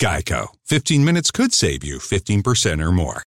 Geico. 0.00 0.48
15 0.66 1.04
minutes 1.04 1.30
could 1.30 1.52
save 1.54 1.82
you 1.82 1.98
15% 1.98 2.84
or 2.84 2.92
more. 2.92 3.22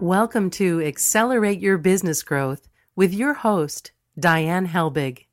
Welcome 0.00 0.50
to 0.50 0.82
Accelerate 0.82 1.60
Your 1.60 1.78
Business 1.78 2.22
Growth 2.22 2.68
with 2.94 3.12
your 3.12 3.34
host, 3.34 3.90
Diane 4.18 4.68
Helbig. 4.68 5.25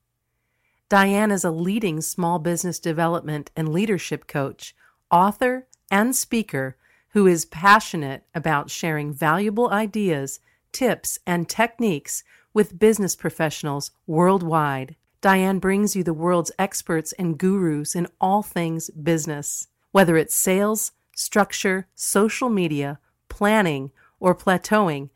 Diane 0.93 1.31
is 1.31 1.43
a 1.43 1.49
leading 1.49 2.01
small 2.01 2.37
business 2.37 2.77
development 2.77 3.49
and 3.55 3.73
leadership 3.73 4.27
coach, 4.27 4.75
author, 5.09 5.65
and 5.89 6.15
speaker 6.15 6.77
who 7.13 7.25
is 7.25 7.45
passionate 7.45 8.27
about 8.35 8.69
sharing 8.69 9.11
valuable 9.11 9.71
ideas, 9.71 10.39
tips, 10.71 11.17
and 11.25 11.49
techniques 11.49 12.23
with 12.53 12.77
business 12.77 13.15
professionals 13.15 13.89
worldwide. 14.05 14.95
Diane 15.19 15.57
brings 15.57 15.95
you 15.95 16.03
the 16.03 16.13
world's 16.13 16.51
experts 16.59 17.11
and 17.13 17.39
gurus 17.39 17.95
in 17.95 18.05
all 18.21 18.43
things 18.43 18.91
business, 18.91 19.69
whether 19.93 20.15
it's 20.15 20.35
sales, 20.35 20.91
structure, 21.15 21.87
social 21.95 22.49
media, 22.49 22.99
planning, 23.29 23.89
or 24.19 24.35
plateauing, 24.35 25.09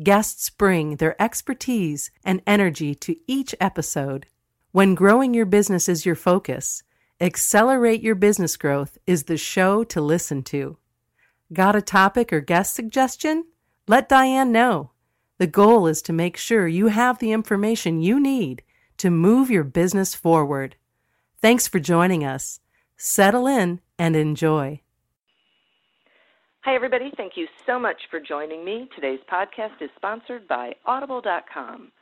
guests 0.00 0.48
bring 0.48 0.98
their 0.98 1.20
expertise 1.20 2.12
and 2.24 2.40
energy 2.46 2.94
to 2.94 3.16
each 3.26 3.52
episode. 3.60 4.26
When 4.74 4.96
growing 4.96 5.34
your 5.34 5.46
business 5.46 5.88
is 5.88 6.04
your 6.04 6.16
focus, 6.16 6.82
Accelerate 7.20 8.02
Your 8.02 8.16
Business 8.16 8.56
Growth 8.56 8.98
is 9.06 9.22
the 9.22 9.36
show 9.36 9.84
to 9.84 10.00
listen 10.00 10.42
to. 10.50 10.78
Got 11.52 11.76
a 11.76 11.80
topic 11.80 12.32
or 12.32 12.40
guest 12.40 12.74
suggestion? 12.74 13.44
Let 13.86 14.08
Diane 14.08 14.50
know. 14.50 14.90
The 15.38 15.46
goal 15.46 15.86
is 15.86 16.02
to 16.02 16.12
make 16.12 16.36
sure 16.36 16.66
you 16.66 16.88
have 16.88 17.20
the 17.20 17.30
information 17.30 18.02
you 18.02 18.18
need 18.18 18.64
to 18.96 19.10
move 19.10 19.48
your 19.48 19.62
business 19.62 20.16
forward. 20.16 20.74
Thanks 21.40 21.68
for 21.68 21.78
joining 21.78 22.24
us. 22.24 22.58
Settle 22.96 23.46
in 23.46 23.80
and 23.96 24.16
enjoy. 24.16 24.80
Hi, 26.62 26.74
everybody. 26.74 27.12
Thank 27.16 27.34
you 27.36 27.46
so 27.64 27.78
much 27.78 28.00
for 28.10 28.18
joining 28.18 28.64
me. 28.64 28.88
Today's 28.96 29.20
podcast 29.32 29.80
is 29.80 29.90
sponsored 29.94 30.48
by 30.48 30.74
Audible.com. 30.84 31.92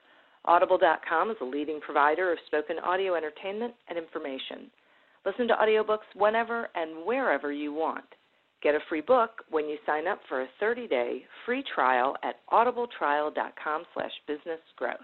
Audible.com 0.44 1.30
is 1.30 1.36
a 1.40 1.44
leading 1.44 1.80
provider 1.80 2.32
of 2.32 2.38
spoken 2.46 2.78
audio 2.80 3.14
entertainment 3.14 3.74
and 3.88 3.96
information. 3.96 4.70
Listen 5.24 5.46
to 5.48 5.54
audiobooks 5.54 6.08
whenever 6.16 6.68
and 6.74 7.06
wherever 7.06 7.52
you 7.52 7.72
want. 7.72 8.04
Get 8.62 8.74
a 8.74 8.80
free 8.88 9.00
book 9.00 9.42
when 9.50 9.68
you 9.68 9.76
sign 9.86 10.06
up 10.06 10.20
for 10.28 10.42
a 10.42 10.48
30-day 10.60 11.24
free 11.44 11.64
trial 11.74 12.16
at 12.22 12.36
audibletrial.com 12.52 13.84
slash 13.94 14.12
businessgrowth. 14.28 14.96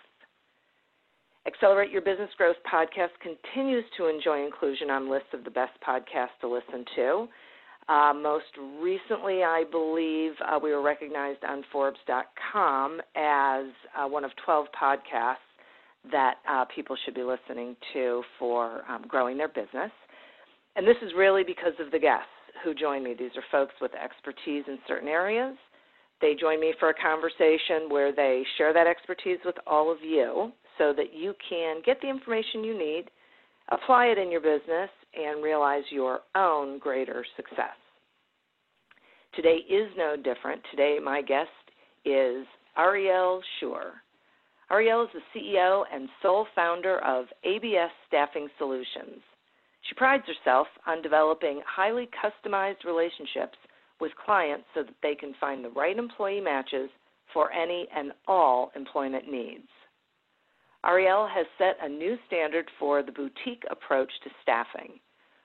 Accelerate 1.47 1.91
Your 1.91 2.03
Business 2.03 2.31
Growth 2.37 2.57
podcast 2.71 3.11
continues 3.23 3.85
to 3.97 4.07
enjoy 4.07 4.45
inclusion 4.45 4.91
on 4.91 5.11
lists 5.11 5.31
of 5.33 5.45
the 5.45 5.51
best 5.51 5.73
podcasts 5.87 6.39
to 6.41 6.49
listen 6.49 6.85
to. 6.97 7.29
Uh, 7.89 8.13
most 8.15 8.45
recently, 8.81 9.43
I 9.45 9.65
believe 9.71 10.33
uh, 10.47 10.59
we 10.63 10.73
were 10.73 10.83
recognized 10.83 11.43
on 11.43 11.65
Forbes.com 11.73 13.01
as 13.17 13.65
uh, 13.97 14.07
one 14.07 14.25
of 14.25 14.31
12 14.45 14.67
podcasts 14.81 15.37
that 16.13 16.35
uh, 16.49 16.67
people 16.75 16.97
should 17.05 17.15
be 17.15 17.23
listening 17.23 17.77
to 17.95 18.23
for 18.39 18.83
um, 18.91 19.05
growing 19.09 19.39
their 19.39 19.49
business. 19.49 19.91
And 20.77 20.87
this 20.87 20.97
is 21.03 21.13
really 21.17 21.43
because 21.45 21.73
of 21.81 21.91
the 21.91 21.99
guests 21.99 22.29
who 22.63 22.75
join 22.75 23.03
me. 23.03 23.15
These 23.19 23.31
are 23.37 23.43
folks 23.51 23.75
with 23.81 23.93
expertise 23.95 24.65
in 24.69 24.79
certain 24.87 25.09
areas. 25.09 25.57
They 26.21 26.35
join 26.39 26.61
me 26.61 26.75
for 26.79 26.91
a 26.91 26.95
conversation 26.95 27.89
where 27.89 28.13
they 28.15 28.43
share 28.59 28.73
that 28.75 28.87
expertise 28.87 29.39
with 29.45 29.57
all 29.67 29.91
of 29.91 29.99
you 30.03 30.53
so 30.77 30.93
that 30.97 31.15
you 31.15 31.35
can 31.49 31.81
get 31.87 32.01
the 32.03 32.09
information 32.09 32.65
you 32.65 32.77
need, 32.77 33.05
apply 33.71 34.07
it 34.07 34.19
in 34.19 34.31
your 34.31 34.41
business, 34.41 34.91
and 35.15 35.43
realize 35.43 35.85
your 35.91 36.21
own 36.35 36.79
greater 36.79 37.25
success. 37.37 37.77
Today 39.35 39.59
is 39.69 39.91
no 39.97 40.17
different. 40.17 40.63
Today, 40.71 40.99
my 41.03 41.23
guest 41.23 41.49
is 42.05 42.47
Ariel 42.77 43.41
Schur. 43.61 43.93
Ariel 44.71 45.05
is 45.05 45.09
the 45.15 45.39
CEO 45.41 45.85
and 45.93 46.09
sole 46.23 46.47
founder 46.55 46.99
of 47.05 47.27
ABS 47.45 47.91
Staffing 48.07 48.49
Solutions. 48.59 49.23
She 49.83 49.95
prides 49.95 50.25
herself 50.27 50.67
on 50.87 51.03
developing 51.03 51.63
highly 51.67 52.09
customized 52.23 52.85
relationships 52.85 53.57
with 54.01 54.13
clients 54.25 54.67
so 54.75 54.83
that 54.83 54.95
they 55.03 55.15
can 55.15 55.35
find 55.41 55.65
the 55.65 55.71
right 55.71 55.99
employee 55.99 56.41
matches 56.41 56.91
for 57.33 57.53
any 57.53 57.87
and 57.95 58.13
all 58.27 58.71
employment 58.77 59.31
needs. 59.31 59.69
Arielle 60.85 61.29
has 61.31 61.47
set 61.59 61.77
a 61.83 61.89
new 61.89 62.17
standard 62.27 62.71
for 62.79 63.03
the 63.03 63.13
boutique 63.13 63.65
approach 63.71 64.11
to 64.25 64.31
staffing. 64.43 65.01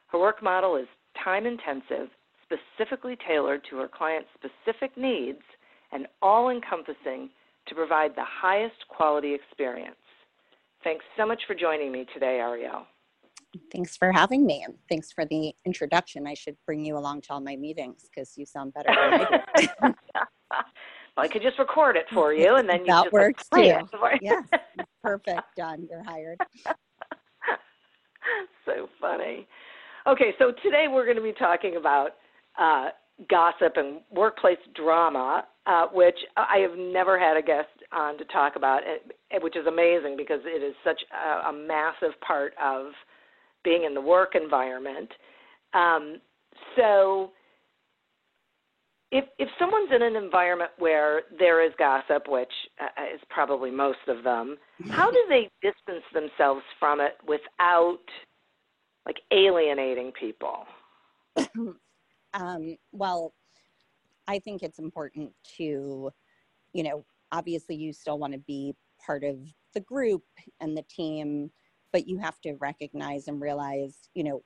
Her 0.08 0.20
work 0.20 0.44
model 0.44 0.76
is 0.76 0.88
time 1.24 1.46
intensive, 1.46 2.10
specifically 2.44 3.18
tailored 3.28 3.62
to 3.70 3.78
her 3.78 3.88
client's 3.88 4.30
specific 4.36 4.96
needs, 4.96 5.42
and 5.92 6.08
all 6.22 6.50
encompassing 6.50 7.30
to 7.68 7.76
provide 7.76 8.16
the 8.16 8.26
highest 8.26 8.88
quality 8.90 9.34
experience. 9.34 9.96
Thanks 10.84 11.06
so 11.18 11.26
much 11.26 11.42
for 11.48 11.56
joining 11.56 11.92
me 11.92 12.06
today, 12.14 12.40
Arielle. 12.42 12.86
Thanks 13.72 13.96
for 13.96 14.12
having 14.12 14.46
me, 14.46 14.64
and 14.66 14.76
thanks 14.90 15.12
for 15.12 15.26
the 15.26 15.54
introduction. 15.66 16.28
I 16.28 16.34
should 16.34 16.58
bring 16.66 16.84
you 16.84 16.98
along 16.98 17.22
to 17.22 17.34
all 17.34 17.40
my 17.40 17.56
meetings 17.56 18.10
because 18.10 18.36
you 18.36 18.46
sound 18.46 18.74
better 18.74 18.90
I 18.90 19.28
well, 21.16 21.26
I 21.26 21.28
could 21.28 21.44
just 21.44 21.60
record 21.60 21.96
it 21.96 22.06
for 22.12 22.34
you, 22.34 22.56
and 22.56 22.68
then 22.68 22.80
you 22.80 22.88
that 22.88 23.04
just 23.04 23.14
works 23.14 23.46
like, 23.52 23.80
too. 23.80 23.98
yeah, 24.22 24.42
perfect. 25.04 25.56
Done. 25.58 25.88
You're 25.90 26.04
hired. 26.04 26.40
so 28.66 28.90
funny. 29.00 29.48
Okay, 30.08 30.34
so 30.40 30.52
today 30.64 30.86
we're 30.90 31.06
going 31.06 31.18
to 31.18 31.24
be 31.24 31.34
talking 31.34 31.76
about 31.78 32.12
uh, 32.60 32.90
gossip 33.30 33.74
and 33.76 34.02
workplace 34.12 34.58
drama, 34.76 35.46
uh, 35.66 35.86
which 35.94 36.18
I 36.36 36.58
have 36.58 36.78
never 36.78 37.20
had 37.20 37.38
a 37.38 37.42
guest 37.42 37.70
on 37.92 38.18
to 38.18 38.26
talk 38.26 38.56
about, 38.56 38.82
which 39.42 39.56
is 39.56 39.66
amazing 39.68 40.16
because 40.18 40.42
it 40.46 40.64
is 40.64 40.76
such 40.84 41.02
a, 41.14 41.50
a 41.50 41.54
massive 41.54 42.20
part 42.26 42.54
of 42.62 42.88
being 43.64 43.84
in 43.86 43.94
the 43.94 44.02
work 44.02 44.34
environment. 44.36 45.10
Um, 45.74 46.20
so, 46.76 47.32
if 49.14 49.26
if 49.38 49.48
someone's 49.60 49.92
in 49.96 50.02
an 50.02 50.16
environment 50.16 50.72
where 50.80 51.22
there 51.38 51.64
is 51.64 51.72
gossip, 51.78 52.24
which 52.28 52.52
uh, 52.82 53.14
is 53.14 53.22
probably 53.30 53.70
most 53.70 54.00
of 54.08 54.24
them, 54.24 54.58
how 54.90 55.12
do 55.12 55.24
they 55.30 55.50
distance 55.62 56.04
themselves 56.14 56.64
from 56.80 57.00
it 57.00 57.14
without 57.28 58.00
like 59.06 59.18
alienating 59.32 60.12
people? 60.20 60.66
um, 62.34 62.76
well, 62.92 63.34
I 64.28 64.40
think 64.40 64.64
it's 64.64 64.80
important 64.80 65.32
to, 65.58 66.10
you 66.74 66.84
know, 66.84 67.06
obviously 67.32 67.76
you 67.76 67.94
still 67.94 68.18
want 68.18 68.34
to 68.34 68.40
be 68.40 68.74
part 69.06 69.24
of 69.24 69.38
the 69.76 69.82
group 69.82 70.24
and 70.60 70.76
the 70.76 70.84
team, 70.84 71.52
but 71.92 72.08
you 72.08 72.18
have 72.18 72.42
to 72.42 72.56
recognize 72.60 73.28
and 73.28 73.40
realize, 73.40 74.10
you 74.16 74.24
know, 74.24 74.42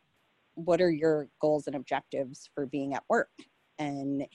what 0.56 0.82
are 0.82 0.92
your 0.92 1.30
goals 1.40 1.68
and 1.68 1.76
objectives 1.76 2.50
for 2.54 2.66
being 2.66 2.96
at 2.96 3.04
work? 3.08 3.30
And 3.80 4.26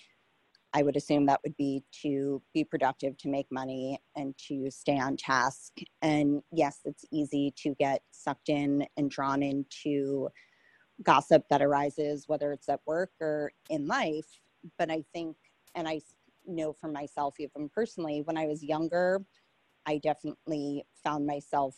I 0.75 0.83
would 0.83 0.97
assume 0.97 1.27
that 1.27 1.41
would 1.45 1.57
be 1.57 1.83
to 2.03 2.43
be 2.55 2.65
productive, 2.65 3.17
to 3.19 3.29
make 3.29 3.47
money, 3.51 4.01
and 4.17 4.35
to 4.49 4.71
stay 4.71 4.99
on 4.99 5.17
task. 5.17 5.73
And 6.01 6.43
yes, 6.51 6.81
it's 6.85 7.05
easy 7.13 7.53
to 7.59 7.75
get 7.79 8.03
sucked 8.11 8.49
in 8.49 8.87
and 8.97 9.11
drawn 9.11 9.43
into 9.43 10.29
gossip 11.03 11.45
that 11.51 11.63
arises, 11.63 12.25
whether 12.27 12.53
it's 12.53 12.69
at 12.69 12.81
work 12.87 13.11
or 13.21 13.53
in 13.69 13.87
life. 13.87 14.27
But 14.79 14.91
I 14.91 15.05
think, 15.13 15.37
and 15.75 15.87
I 15.87 16.01
know 16.47 16.73
for 16.73 16.89
myself, 16.89 17.35
even 17.39 17.69
personally, 17.69 18.23
when 18.25 18.39
I 18.39 18.47
was 18.47 18.63
younger, 18.63 19.23
I 19.87 19.99
definitely 19.99 20.85
found 21.05 21.27
myself 21.27 21.77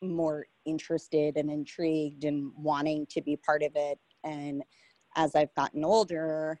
more 0.00 0.46
interested 0.64 1.36
and 1.36 1.50
intrigued 1.50 2.24
and 2.24 2.52
wanting 2.56 3.06
to 3.10 3.20
be 3.20 3.36
part 3.36 3.62
of 3.62 3.72
it. 3.74 3.98
And 4.24 4.62
as 5.16 5.34
I've 5.34 5.54
gotten 5.54 5.84
older 5.84 6.60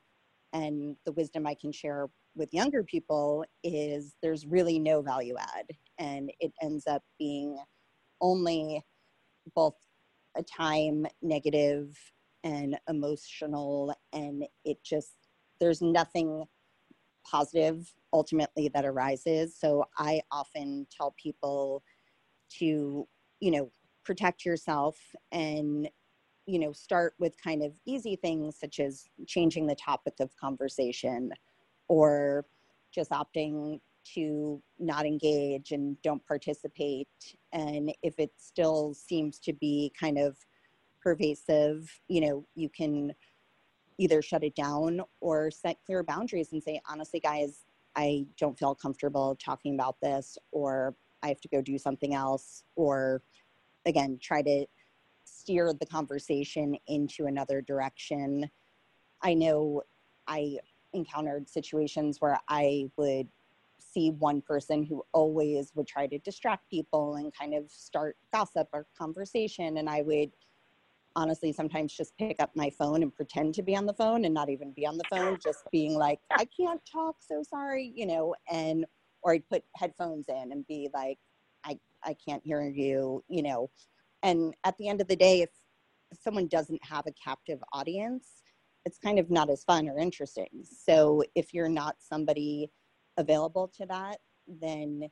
and 0.52 0.96
the 1.04 1.12
wisdom 1.12 1.46
I 1.46 1.54
can 1.54 1.72
share 1.72 2.08
with 2.34 2.54
younger 2.54 2.82
people 2.82 3.44
is 3.64 4.14
there's 4.22 4.46
really 4.46 4.78
no 4.78 5.02
value 5.02 5.34
add. 5.38 5.66
And 5.98 6.30
it 6.40 6.52
ends 6.62 6.86
up 6.86 7.02
being 7.18 7.58
only 8.20 8.84
both 9.54 9.74
a 10.36 10.42
time 10.42 11.06
negative 11.22 11.96
and 12.44 12.78
emotional 12.88 13.94
and 14.12 14.44
it 14.64 14.78
just 14.84 15.14
there's 15.60 15.82
nothing 15.82 16.44
positive 17.28 17.92
ultimately 18.12 18.68
that 18.68 18.84
arises. 18.84 19.56
So 19.58 19.84
i 19.98 20.20
often 20.30 20.86
tell 20.96 21.14
people 21.20 21.82
to 22.58 23.06
you 23.40 23.50
know 23.50 23.70
protect 24.04 24.44
yourself 24.44 24.96
and 25.32 25.90
you 26.48 26.58
know 26.58 26.72
start 26.72 27.14
with 27.18 27.40
kind 27.42 27.62
of 27.62 27.74
easy 27.86 28.16
things 28.16 28.56
such 28.58 28.80
as 28.80 29.04
changing 29.26 29.66
the 29.66 29.74
topic 29.74 30.14
of 30.18 30.34
conversation 30.36 31.30
or 31.88 32.46
just 32.92 33.10
opting 33.10 33.78
to 34.14 34.62
not 34.78 35.04
engage 35.04 35.72
and 35.72 36.00
don't 36.00 36.26
participate. 36.26 37.08
And 37.52 37.92
if 38.02 38.18
it 38.18 38.32
still 38.38 38.94
seems 38.94 39.38
to 39.40 39.52
be 39.52 39.92
kind 40.00 40.16
of 40.18 40.38
pervasive 41.02 41.88
you 42.08 42.20
know 42.20 42.44
you 42.56 42.68
can 42.68 43.12
either 43.98 44.20
shut 44.20 44.42
it 44.42 44.54
down 44.54 45.00
or 45.20 45.50
set 45.50 45.78
clear 45.86 46.02
boundaries 46.02 46.52
and 46.52 46.62
say 46.62 46.80
honestly 46.90 47.20
guys 47.20 47.64
i 47.94 48.26
don't 48.36 48.58
feel 48.58 48.74
comfortable 48.74 49.36
talking 49.42 49.74
about 49.74 49.96
this 50.02 50.36
or 50.50 50.94
i 51.22 51.28
have 51.28 51.40
to 51.40 51.48
go 51.48 51.62
do 51.62 51.78
something 51.78 52.14
else 52.14 52.64
or 52.74 53.22
again 53.86 54.18
try 54.20 54.42
to 54.42 54.66
steer 55.28 55.72
the 55.72 55.86
conversation 55.86 56.76
into 56.86 57.26
another 57.26 57.60
direction 57.60 58.48
i 59.22 59.34
know 59.34 59.82
i 60.26 60.58
encountered 60.92 61.48
situations 61.48 62.20
where 62.20 62.38
I 62.48 62.86
would 62.96 63.28
see 63.78 64.10
one 64.10 64.42
person 64.42 64.82
who 64.82 65.04
always 65.12 65.72
would 65.74 65.86
try 65.86 66.06
to 66.06 66.18
distract 66.18 66.68
people 66.68 67.16
and 67.16 67.32
kind 67.34 67.54
of 67.54 67.70
start 67.70 68.16
gossip 68.32 68.68
or 68.72 68.86
conversation. 68.96 69.78
And 69.78 69.88
I 69.88 70.02
would 70.02 70.30
honestly 71.16 71.52
sometimes 71.52 71.92
just 71.92 72.16
pick 72.18 72.36
up 72.40 72.50
my 72.54 72.70
phone 72.70 73.02
and 73.02 73.14
pretend 73.14 73.54
to 73.54 73.62
be 73.62 73.76
on 73.76 73.86
the 73.86 73.94
phone 73.94 74.24
and 74.24 74.34
not 74.34 74.50
even 74.50 74.72
be 74.72 74.86
on 74.86 74.98
the 74.98 75.04
phone, 75.10 75.38
just 75.42 75.64
being 75.72 75.94
like, 75.94 76.20
I 76.30 76.44
can't 76.44 76.80
talk, 76.90 77.16
so 77.20 77.42
sorry, 77.42 77.92
you 77.94 78.06
know, 78.06 78.34
and 78.50 78.84
or 79.22 79.32
I'd 79.32 79.48
put 79.48 79.64
headphones 79.74 80.26
in 80.28 80.52
and 80.52 80.66
be 80.66 80.88
like, 80.94 81.18
I, 81.64 81.78
I 82.04 82.14
can't 82.14 82.42
hear 82.44 82.62
you, 82.62 83.24
you 83.28 83.42
know. 83.42 83.70
And 84.22 84.54
at 84.64 84.76
the 84.78 84.88
end 84.88 85.00
of 85.00 85.08
the 85.08 85.16
day, 85.16 85.42
if 85.42 85.50
someone 86.12 86.48
doesn't 86.48 86.80
have 86.84 87.06
a 87.06 87.12
captive 87.12 87.62
audience, 87.72 88.42
it's 88.84 88.98
kind 88.98 89.18
of 89.18 89.30
not 89.30 89.50
as 89.50 89.64
fun 89.64 89.88
or 89.88 89.98
interesting. 89.98 90.48
So 90.64 91.22
if 91.34 91.52
you're 91.52 91.68
not 91.68 91.96
somebody 91.98 92.70
available 93.16 93.70
to 93.76 93.86
that, 93.86 94.18
then 94.46 95.08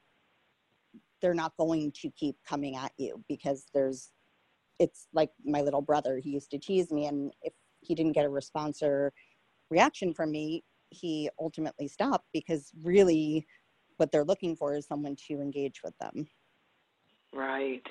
they're 1.20 1.35
not 1.35 1.56
going 1.56 1.93
to 1.93 2.11
keep 2.11 2.37
coming 2.49 2.76
at 2.76 2.93
you 2.97 3.23
because 3.29 3.67
there's 3.75 4.12
it's 4.79 5.08
like 5.14 5.31
my 5.44 5.62
little 5.62 5.81
brother 5.81 6.19
he 6.19 6.31
used 6.31 6.50
to 6.50 6.58
tease 6.58 6.93
me 6.93 7.06
and 7.06 7.32
if 7.43 7.55
he 7.81 7.94
didn't 7.94 8.12
get 8.12 8.25
a 8.25 8.29
response 8.29 8.82
or 8.82 9.12
reaction 9.70 10.12
from 10.12 10.31
me 10.31 10.62
he 10.91 11.29
ultimately 11.41 11.88
stopped 11.88 12.26
because 12.32 12.70
really 12.82 13.47
what 13.97 14.12
they're 14.12 14.25
looking 14.25 14.55
for 14.55 14.75
is 14.75 14.87
someone 14.87 15.17
to 15.17 15.41
engage 15.41 15.81
with 15.82 15.94
them 15.99 16.26
right 17.32 17.87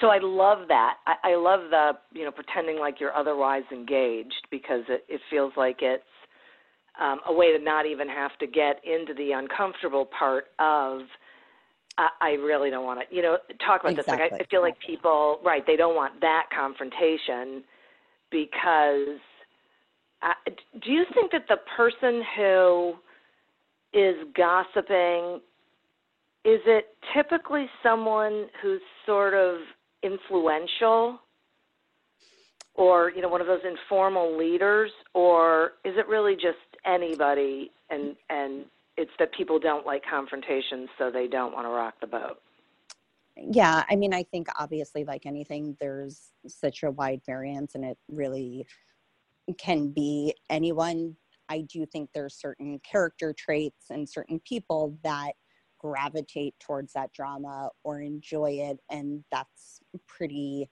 so 0.00 0.08
I 0.08 0.18
love 0.20 0.68
that. 0.68 0.96
I, 1.06 1.32
I 1.32 1.36
love 1.36 1.70
the 1.70 1.92
you 2.12 2.24
know 2.24 2.30
pretending 2.30 2.78
like 2.78 3.00
you're 3.00 3.14
otherwise 3.14 3.62
engaged 3.72 4.46
because 4.50 4.82
it, 4.88 5.04
it 5.08 5.20
feels 5.30 5.52
like 5.56 5.78
it's 5.80 6.02
um, 7.00 7.20
a 7.28 7.32
way 7.32 7.56
to 7.56 7.62
not 7.62 7.86
even 7.86 8.08
have 8.08 8.36
to 8.38 8.46
get 8.46 8.80
into 8.84 9.14
the 9.14 9.32
uncomfortable 9.32 10.06
part 10.06 10.46
of. 10.58 11.00
I, 11.96 12.08
I 12.20 12.30
really 12.32 12.70
don't 12.70 12.84
want 12.84 13.08
to, 13.08 13.14
you 13.14 13.22
know, 13.22 13.38
talk 13.64 13.82
about 13.82 13.92
exactly. 13.92 14.16
this. 14.16 14.30
Like 14.30 14.40
I, 14.40 14.44
I 14.44 14.46
feel 14.48 14.62
like 14.62 14.74
people, 14.84 15.38
right? 15.44 15.64
They 15.66 15.76
don't 15.76 15.96
want 15.96 16.20
that 16.20 16.46
confrontation 16.54 17.64
because. 18.30 19.18
Uh, 20.22 20.50
do 20.82 20.90
you 20.90 21.04
think 21.12 21.32
that 21.32 21.44
the 21.50 21.58
person 21.76 22.22
who 22.34 22.94
is 23.92 24.16
gossiping 24.34 25.40
is 26.44 26.60
it 26.66 26.88
typically 27.14 27.66
someone 27.82 28.46
who's 28.60 28.82
sort 29.06 29.32
of 29.34 29.56
influential 30.04 31.18
or 32.74 33.10
you 33.10 33.22
know 33.22 33.28
one 33.28 33.40
of 33.40 33.46
those 33.46 33.62
informal 33.64 34.36
leaders 34.36 34.90
or 35.14 35.72
is 35.84 35.94
it 35.96 36.06
really 36.08 36.34
just 36.34 36.58
anybody 36.84 37.70
and 37.90 38.14
and 38.30 38.64
it's 38.96 39.10
that 39.18 39.32
people 39.32 39.58
don't 39.58 39.84
like 39.86 40.02
confrontations 40.08 40.88
so 40.98 41.10
they 41.10 41.26
don't 41.26 41.52
want 41.52 41.66
to 41.66 41.70
rock 41.70 41.94
the 42.00 42.06
boat? 42.06 42.40
Yeah 43.36 43.82
i 43.88 43.96
mean 43.96 44.14
i 44.14 44.22
think 44.22 44.46
obviously 44.58 45.04
like 45.04 45.26
anything 45.26 45.76
there's 45.80 46.30
such 46.46 46.82
a 46.82 46.90
wide 46.90 47.20
variance 47.26 47.74
and 47.74 47.84
it 47.84 47.98
really 48.08 48.66
can 49.58 49.90
be 49.90 50.34
anyone. 50.50 51.16
I 51.48 51.62
do 51.62 51.84
think 51.84 52.10
there's 52.14 52.34
certain 52.34 52.80
character 52.80 53.34
traits 53.36 53.90
and 53.90 54.08
certain 54.08 54.40
people 54.40 54.96
that 55.04 55.32
gravitate 55.84 56.54
towards 56.60 56.94
that 56.94 57.12
drama 57.12 57.68
or 57.82 58.00
enjoy 58.00 58.52
it. 58.52 58.80
And 58.90 59.22
that's 59.30 59.80
pretty 60.08 60.70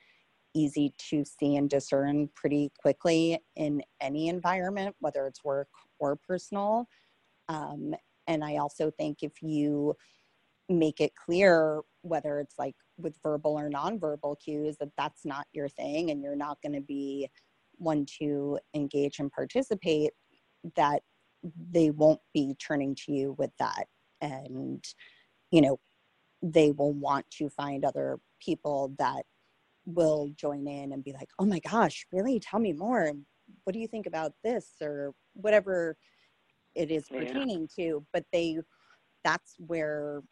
easy 0.54 0.94
to 1.10 1.22
see 1.24 1.56
and 1.56 1.68
discern 1.68 2.30
pretty 2.34 2.70
quickly 2.80 3.38
in 3.56 3.82
any 4.00 4.28
environment, 4.28 4.96
whether 5.00 5.26
it's 5.26 5.44
work 5.44 5.68
or 5.98 6.16
personal. 6.16 6.86
Um, 7.48 7.94
and 8.26 8.42
I 8.42 8.56
also 8.56 8.90
think 8.90 9.18
if 9.22 9.42
you 9.42 9.94
make 10.70 11.00
it 11.00 11.12
clear, 11.14 11.80
whether 12.00 12.40
it's 12.40 12.54
like 12.58 12.76
with 12.96 13.18
verbal 13.22 13.58
or 13.58 13.68
nonverbal 13.68 14.36
cues, 14.42 14.76
that 14.78 14.92
that's 14.96 15.26
not 15.26 15.46
your 15.52 15.68
thing 15.68 16.10
and 16.10 16.22
you're 16.22 16.36
not 16.36 16.56
going 16.62 16.74
to 16.74 16.80
be 16.80 17.28
one 17.76 18.06
to 18.18 18.58
engage 18.74 19.18
and 19.18 19.30
participate, 19.30 20.12
that 20.76 21.02
they 21.70 21.90
won't 21.90 22.20
be 22.32 22.54
turning 22.64 22.94
to 22.94 23.12
you 23.12 23.34
with 23.36 23.50
that 23.58 23.86
and 24.22 24.82
you 25.50 25.60
know 25.60 25.78
they 26.42 26.72
will 26.72 26.94
want 26.94 27.30
to 27.30 27.50
find 27.50 27.84
other 27.84 28.18
people 28.40 28.94
that 28.98 29.24
will 29.84 30.30
join 30.36 30.66
in 30.66 30.92
and 30.92 31.04
be 31.04 31.12
like 31.12 31.28
oh 31.38 31.44
my 31.44 31.58
gosh 31.58 32.06
really? 32.12 32.40
Tell 32.40 32.60
me 32.60 32.72
more. 32.72 33.12
What 33.64 33.74
do 33.74 33.80
you 33.80 33.88
think 33.88 34.06
about 34.06 34.32
this 34.42 34.70
or 34.80 35.12
whatever 35.34 35.96
it 36.74 36.90
is 36.90 37.08
pertaining 37.08 37.68
yeah. 37.76 37.84
to? 37.84 38.06
But 38.12 38.24
they 38.32 38.58
that's 39.24 39.54
where 39.58 40.22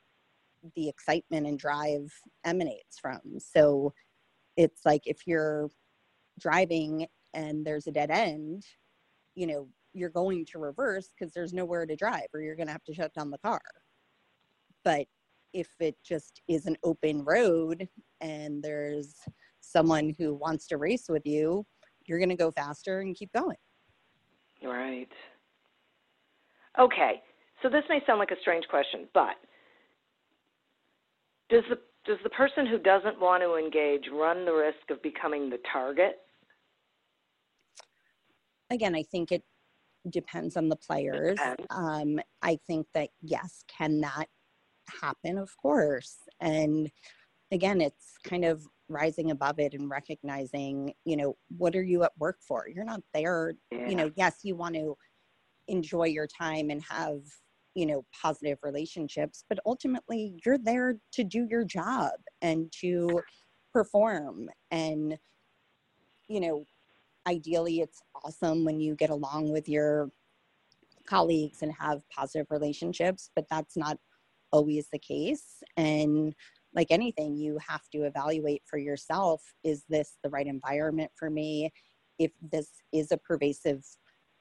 the 0.74 0.88
excitement 0.88 1.46
and 1.46 1.58
drive 1.58 2.12
emanates 2.44 2.98
from. 2.98 3.20
So 3.38 3.92
it's 4.56 4.80
like 4.84 5.02
if 5.06 5.26
you're 5.26 5.68
driving 6.38 7.06
and 7.34 7.66
there's 7.66 7.86
a 7.86 7.92
dead 7.92 8.10
end 8.10 8.64
you 9.34 9.46
know 9.46 9.68
you're 9.92 10.10
going 10.10 10.44
to 10.46 10.58
reverse 10.58 11.08
because 11.18 11.32
there's 11.32 11.52
nowhere 11.52 11.86
to 11.86 11.96
drive 11.96 12.26
or 12.32 12.40
you're 12.40 12.56
going 12.56 12.66
to 12.66 12.72
have 12.72 12.84
to 12.84 12.94
shut 12.94 13.12
down 13.14 13.30
the 13.30 13.38
car 13.38 13.60
but 14.84 15.06
if 15.52 15.68
it 15.80 15.96
just 16.04 16.40
is 16.48 16.66
an 16.66 16.76
open 16.84 17.24
road 17.24 17.88
and 18.20 18.62
there's 18.62 19.14
someone 19.60 20.14
who 20.18 20.34
wants 20.34 20.66
to 20.68 20.76
race 20.76 21.06
with 21.08 21.26
you, 21.26 21.64
you're 22.06 22.18
going 22.18 22.30
to 22.30 22.36
go 22.36 22.50
faster 22.50 23.00
and 23.00 23.16
keep 23.16 23.32
going. 23.32 23.56
Right. 24.62 25.08
Okay. 26.78 27.22
So 27.62 27.68
this 27.68 27.84
may 27.88 28.00
sound 28.06 28.18
like 28.18 28.30
a 28.30 28.40
strange 28.40 28.66
question, 28.68 29.08
but 29.12 29.34
does 31.48 31.64
the 31.68 31.78
does 32.06 32.18
the 32.22 32.30
person 32.30 32.66
who 32.66 32.78
doesn't 32.78 33.20
want 33.20 33.42
to 33.42 33.56
engage 33.56 34.04
run 34.10 34.46
the 34.46 34.52
risk 34.52 34.90
of 34.90 35.02
becoming 35.02 35.50
the 35.50 35.58
target? 35.70 36.16
Again, 38.70 38.94
I 38.94 39.02
think 39.02 39.32
it 39.32 39.42
depends 40.08 40.56
on 40.56 40.68
the 40.68 40.76
players. 40.76 41.38
Um, 41.70 42.20
I 42.42 42.58
think 42.66 42.86
that 42.94 43.10
yes, 43.20 43.64
can 43.68 44.00
that 44.00 44.26
happen, 45.00 45.38
of 45.38 45.56
course. 45.56 46.16
And 46.40 46.90
again, 47.52 47.80
it's 47.80 48.14
kind 48.24 48.44
of 48.44 48.66
rising 48.88 49.30
above 49.30 49.58
it 49.58 49.74
and 49.74 49.88
recognizing, 49.88 50.92
you 51.04 51.16
know, 51.16 51.36
what 51.56 51.76
are 51.76 51.82
you 51.82 52.02
at 52.02 52.12
work 52.18 52.38
for? 52.46 52.66
You're 52.68 52.84
not 52.84 53.02
there, 53.14 53.54
yeah. 53.70 53.88
you 53.88 53.94
know, 53.94 54.10
yes, 54.16 54.38
you 54.42 54.56
want 54.56 54.74
to 54.74 54.96
enjoy 55.68 56.04
your 56.04 56.26
time 56.26 56.70
and 56.70 56.82
have, 56.88 57.20
you 57.74 57.86
know, 57.86 58.04
positive 58.20 58.58
relationships, 58.62 59.44
but 59.48 59.58
ultimately 59.64 60.34
you're 60.44 60.58
there 60.58 60.96
to 61.12 61.24
do 61.24 61.46
your 61.48 61.64
job 61.64 62.12
and 62.42 62.72
to 62.80 63.20
perform. 63.72 64.48
And, 64.70 65.16
you 66.28 66.40
know, 66.40 66.64
ideally 67.26 67.80
it's 67.80 68.00
awesome 68.24 68.64
when 68.64 68.80
you 68.80 68.94
get 68.94 69.10
along 69.10 69.50
with 69.50 69.68
your 69.68 70.10
colleagues 71.06 71.62
and 71.62 71.72
have 71.78 72.02
positive 72.10 72.46
relationships, 72.50 73.30
but 73.34 73.46
that's 73.50 73.76
not 73.76 73.98
always 74.52 74.88
the 74.92 74.98
case. 74.98 75.62
And 75.76 76.34
like 76.74 76.88
anything, 76.90 77.36
you 77.36 77.58
have 77.66 77.88
to 77.90 78.02
evaluate 78.04 78.62
for 78.64 78.78
yourself 78.78 79.42
is 79.64 79.84
this 79.88 80.18
the 80.22 80.30
right 80.30 80.46
environment 80.46 81.10
for 81.16 81.30
me? 81.30 81.70
if 82.20 82.30
this 82.52 82.68
is 82.92 83.10
a 83.10 83.16
pervasive 83.16 83.82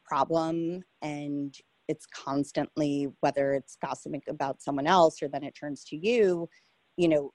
problem 0.05 0.83
and 1.01 1.55
it's 1.87 2.05
constantly 2.05 3.07
whether 3.21 3.53
it's 3.53 3.77
gossiping 3.81 4.21
about 4.27 4.61
someone 4.61 4.85
else 4.85 5.23
or 5.23 5.29
then 5.29 5.43
it 5.43 5.55
turns 5.55 5.83
to 5.85 5.95
you 5.95 6.47
you 6.97 7.07
know 7.07 7.31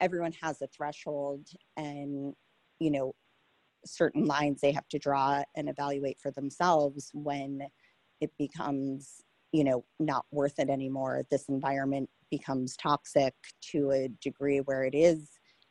everyone 0.00 0.32
has 0.40 0.62
a 0.62 0.66
threshold 0.68 1.46
and 1.76 2.32
you 2.80 2.90
know 2.90 3.14
certain 3.84 4.24
lines 4.24 4.60
they 4.60 4.72
have 4.72 4.88
to 4.88 4.98
draw 4.98 5.42
and 5.56 5.68
evaluate 5.68 6.18
for 6.20 6.30
themselves 6.30 7.10
when 7.12 7.62
it 8.20 8.30
becomes 8.38 9.22
you 9.52 9.64
know 9.64 9.84
not 10.00 10.24
worth 10.30 10.58
it 10.58 10.68
anymore 10.68 11.22
this 11.30 11.48
environment 11.48 12.08
becomes 12.30 12.76
toxic 12.76 13.34
to 13.60 13.90
a 13.90 14.08
degree 14.20 14.58
where 14.58 14.84
it 14.84 14.94
is 14.94 15.30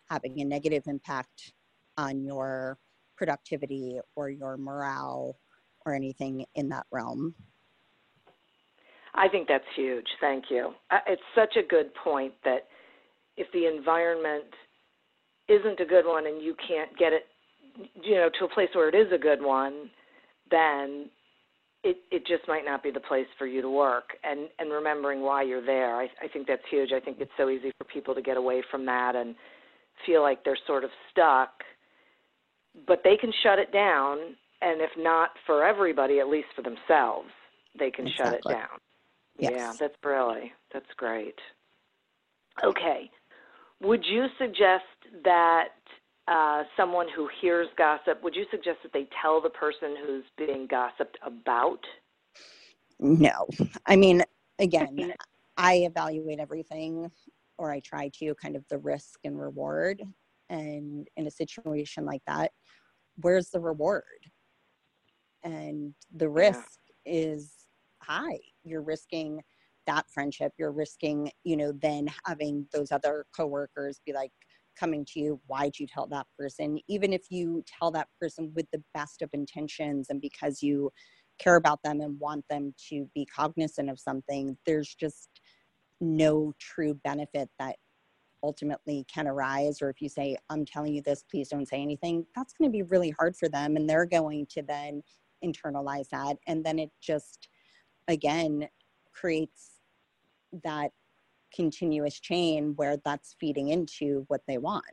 having 0.10 0.40
a 0.40 0.46
negative 0.46 0.84
impact 0.88 1.54
on 1.98 2.24
your 2.24 2.78
productivity 3.18 4.00
or 4.16 4.30
your 4.30 4.58
morale 4.58 5.38
or 5.86 5.94
anything 5.94 6.46
in 6.56 6.70
that 6.70 6.86
realm 6.92 7.36
I 9.16 9.28
think 9.28 9.48
that's 9.48 9.64
huge. 9.76 10.08
Thank 10.20 10.46
you. 10.50 10.74
Uh, 10.90 10.98
it's 11.08 11.22
such 11.36 11.56
a 11.56 11.62
good 11.62 11.94
point 12.04 12.34
that 12.44 12.68
if 13.38 13.46
the 13.52 13.68
environment 13.68 14.46
isn't 15.48 15.80
a 15.80 15.86
good 15.86 16.06
one 16.06 16.26
and 16.28 16.42
you 16.42 16.56
can't 16.68 16.96
get 16.98 17.14
it, 17.14 17.26
you 18.04 18.16
know, 18.16 18.30
to 18.40 18.46
a 18.46 18.50
place 18.50 18.70
where 18.74 18.90
it 18.90 18.96
is 18.96 19.12
a 19.14 19.18
good 19.18 19.42
one, 19.42 19.90
then 20.52 21.10
it 21.84 21.98
it 22.12 22.26
just 22.26 22.48
might 22.48 22.66
not 22.66 22.84
be 22.84 22.92
the 22.92 23.00
place 23.00 23.28
for 23.38 23.46
you 23.46 23.62
to 23.62 23.70
work. 23.70 24.12
And 24.24 24.50
and 24.60 24.72
remembering 24.72 25.22
why 25.22 25.44
you're 25.44 25.66
there, 25.66 25.96
I, 25.96 26.08
I 26.22 26.28
think 26.32 26.48
that's 26.48 26.62
huge. 26.70 26.92
I 26.94 27.00
think 27.00 27.18
it's 27.20 27.32
so 27.38 27.50
easy 27.50 27.72
for 27.78 27.86
people 27.86 28.16
to 28.16 28.22
get 28.22 28.38
away 28.38 28.64
from 28.70 28.86
that 28.86 29.16
and 29.16 29.36
feel 30.06 30.22
like 30.22 30.44
they're 30.44 30.58
sort 30.68 30.84
of 30.84 30.90
stuck. 31.12 31.50
But 32.88 33.02
they 33.04 33.18
can 33.18 33.32
shut 33.44 33.60
it 33.60 33.72
down, 33.72 34.18
and 34.62 34.82
if 34.82 34.90
not 34.98 35.32
for 35.46 35.64
everybody, 35.64 36.20
at 36.20 36.28
least 36.28 36.48
for 36.56 36.64
themselves, 36.64 37.30
they 37.78 37.92
can 37.92 38.08
exactly. 38.08 38.26
shut 38.26 38.34
it 38.34 38.50
down. 38.50 38.80
Yes. 39.38 39.52
Yeah, 39.56 39.74
that's 39.80 39.96
really 40.04 40.54
That's 40.72 40.94
great. 40.98 41.40
Okay. 42.64 43.10
Would 43.82 44.06
you 44.06 44.28
suggest 44.38 44.86
that 45.24 45.70
uh, 46.28 46.64
someone 46.78 47.08
who 47.16 47.28
hears 47.42 47.68
gossip, 47.78 48.24
would 48.24 48.36
you 48.36 48.46
suggest 48.52 48.78
that 48.84 48.94
they 48.94 49.08
tell 49.22 49.42
the 49.42 49.50
person 49.50 49.96
who's 50.06 50.24
being 50.38 50.68
gossiped 50.68 51.18
about? 51.26 51.80
No. 53.00 53.48
I 53.86 53.96
mean, 53.96 54.24
again, 54.60 55.14
I 55.58 55.76
evaluate 55.78 56.40
everything, 56.40 57.12
or 57.58 57.72
I 57.72 57.80
try 57.82 58.10
to, 58.20 58.34
kind 58.36 58.56
of 58.56 58.66
the 58.70 58.78
risk 58.78 59.20
and 59.24 59.40
reward. 59.40 60.02
And 60.50 61.08
in 61.18 61.28
a 61.28 61.32
situation 61.32 62.06
like 62.06 62.22
that, 62.28 62.52
where's 63.18 63.50
the 63.50 63.60
reward? 63.60 64.04
And 65.44 65.94
the 66.16 66.30
risk 66.30 66.80
yeah. 67.06 67.14
is 67.14 67.52
high. 68.02 68.40
You're 68.64 68.82
risking 68.82 69.42
that 69.88 70.06
friendship. 70.10 70.54
You're 70.58 70.72
risking, 70.72 71.32
you 71.44 71.58
know, 71.58 71.74
then 71.74 72.08
having 72.26 72.68
those 72.72 72.92
other 72.92 73.26
coworkers 73.36 74.00
be 74.06 74.14
like 74.14 74.32
coming 74.80 75.06
to 75.14 75.20
you, 75.20 75.42
why'd 75.48 75.78
you 75.80 75.88
tell 75.88 76.08
that 76.08 76.28
person? 76.38 76.80
Even 76.88 77.14
if 77.14 77.24
you 77.30 77.64
tell 77.80 77.92
that 77.92 78.08
person 78.20 78.52
with 78.56 78.66
the 78.72 78.84
best 78.94 79.22
of 79.22 79.30
intentions 79.34 80.08
and 80.10 80.22
because 80.22 80.62
you 80.62 80.92
care 81.40 81.56
about 81.56 81.82
them 81.84 82.02
and 82.02 82.20
want 82.20 82.46
them 82.50 82.74
to 82.90 83.10
be 83.14 83.26
cognizant 83.26 83.90
of 83.90 84.00
something, 84.00 84.58
there's 84.66 84.94
just 84.94 85.30
no 86.02 86.54
true 86.60 86.94
benefit 87.04 87.50
that 87.60 87.76
ultimately 88.44 89.06
can 89.12 89.28
arise 89.28 89.82
or 89.82 89.90
if 89.90 90.02
you 90.02 90.10
say 90.10 90.36
i'm 90.50 90.66
telling 90.66 90.94
you 90.94 91.02
this 91.02 91.24
please 91.32 91.48
don't 91.48 91.68
say 91.68 91.82
anything 91.82 92.26
that's 92.36 92.54
going 92.54 92.70
to 92.70 92.72
be 92.72 92.84
really 92.84 93.10
hard 93.12 93.36
for 93.36 93.48
them 93.48 93.78
and 93.78 93.90
they're 93.90 94.06
going 94.06 94.46
to 94.46 94.62
then 94.62 95.02
internalize 95.44 96.10
that 96.10 96.36
and 96.48 96.64
then 96.64 96.78
it 96.78 96.90
just 97.02 97.48
again 98.10 98.68
creates 99.14 99.80
that 100.64 100.92
continuous 101.54 102.20
chain 102.20 102.74
where 102.76 102.98
that's 103.04 103.36
feeding 103.40 103.70
into 103.70 104.26
what 104.28 104.42
they 104.48 104.58
want. 104.58 104.86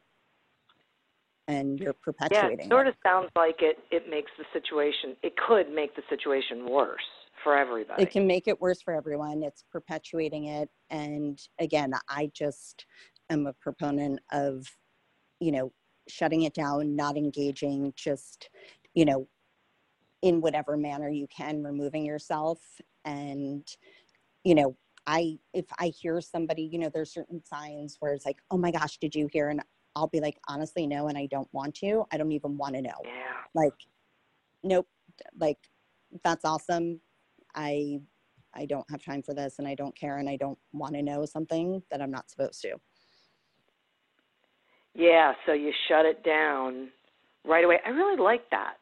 And 1.49 1.81
you're 1.81 1.95
perpetuating 1.95 2.59
yeah, 2.59 2.65
it 2.67 2.69
sort 2.69 2.87
of 2.87 2.95
sounds 3.03 3.29
like 3.35 3.57
it 3.61 3.79
it 3.91 4.09
makes 4.09 4.31
the 4.39 4.45
situation 4.53 5.17
it 5.23 5.35
could 5.37 5.73
make 5.73 5.97
the 5.97 6.03
situation 6.09 6.71
worse 6.71 7.01
for 7.43 7.57
everybody. 7.57 8.03
It 8.03 8.11
can 8.11 8.27
make 8.27 8.47
it 8.47 8.61
worse 8.61 8.81
for 8.83 8.95
everyone. 8.95 9.43
It's 9.43 9.65
perpetuating 9.73 10.45
it. 10.45 10.69
And 10.91 11.41
again 11.59 11.93
i 12.09 12.31
just 12.35 12.87
am 13.31 13.47
a 13.47 13.53
proponent 13.55 14.21
of 14.33 14.67
you 15.41 15.53
know 15.53 15.73
shutting 16.09 16.43
it 16.43 16.55
down 16.55 16.95
not 16.97 17.17
engaging 17.17 17.93
just 17.97 18.51
you 18.95 19.05
know 19.05 19.27
in 20.23 20.41
whatever 20.41 20.77
manner 20.77 21.09
you 21.09 21.27
can 21.35 21.63
removing 21.63 22.05
yourself 22.05 22.59
and 23.05 23.67
you 24.45 24.55
know 24.55 24.77
i 25.11 25.37
if 25.53 25.67
i 25.79 25.89
hear 25.89 26.21
somebody 26.21 26.63
you 26.63 26.79
know 26.79 26.89
there's 26.89 27.13
certain 27.13 27.45
signs 27.45 27.97
where 27.99 28.15
it's 28.15 28.25
like 28.25 28.39
oh 28.51 28.57
my 28.57 28.71
gosh 28.71 28.97
did 28.99 29.15
you 29.15 29.29
hear? 29.33 29.49
And 29.49 29.61
i'll 29.97 30.07
be 30.07 30.21
like 30.21 30.39
honestly 30.49 30.87
no 30.87 31.09
and 31.09 31.19
i 31.19 31.27
don't 31.27 31.49
want 31.53 31.75
to. 31.77 32.05
I 32.13 32.17
don't 32.17 32.33
even 32.33 32.57
want 32.57 32.77
to 32.77 32.83
know. 32.83 33.01
Yeah. 33.05 33.43
like 33.55 33.75
nope 34.63 34.87
like 35.39 35.59
that's 36.25 36.45
awesome. 36.45 37.01
I 37.55 38.01
i 38.55 38.67
don't 38.67 38.89
have 38.91 39.05
time 39.05 39.23
for 39.23 39.35
this 39.35 39.59
and 39.59 39.67
i 39.69 39.75
don't 39.75 39.97
care 39.97 40.19
and 40.19 40.29
i 40.29 40.37
don't 40.37 40.59
want 40.73 40.95
to 40.95 41.03
know 41.03 41.25
something 41.25 41.83
that 41.91 42.01
i'm 42.01 42.11
not 42.11 42.31
supposed 42.31 42.63
to. 42.63 42.77
Yeah 44.95 45.35
so 45.45 45.53
you 45.53 45.73
shut 45.89 46.07
it 46.07 46.23
down 46.25 46.89
right 47.45 47.65
away. 47.65 47.79
I 47.85 47.91
really 47.91 48.17
like 48.17 48.49
that. 48.51 48.77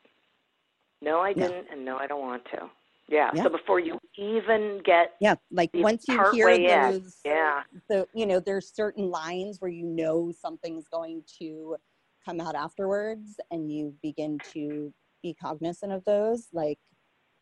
No 1.01 1.21
i 1.21 1.33
didn't 1.33 1.69
and 1.73 1.85
no 1.85 1.97
i 1.97 2.07
don't 2.07 2.21
want 2.21 2.45
to 2.53 2.69
yeah. 3.09 3.31
yeah. 3.35 3.43
So 3.43 3.49
before 3.49 3.81
you 3.81 3.99
even 4.17 4.81
get 4.85 5.15
yeah, 5.21 5.35
like 5.51 5.71
once 5.75 6.05
you 6.09 6.23
hear 6.33 6.57
those, 6.59 7.21
in, 7.25 7.31
yeah. 7.31 7.63
So 7.91 8.07
you 8.15 8.27
know, 8.27 8.41
there's 8.41 8.73
certain 8.75 9.11
lines 9.11 9.61
where 9.61 9.71
you 9.71 9.85
know 9.85 10.31
something's 10.39 10.89
going 10.89 11.23
to 11.39 11.77
come 12.25 12.41
out 12.41 12.55
afterwards, 12.55 13.41
and 13.51 13.73
you 13.73 13.95
begin 14.03 14.39
to 14.53 14.93
be 15.23 15.35
cognizant 15.35 15.93
of 15.93 16.05
those, 16.05 16.49
like 16.53 16.79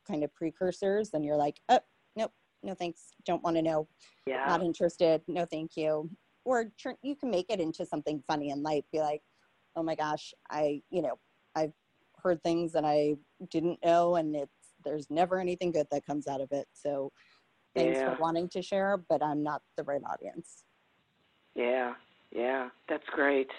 kind 0.07 0.23
of 0.23 0.33
precursors, 0.35 1.11
and 1.15 1.25
you're 1.25 1.37
like, 1.37 1.61
oh, 1.69 1.81
nope, 2.15 2.33
no 2.63 2.75
thanks, 2.75 3.09
don't 3.25 3.43
want 3.43 3.57
to 3.57 3.63
know, 3.63 3.89
yeah, 4.27 4.45
not 4.47 4.63
interested, 4.63 5.21
no 5.27 5.45
thank 5.45 5.77
you. 5.77 6.09
Or 6.45 6.71
you 7.03 7.17
can 7.17 7.31
make 7.31 7.47
it 7.49 7.59
into 7.59 7.85
something 7.85 8.23
funny 8.29 8.51
and 8.51 8.63
light. 8.63 8.85
Be 8.93 9.01
like, 9.01 9.23
oh 9.75 9.83
my 9.83 9.97
gosh, 9.97 10.33
I, 10.49 10.81
you 10.91 11.03
know, 11.03 11.19
I've 11.57 11.73
heard 12.23 12.41
things 12.43 12.73
that 12.73 12.85
I 12.85 13.17
didn't 13.51 13.85
know, 13.85 14.15
and 14.15 14.37
it's 14.37 14.56
there's 14.87 15.11
never 15.11 15.39
anything 15.39 15.73
good 15.73 15.87
that 15.91 16.07
comes 16.07 16.27
out 16.27 16.41
of 16.41 16.49
it. 16.53 16.67
So 16.73 17.13
thanks 17.75 17.99
yeah. 17.99 18.15
for 18.15 18.21
wanting 18.21 18.49
to 18.51 18.63
share, 18.63 18.97
but 19.09 19.23
I'm 19.23 19.43
not 19.43 19.61
the 19.77 19.83
right 19.83 20.01
audience. 20.09 20.65
Yeah, 21.55 21.95
yeah, 22.35 22.69
that's 22.89 23.07
great. 23.13 23.51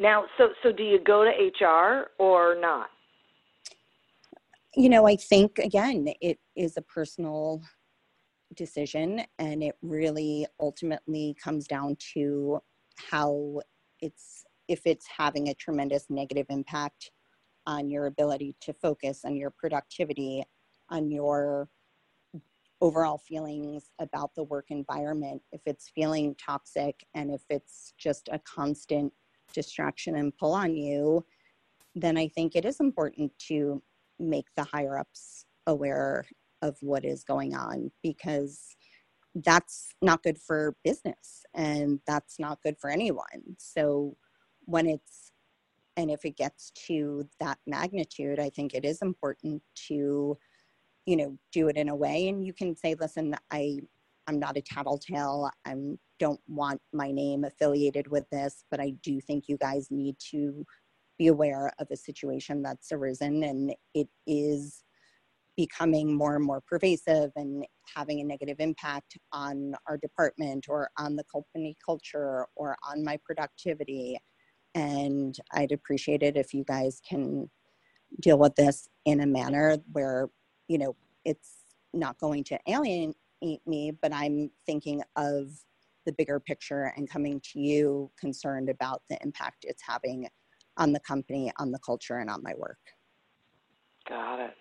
Now, 0.00 0.24
so 0.36 0.48
so 0.62 0.72
do 0.72 0.82
you 0.82 1.00
go 1.00 1.24
to 1.24 1.64
HR 1.64 2.10
or 2.18 2.56
not? 2.58 2.88
You 4.74 4.88
know, 4.88 5.06
I 5.06 5.16
think 5.16 5.58
again, 5.58 6.08
it 6.20 6.38
is 6.56 6.76
a 6.76 6.82
personal 6.82 7.62
decision, 8.54 9.22
and 9.38 9.62
it 9.62 9.76
really 9.82 10.46
ultimately 10.60 11.36
comes 11.42 11.66
down 11.66 11.96
to 12.14 12.60
how 13.10 13.60
it's 14.00 14.44
if 14.68 14.82
it's 14.84 15.06
having 15.06 15.48
a 15.48 15.54
tremendous 15.54 16.06
negative 16.10 16.46
impact 16.50 17.10
on 17.68 17.90
your 17.90 18.06
ability 18.06 18.56
to 18.62 18.72
focus, 18.72 19.20
on 19.24 19.36
your 19.36 19.50
productivity, 19.50 20.42
on 20.88 21.10
your 21.10 21.68
overall 22.80 23.18
feelings 23.18 23.90
about 24.00 24.34
the 24.34 24.42
work 24.44 24.66
environment. 24.70 25.42
If 25.52 25.60
it's 25.66 25.90
feeling 25.94 26.34
toxic 26.34 27.04
and 27.14 27.30
if 27.30 27.42
it's 27.50 27.92
just 27.98 28.28
a 28.32 28.40
constant 28.40 29.12
distraction 29.52 30.16
and 30.16 30.36
pull 30.36 30.54
on 30.54 30.74
you, 30.74 31.24
then 31.94 32.16
I 32.16 32.28
think 32.28 32.56
it 32.56 32.64
is 32.64 32.80
important 32.80 33.32
to 33.48 33.82
make 34.18 34.46
the 34.56 34.64
higher 34.64 34.96
ups 34.96 35.44
aware 35.66 36.24
of 36.62 36.76
what 36.80 37.04
is 37.04 37.22
going 37.22 37.54
on 37.54 37.90
because 38.02 38.76
that's 39.34 39.90
not 40.00 40.22
good 40.22 40.38
for 40.38 40.74
business 40.84 41.44
and 41.54 42.00
that's 42.06 42.38
not 42.38 42.62
good 42.62 42.78
for 42.80 42.88
anyone. 42.88 43.56
So 43.58 44.16
when 44.64 44.86
it's 44.86 45.27
and 45.98 46.10
if 46.10 46.24
it 46.24 46.38
gets 46.38 46.70
to 46.86 47.28
that 47.40 47.58
magnitude 47.66 48.40
i 48.40 48.48
think 48.48 48.72
it 48.72 48.84
is 48.86 49.02
important 49.02 49.62
to 49.74 50.38
you 51.08 51.16
know 51.16 51.38
do 51.52 51.68
it 51.68 51.76
in 51.78 51.88
a 51.88 51.96
way. 51.96 52.28
And 52.28 52.44
you 52.44 52.52
can 52.52 52.76
say 52.76 52.94
listen 53.00 53.34
i 53.50 53.78
i'm 54.26 54.38
not 54.38 54.58
a 54.58 54.62
tattletale. 54.62 55.50
I 55.66 55.74
don't 56.20 56.40
want 56.46 56.80
my 56.92 57.10
name 57.10 57.44
affiliated 57.44 58.08
with 58.08 58.28
this 58.30 58.64
but 58.70 58.80
i 58.80 58.90
do 59.02 59.20
think 59.20 59.44
you 59.48 59.56
guys 59.56 59.86
need 59.90 60.16
to 60.32 60.64
be 61.18 61.28
aware 61.28 61.72
of 61.78 61.86
a 61.90 61.96
situation 61.96 62.62
that's 62.62 62.92
arisen 62.92 63.42
and 63.42 63.74
it 63.94 64.08
is 64.26 64.84
becoming 65.56 66.14
more 66.14 66.36
and 66.36 66.44
more 66.44 66.60
pervasive 66.60 67.30
and 67.36 67.64
having 67.96 68.20
a 68.20 68.24
negative 68.24 68.56
impact 68.60 69.16
on 69.32 69.74
our 69.88 69.96
department 69.96 70.66
or 70.68 70.90
on 70.98 71.16
the 71.16 71.24
company 71.24 71.76
culture 71.84 72.46
or 72.54 72.76
on 72.88 73.02
my 73.02 73.18
productivity 73.24 74.18
and 74.78 75.36
I'd 75.52 75.72
appreciate 75.72 76.22
it 76.22 76.36
if 76.36 76.54
you 76.54 76.62
guys 76.62 77.00
can 77.06 77.50
deal 78.20 78.38
with 78.38 78.54
this 78.54 78.88
in 79.04 79.20
a 79.20 79.26
manner 79.26 79.76
where, 79.90 80.28
you 80.68 80.78
know, 80.78 80.94
it's 81.24 81.64
not 81.92 82.16
going 82.18 82.44
to 82.44 82.58
alienate 82.68 83.16
me, 83.66 83.90
but 84.00 84.12
I'm 84.12 84.50
thinking 84.66 85.02
of 85.16 85.48
the 86.06 86.12
bigger 86.12 86.38
picture 86.38 86.92
and 86.96 87.10
coming 87.10 87.40
to 87.52 87.58
you 87.58 88.10
concerned 88.18 88.68
about 88.70 89.02
the 89.10 89.18
impact 89.20 89.58
it's 89.62 89.82
having 89.86 90.28
on 90.76 90.92
the 90.92 91.00
company, 91.00 91.50
on 91.58 91.72
the 91.72 91.78
culture, 91.80 92.18
and 92.18 92.30
on 92.30 92.40
my 92.42 92.52
work. 92.56 92.78
Got 94.08 94.40
it. 94.40 94.54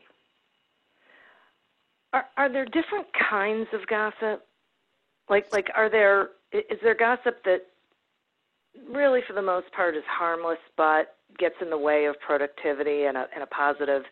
Are, 2.14 2.26
are 2.38 2.52
there 2.52 2.66
different 2.66 3.06
kinds 3.30 3.68
of 3.72 3.86
gossip? 3.86 4.48
Like, 5.30 5.54
like, 5.54 5.68
are 5.76 5.90
there 5.90 6.30
is 6.52 6.80
there 6.82 6.96
gossip 6.96 7.44
that 7.44 7.68
really, 8.92 9.22
for 9.28 9.34
the 9.34 9.42
most 9.42 9.72
part, 9.74 9.96
is 9.96 10.04
harmless 10.08 10.60
but 10.76 11.18
gets 11.38 11.56
in 11.62 11.70
the 11.70 11.78
way 11.78 12.06
of 12.06 12.20
productivity 12.20 13.06
and 13.06 13.18
a, 13.18 13.26
and 13.34 13.44
a 13.44 13.48
positive 13.48 14.04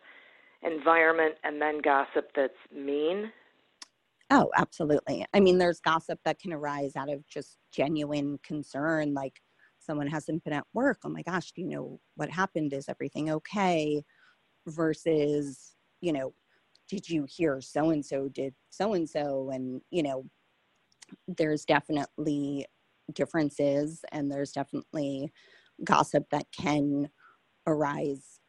environment, 0.62 1.34
and 1.44 1.60
then 1.60 1.80
gossip 1.82 2.30
that's 2.34 2.52
mean? 2.74 3.30
Oh, 4.30 4.50
absolutely. 4.56 5.24
I 5.32 5.40
mean, 5.40 5.58
there's 5.58 5.80
gossip 5.80 6.18
that 6.24 6.40
can 6.40 6.52
arise 6.52 6.96
out 6.96 7.10
of 7.10 7.26
just 7.28 7.58
genuine 7.72 8.38
concern, 8.42 9.14
like 9.14 9.40
someone 9.78 10.08
hasn't 10.08 10.42
been 10.42 10.52
at 10.52 10.66
work. 10.72 10.98
Oh 11.04 11.08
my 11.08 11.22
gosh, 11.22 11.52
do 11.52 11.62
you 11.62 11.68
know 11.68 12.00
what 12.16 12.30
happened? 12.30 12.72
Is 12.72 12.88
everything 12.88 13.30
okay? 13.30 14.02
Versus, 14.66 15.76
you 16.00 16.12
know, 16.12 16.34
did 16.88 17.08
you 17.08 17.24
hear 17.28 17.60
so 17.60 17.90
and 17.90 18.04
so 18.04 18.28
did 18.28 18.54
so 18.70 18.94
and 18.94 19.08
so? 19.08 19.50
And, 19.52 19.80
you 19.90 20.02
know, 20.02 20.24
there's 21.28 21.64
definitely 21.64 22.66
differences 23.12 24.04
and 24.12 24.30
there's 24.30 24.52
definitely 24.52 25.32
gossip 25.84 26.24
that 26.30 26.46
can 26.56 27.08
arise 27.66 28.40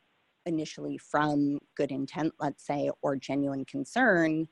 initially 0.46 0.98
from 0.98 1.60
good 1.76 1.92
intent, 1.92 2.34
let's 2.40 2.66
say, 2.66 2.90
or 3.02 3.16
genuine 3.16 3.66
concern. 3.66 4.48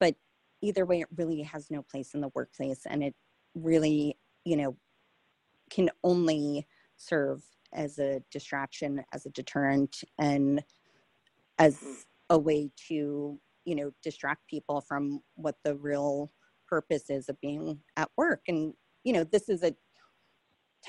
But 0.00 0.16
either 0.62 0.84
way, 0.84 1.00
it 1.00 1.08
really 1.16 1.42
has 1.42 1.70
no 1.70 1.82
place 1.82 2.14
in 2.14 2.20
the 2.20 2.30
workplace 2.34 2.82
and 2.86 3.02
it 3.02 3.14
really, 3.54 4.18
you 4.44 4.56
know, 4.56 4.76
can 5.70 5.90
only 6.02 6.66
serve 6.96 7.42
as 7.72 7.98
a 7.98 8.22
distraction, 8.32 9.04
as 9.12 9.26
a 9.26 9.30
deterrent, 9.30 10.02
and 10.18 10.64
as 11.58 12.06
a 12.30 12.38
way 12.38 12.70
to, 12.88 13.38
you 13.64 13.74
know, 13.74 13.90
distract 14.02 14.46
people 14.48 14.80
from 14.80 15.20
what 15.34 15.56
the 15.64 15.76
real 15.76 16.32
purpose 16.66 17.10
is 17.10 17.28
of 17.28 17.40
being 17.40 17.78
at 17.96 18.10
work. 18.16 18.40
And, 18.48 18.72
you 19.08 19.14
know, 19.14 19.24
this 19.24 19.48
is 19.48 19.62
a 19.62 19.74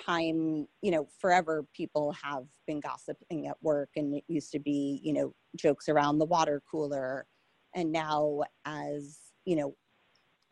time, 0.06 0.68
you 0.82 0.92
know, 0.92 1.08
forever 1.22 1.66
people 1.74 2.12
have 2.22 2.44
been 2.68 2.82
gossiping 2.82 3.48
at 3.48 3.56
work, 3.62 3.92
and 3.96 4.14
it 4.14 4.26
used 4.28 4.52
to 4.52 4.60
be, 4.60 5.00
you 5.02 5.14
know, 5.14 5.34
jokes 5.56 5.88
around 5.88 6.18
the 6.18 6.26
water 6.26 6.62
cooler. 6.70 7.26
And 7.74 7.94
now, 7.94 8.42
as, 8.66 9.20
you 9.46 9.56
know, 9.56 9.74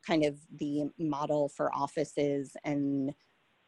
kind 0.07 0.24
of 0.24 0.38
the 0.59 0.86
model 0.97 1.50
for 1.50 1.69
offices 1.75 2.55
and 2.63 3.13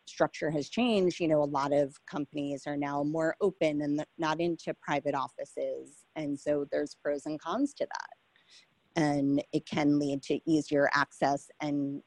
structure 0.06 0.50
has 0.50 0.70
changed, 0.70 1.20
you 1.20 1.28
know, 1.28 1.44
a 1.44 1.56
lot 1.60 1.74
of 1.74 1.94
companies 2.10 2.64
are 2.66 2.78
now 2.78 3.04
more 3.04 3.36
open 3.42 3.82
and 3.82 4.06
not 4.18 4.40
into 4.40 4.74
private 4.76 5.14
offices. 5.14 6.06
And 6.16 6.40
so 6.40 6.66
there's 6.72 6.96
pros 7.04 7.26
and 7.26 7.38
cons 7.38 7.74
to 7.74 7.86
that. 7.86 9.04
And 9.04 9.44
it 9.52 9.66
can 9.66 10.00
lead 10.00 10.24
to 10.24 10.40
easier 10.50 10.90
access 10.94 11.50
and 11.62 12.02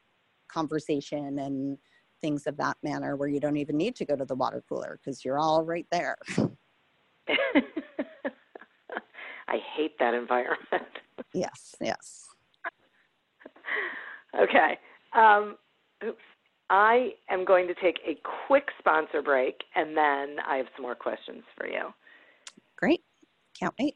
conversation 0.53 1.39
and 1.39 1.77
things 2.21 2.47
of 2.47 2.55
that 2.57 2.77
manner 2.83 3.15
where 3.15 3.27
you 3.27 3.39
don't 3.39 3.57
even 3.57 3.75
need 3.75 3.95
to 3.95 4.05
go 4.05 4.15
to 4.15 4.25
the 4.25 4.35
water 4.35 4.63
cooler 4.67 4.99
because 5.03 5.25
you're 5.25 5.39
all 5.39 5.63
right 5.63 5.87
there. 5.91 6.17
I 9.47 9.57
hate 9.75 9.99
that 9.99 10.13
environment. 10.13 10.87
yes, 11.33 11.75
yes. 11.81 12.27
Okay. 14.41 14.79
Um, 15.13 15.57
oops. 16.03 16.17
I 16.69 17.11
am 17.29 17.45
going 17.45 17.67
to 17.67 17.75
take 17.75 17.99
a 18.07 18.17
quick 18.47 18.69
sponsor 18.79 19.21
break 19.21 19.63
and 19.75 19.95
then 19.95 20.37
I 20.47 20.57
have 20.57 20.65
some 20.75 20.83
more 20.83 20.95
questions 20.95 21.43
for 21.55 21.67
you. 21.67 21.93
Great. 22.77 23.01
Can't 23.59 23.73
wait. 23.79 23.95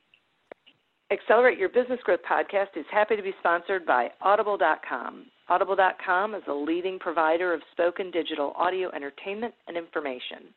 Accelerate 1.11 1.57
Your 1.57 1.69
Business 1.69 1.99
Growth 2.03 2.19
podcast 2.29 2.75
is 2.75 2.85
happy 2.91 3.15
to 3.15 3.23
be 3.23 3.33
sponsored 3.39 3.85
by 3.85 4.11
Audible.com. 4.21 5.25
Audible.com 5.49 6.35
is 6.35 6.43
a 6.47 6.53
leading 6.53 6.99
provider 6.99 7.53
of 7.53 7.61
spoken 7.71 8.11
digital 8.11 8.53
audio 8.57 8.91
entertainment 8.93 9.53
and 9.67 9.77
information. 9.77 10.53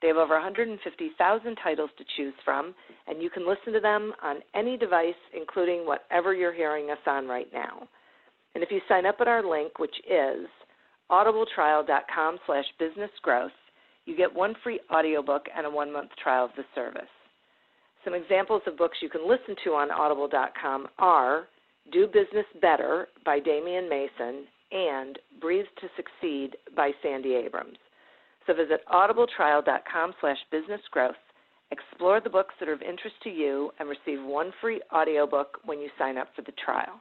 They 0.00 0.08
have 0.08 0.16
over 0.16 0.34
150,000 0.34 1.56
titles 1.62 1.90
to 1.98 2.04
choose 2.16 2.34
from, 2.44 2.74
and 3.06 3.22
you 3.22 3.30
can 3.30 3.46
listen 3.46 3.72
to 3.74 3.80
them 3.80 4.12
on 4.22 4.36
any 4.54 4.76
device, 4.76 5.14
including 5.36 5.86
whatever 5.86 6.34
you're 6.34 6.52
hearing 6.52 6.90
us 6.90 6.98
on 7.06 7.28
right 7.28 7.46
now. 7.52 7.86
And 8.54 8.64
if 8.64 8.70
you 8.70 8.80
sign 8.88 9.06
up 9.06 9.16
at 9.20 9.28
our 9.28 9.48
link, 9.48 9.78
which 9.78 9.94
is 10.10 10.46
audibletrial.com 11.10 12.38
slash 12.46 12.64
businessgrowth, 12.80 13.50
you 14.06 14.16
get 14.16 14.34
one 14.34 14.54
free 14.64 14.80
audiobook 14.90 15.46
and 15.56 15.66
a 15.66 15.70
one-month 15.70 16.10
trial 16.22 16.46
of 16.46 16.50
the 16.56 16.64
service. 16.74 17.02
Some 18.04 18.14
examples 18.14 18.62
of 18.66 18.76
books 18.76 18.98
you 19.00 19.08
can 19.08 19.28
listen 19.28 19.54
to 19.64 19.70
on 19.74 19.90
audible.com 19.90 20.88
are 20.98 21.46
Do 21.90 22.06
Business 22.06 22.46
Better 22.60 23.08
by 23.24 23.40
Damian 23.40 23.88
Mason 23.88 24.46
and 24.70 25.18
Breathe 25.40 25.66
to 25.80 25.88
Succeed 25.96 26.56
by 26.76 26.92
Sandy 27.02 27.34
Abrams. 27.34 27.78
So 28.46 28.54
visit 28.54 28.80
audibletrial.com 28.92 30.14
slash 30.20 30.38
businessgrowth, 30.52 31.12
explore 31.70 32.20
the 32.20 32.30
books 32.30 32.54
that 32.60 32.68
are 32.68 32.72
of 32.72 32.82
interest 32.82 33.16
to 33.24 33.30
you, 33.30 33.70
and 33.78 33.88
receive 33.88 34.24
one 34.24 34.52
free 34.60 34.80
audiobook 34.92 35.58
when 35.64 35.80
you 35.80 35.88
sign 35.98 36.18
up 36.18 36.28
for 36.34 36.42
the 36.42 36.52
trial. 36.64 37.00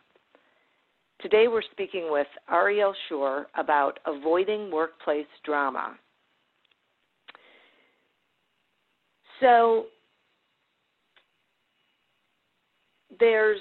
Today 1.21 1.45
we're 1.47 1.61
speaking 1.71 2.07
with 2.09 2.27
Ariel 2.51 2.93
Schur 3.09 3.45
about 3.55 3.99
avoiding 4.05 4.71
workplace 4.71 5.27
drama. 5.45 5.95
So 9.39 9.85
there's 13.19 13.59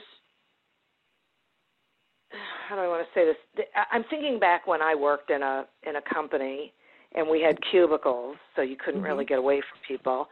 how 2.71 2.77
do 2.77 2.83
I 2.83 2.89
want 2.89 3.05
to 3.05 3.21
say 3.21 3.27
this? 3.27 3.67
I'm 3.91 4.05
thinking 4.09 4.39
back 4.39 4.69
when 4.69 4.81
I 4.81 4.95
worked 4.95 5.31
in 5.31 5.43
a 5.43 5.65
in 5.83 5.97
a 5.97 6.03
company 6.03 6.73
and 7.17 7.29
we 7.29 7.43
had 7.43 7.59
cubicles, 7.73 8.37
so 8.55 8.63
you 8.63 8.77
couldn't 8.77 9.01
mm-hmm. 9.01 9.11
really 9.11 9.25
get 9.25 9.39
away 9.39 9.61
from 9.61 9.81
people, 9.87 10.29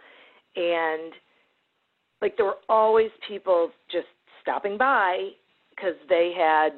and 0.55 1.13
like 2.23 2.37
there 2.37 2.47
were 2.47 2.59
always 2.69 3.11
people 3.27 3.71
just 3.91 4.07
stopping 4.41 4.79
by 4.79 5.31
because 5.71 5.95
they 6.09 6.33
had 6.37 6.71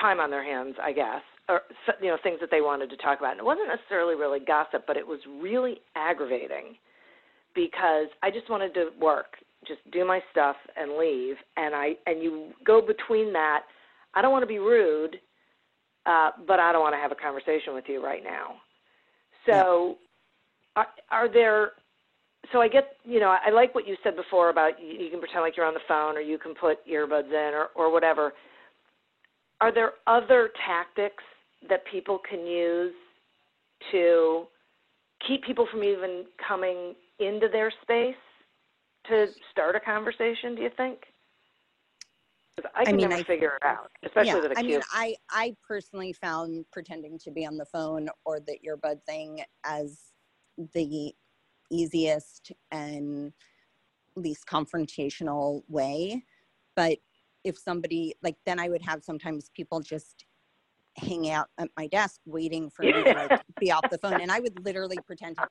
time 0.00 0.18
on 0.18 0.30
their 0.30 0.44
hands, 0.44 0.74
I 0.82 0.92
guess, 0.92 1.22
or 1.48 1.62
you 2.02 2.08
know 2.08 2.18
things 2.20 2.38
that 2.40 2.50
they 2.50 2.60
wanted 2.60 2.90
to 2.90 2.96
talk 2.96 3.20
about. 3.20 3.32
And 3.32 3.40
it 3.40 3.44
wasn't 3.44 3.68
necessarily 3.68 4.16
really 4.16 4.40
gossip, 4.40 4.84
but 4.84 4.96
it 4.96 5.06
was 5.06 5.20
really 5.40 5.80
aggravating 5.94 6.74
because 7.54 8.08
I 8.24 8.32
just 8.32 8.50
wanted 8.50 8.74
to 8.74 8.88
work, 9.00 9.36
just 9.64 9.80
do 9.92 10.04
my 10.04 10.20
stuff 10.32 10.56
and 10.76 10.96
leave. 10.96 11.36
And 11.56 11.72
I 11.72 11.92
and 12.06 12.20
you 12.20 12.48
go 12.64 12.80
between 12.80 13.32
that. 13.34 13.62
I 14.14 14.22
don't 14.22 14.32
want 14.32 14.42
to 14.42 14.46
be 14.46 14.58
rude, 14.58 15.16
uh, 16.06 16.30
but 16.46 16.58
I 16.58 16.72
don't 16.72 16.82
want 16.82 16.94
to 16.94 16.98
have 16.98 17.12
a 17.12 17.16
conversation 17.16 17.74
with 17.74 17.84
you 17.88 18.04
right 18.04 18.22
now. 18.24 18.56
So, 19.46 19.96
yeah. 20.76 20.82
are, 20.82 20.86
are 21.10 21.32
there? 21.32 21.72
So 22.52 22.60
I 22.60 22.68
get, 22.68 22.96
you 23.04 23.20
know, 23.20 23.36
I 23.44 23.50
like 23.50 23.74
what 23.74 23.86
you 23.86 23.96
said 24.02 24.16
before 24.16 24.48
about 24.48 24.80
you, 24.80 25.04
you 25.04 25.10
can 25.10 25.20
pretend 25.20 25.42
like 25.42 25.56
you're 25.56 25.66
on 25.66 25.74
the 25.74 25.80
phone, 25.86 26.16
or 26.16 26.20
you 26.20 26.38
can 26.38 26.54
put 26.54 26.78
earbuds 26.86 27.28
in, 27.28 27.54
or 27.54 27.68
or 27.74 27.92
whatever 27.92 28.32
are 29.60 29.72
there 29.72 29.92
other 30.06 30.50
tactics 30.66 31.22
that 31.68 31.82
people 31.90 32.18
can 32.28 32.46
use 32.46 32.94
to 33.92 34.44
keep 35.26 35.44
people 35.44 35.66
from 35.70 35.84
even 35.84 36.24
coming 36.46 36.94
into 37.18 37.48
their 37.50 37.72
space 37.82 38.14
to 39.08 39.26
start 39.52 39.76
a 39.76 39.80
conversation, 39.80 40.54
do 40.54 40.62
you 40.62 40.70
think? 40.76 41.00
I 42.74 42.84
can 42.84 42.94
I 42.94 42.96
mean, 42.96 43.08
never 43.08 43.20
I, 43.20 43.24
figure 43.24 43.56
it 43.56 43.64
out, 43.64 43.90
especially 44.04 44.40
yeah, 44.40 44.48
with 44.48 44.58
I 44.58 44.62
mean, 44.62 44.80
I, 44.92 45.16
I 45.30 45.56
personally 45.66 46.12
found 46.12 46.64
pretending 46.72 47.18
to 47.20 47.30
be 47.30 47.46
on 47.46 47.56
the 47.56 47.64
phone 47.64 48.08
or 48.24 48.40
the 48.40 48.58
earbud 48.66 49.02
thing 49.04 49.42
as 49.64 49.98
the 50.74 51.12
easiest 51.70 52.52
and 52.70 53.32
least 54.16 54.46
confrontational 54.46 55.62
way. 55.68 56.24
But 56.76 56.98
if 57.44 57.58
somebody 57.58 58.14
like 58.22 58.36
then 58.44 58.58
I 58.58 58.68
would 58.68 58.82
have 58.82 59.02
sometimes 59.02 59.50
people 59.54 59.80
just 59.80 60.26
hang 60.96 61.30
out 61.30 61.48
at 61.58 61.68
my 61.76 61.86
desk 61.86 62.20
waiting 62.26 62.68
for 62.68 62.82
me 62.82 62.92
to 62.92 63.14
like, 63.14 63.30
be 63.60 63.70
off 63.70 63.88
the 63.90 63.98
phone 63.98 64.20
and 64.20 64.30
I 64.30 64.40
would 64.40 64.64
literally 64.64 64.98
pretend 65.06 65.36
to 65.36 65.44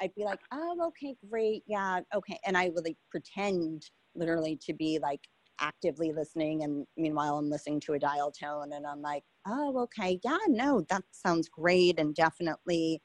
I'd 0.00 0.14
be 0.14 0.24
like, 0.24 0.40
"Oh, 0.52 0.76
okay, 0.88 1.16
great. 1.28 1.62
Yeah, 1.66 2.00
okay." 2.14 2.38
And 2.46 2.56
I 2.56 2.70
would 2.70 2.84
like 2.84 2.98
pretend 3.10 3.90
literally 4.14 4.58
to 4.66 4.72
be 4.72 4.98
like 5.00 5.20
actively 5.62 6.12
listening 6.12 6.64
and 6.64 6.86
meanwhile 6.96 7.38
I'm 7.38 7.48
listening 7.48 7.80
to 7.80 7.94
a 7.94 7.98
dial 7.98 8.32
tone 8.32 8.72
and 8.74 8.86
I'm 8.86 9.00
like, 9.00 9.24
"Oh, 9.46 9.78
okay. 9.84 10.20
Yeah, 10.24 10.38
no, 10.48 10.84
that 10.90 11.04
sounds 11.12 11.48
great 11.48 11.98
and 11.98 12.14
definitely 12.14 13.00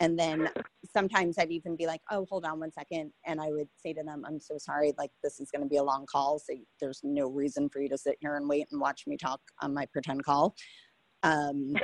and 0.00 0.18
then 0.18 0.48
sometimes 0.84 1.38
I'd 1.38 1.50
even 1.50 1.76
be 1.76 1.86
like, 1.86 2.00
oh, 2.10 2.24
hold 2.30 2.44
on 2.44 2.60
one 2.60 2.72
second. 2.72 3.12
And 3.26 3.40
I 3.40 3.48
would 3.50 3.68
say 3.76 3.92
to 3.94 4.02
them, 4.02 4.24
I'm 4.26 4.38
so 4.38 4.56
sorry, 4.58 4.92
like 4.96 5.10
this 5.22 5.40
is 5.40 5.50
going 5.50 5.62
to 5.62 5.68
be 5.68 5.78
a 5.78 5.82
long 5.82 6.06
call. 6.06 6.38
So 6.38 6.54
there's 6.80 7.00
no 7.02 7.28
reason 7.28 7.68
for 7.68 7.80
you 7.80 7.88
to 7.88 7.98
sit 7.98 8.16
here 8.20 8.36
and 8.36 8.48
wait 8.48 8.68
and 8.70 8.80
watch 8.80 9.04
me 9.06 9.16
talk 9.16 9.40
on 9.60 9.74
my 9.74 9.86
pretend 9.86 10.24
call. 10.24 10.54
Um, 11.24 11.74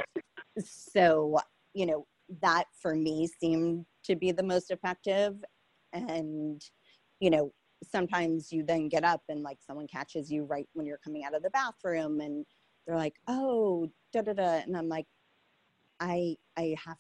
so, 0.58 1.38
you 1.74 1.86
know, 1.86 2.06
that 2.40 2.66
for 2.80 2.94
me 2.94 3.28
seemed 3.40 3.84
to 4.04 4.14
be 4.14 4.30
the 4.30 4.42
most 4.44 4.70
effective. 4.70 5.34
And, 5.92 6.62
you 7.18 7.30
know, 7.30 7.52
sometimes 7.82 8.52
you 8.52 8.64
then 8.64 8.88
get 8.88 9.04
up 9.04 9.22
and 9.28 9.42
like 9.42 9.58
someone 9.66 9.86
catches 9.86 10.30
you 10.30 10.44
right 10.44 10.68
when 10.72 10.86
you're 10.86 10.98
coming 10.98 11.24
out 11.24 11.34
of 11.34 11.42
the 11.42 11.50
bathroom 11.50 12.20
and 12.20 12.46
they're 12.86 12.96
like, 12.96 13.14
oh, 13.28 13.90
da 14.12 14.22
da 14.22 14.32
da. 14.32 14.60
And 14.66 14.76
I'm 14.76 14.88
like, 14.88 15.06
I, 16.00 16.36
I 16.56 16.74
have 16.84 16.98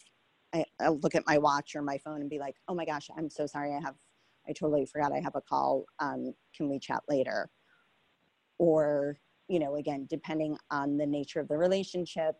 I, 0.54 0.64
I'll 0.80 0.98
look 1.00 1.14
at 1.14 1.26
my 1.26 1.36
watch 1.36 1.74
or 1.74 1.82
my 1.82 1.98
phone 1.98 2.20
and 2.20 2.30
be 2.30 2.38
like, 2.38 2.54
oh 2.68 2.74
my 2.74 2.84
gosh, 2.84 3.08
I'm 3.18 3.28
so 3.28 3.44
sorry. 3.44 3.74
I 3.74 3.80
have, 3.80 3.96
I 4.48 4.52
totally 4.52 4.86
forgot 4.86 5.12
I 5.12 5.20
have 5.20 5.34
a 5.34 5.40
call. 5.40 5.84
Um, 5.98 6.32
can 6.56 6.70
we 6.70 6.78
chat 6.78 7.02
later? 7.08 7.50
Or, 8.58 9.18
you 9.48 9.58
know, 9.58 9.74
again, 9.76 10.06
depending 10.08 10.56
on 10.70 10.96
the 10.96 11.06
nature 11.06 11.40
of 11.40 11.48
the 11.48 11.58
relationship, 11.58 12.36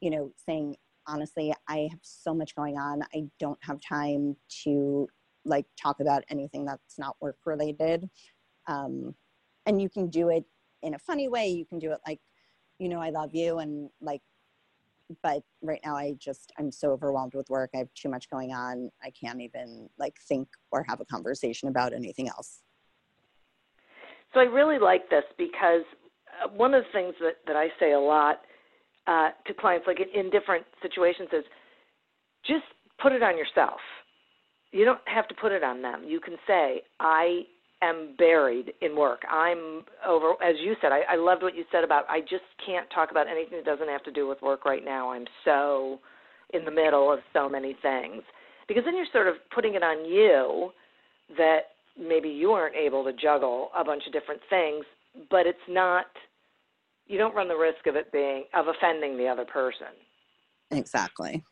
you 0.00 0.10
know, 0.10 0.32
saying, 0.46 0.76
honestly, 1.06 1.52
I 1.68 1.88
have 1.90 2.00
so 2.02 2.32
much 2.32 2.54
going 2.54 2.78
on. 2.78 3.02
I 3.14 3.24
don't 3.38 3.58
have 3.62 3.78
time 3.86 4.36
to 4.64 5.06
like 5.44 5.66
talk 5.80 6.00
about 6.00 6.24
anything 6.28 6.64
that's 6.64 6.98
not 6.98 7.16
work 7.20 7.36
related. 7.44 8.08
Um, 8.66 9.14
and 9.66 9.80
you 9.80 9.88
can 9.88 10.08
do 10.08 10.28
it 10.28 10.44
in 10.82 10.94
a 10.94 10.98
funny 10.98 11.28
way. 11.28 11.48
You 11.48 11.64
can 11.64 11.78
do 11.78 11.92
it 11.92 11.98
like, 12.06 12.20
you 12.78 12.88
know, 12.88 13.00
I 13.00 13.10
love 13.10 13.34
you 13.34 13.58
and 13.58 13.90
like 14.00 14.22
but 15.22 15.42
right 15.62 15.80
now 15.84 15.96
I 15.96 16.14
just 16.18 16.52
I'm 16.58 16.70
so 16.70 16.92
overwhelmed 16.92 17.34
with 17.34 17.48
work. 17.50 17.70
I 17.74 17.78
have 17.78 17.92
too 17.94 18.08
much 18.08 18.30
going 18.30 18.52
on. 18.52 18.90
I 19.02 19.10
can't 19.10 19.40
even 19.40 19.88
like 19.98 20.16
think 20.28 20.48
or 20.70 20.84
have 20.88 21.00
a 21.00 21.04
conversation 21.04 21.68
about 21.68 21.92
anything 21.92 22.28
else. 22.28 22.62
So 24.32 24.40
I 24.40 24.44
really 24.44 24.78
like 24.78 25.10
this 25.10 25.24
because 25.36 25.82
uh, 26.42 26.48
one 26.48 26.74
of 26.74 26.84
the 26.84 26.92
things 26.92 27.14
that, 27.20 27.38
that 27.46 27.56
I 27.56 27.68
say 27.80 27.92
a 27.92 27.98
lot 27.98 28.42
uh, 29.06 29.30
to 29.46 29.54
clients, 29.54 29.86
like 29.86 29.98
in, 30.00 30.26
in 30.26 30.30
different 30.30 30.64
situations, 30.82 31.28
is 31.32 31.44
just 32.46 32.64
put 33.02 33.12
it 33.12 33.22
on 33.22 33.36
yourself. 33.36 33.80
You 34.72 34.84
don't 34.84 35.00
have 35.06 35.26
to 35.28 35.34
put 35.34 35.52
it 35.52 35.64
on 35.64 35.82
them. 35.82 36.04
You 36.06 36.20
can 36.20 36.36
say, 36.46 36.82
I 37.00 37.42
am 37.82 38.14
buried 38.16 38.72
in 38.80 38.96
work. 38.96 39.22
I'm 39.30 39.82
over, 40.06 40.34
as 40.42 40.56
you 40.60 40.74
said, 40.80 40.92
I, 40.92 41.00
I 41.10 41.16
loved 41.16 41.42
what 41.42 41.56
you 41.56 41.64
said 41.72 41.82
about 41.82 42.04
I 42.08 42.20
just 42.20 42.44
can't 42.64 42.88
talk 42.94 43.10
about 43.10 43.26
anything 43.26 43.58
that 43.58 43.64
doesn't 43.64 43.88
have 43.88 44.02
to 44.04 44.12
do 44.12 44.28
with 44.28 44.40
work 44.42 44.64
right 44.64 44.84
now. 44.84 45.10
I'm 45.10 45.26
so 45.44 45.98
in 46.52 46.64
the 46.64 46.70
middle 46.70 47.12
of 47.12 47.20
so 47.32 47.48
many 47.48 47.76
things. 47.80 48.22
Because 48.68 48.84
then 48.84 48.96
you're 48.96 49.06
sort 49.12 49.26
of 49.26 49.34
putting 49.52 49.74
it 49.74 49.82
on 49.82 50.04
you 50.04 50.70
that 51.36 51.60
maybe 51.98 52.28
you 52.28 52.52
aren't 52.52 52.76
able 52.76 53.04
to 53.04 53.12
juggle 53.12 53.70
a 53.76 53.84
bunch 53.84 54.02
of 54.06 54.12
different 54.12 54.40
things, 54.48 54.84
but 55.30 55.46
it's 55.46 55.58
not, 55.68 56.06
you 57.06 57.18
don't 57.18 57.34
run 57.34 57.48
the 57.48 57.56
risk 57.56 57.86
of 57.86 57.96
it 57.96 58.12
being, 58.12 58.44
of 58.54 58.66
offending 58.68 59.16
the 59.16 59.26
other 59.26 59.44
person. 59.44 59.88
Exactly. 60.70 61.42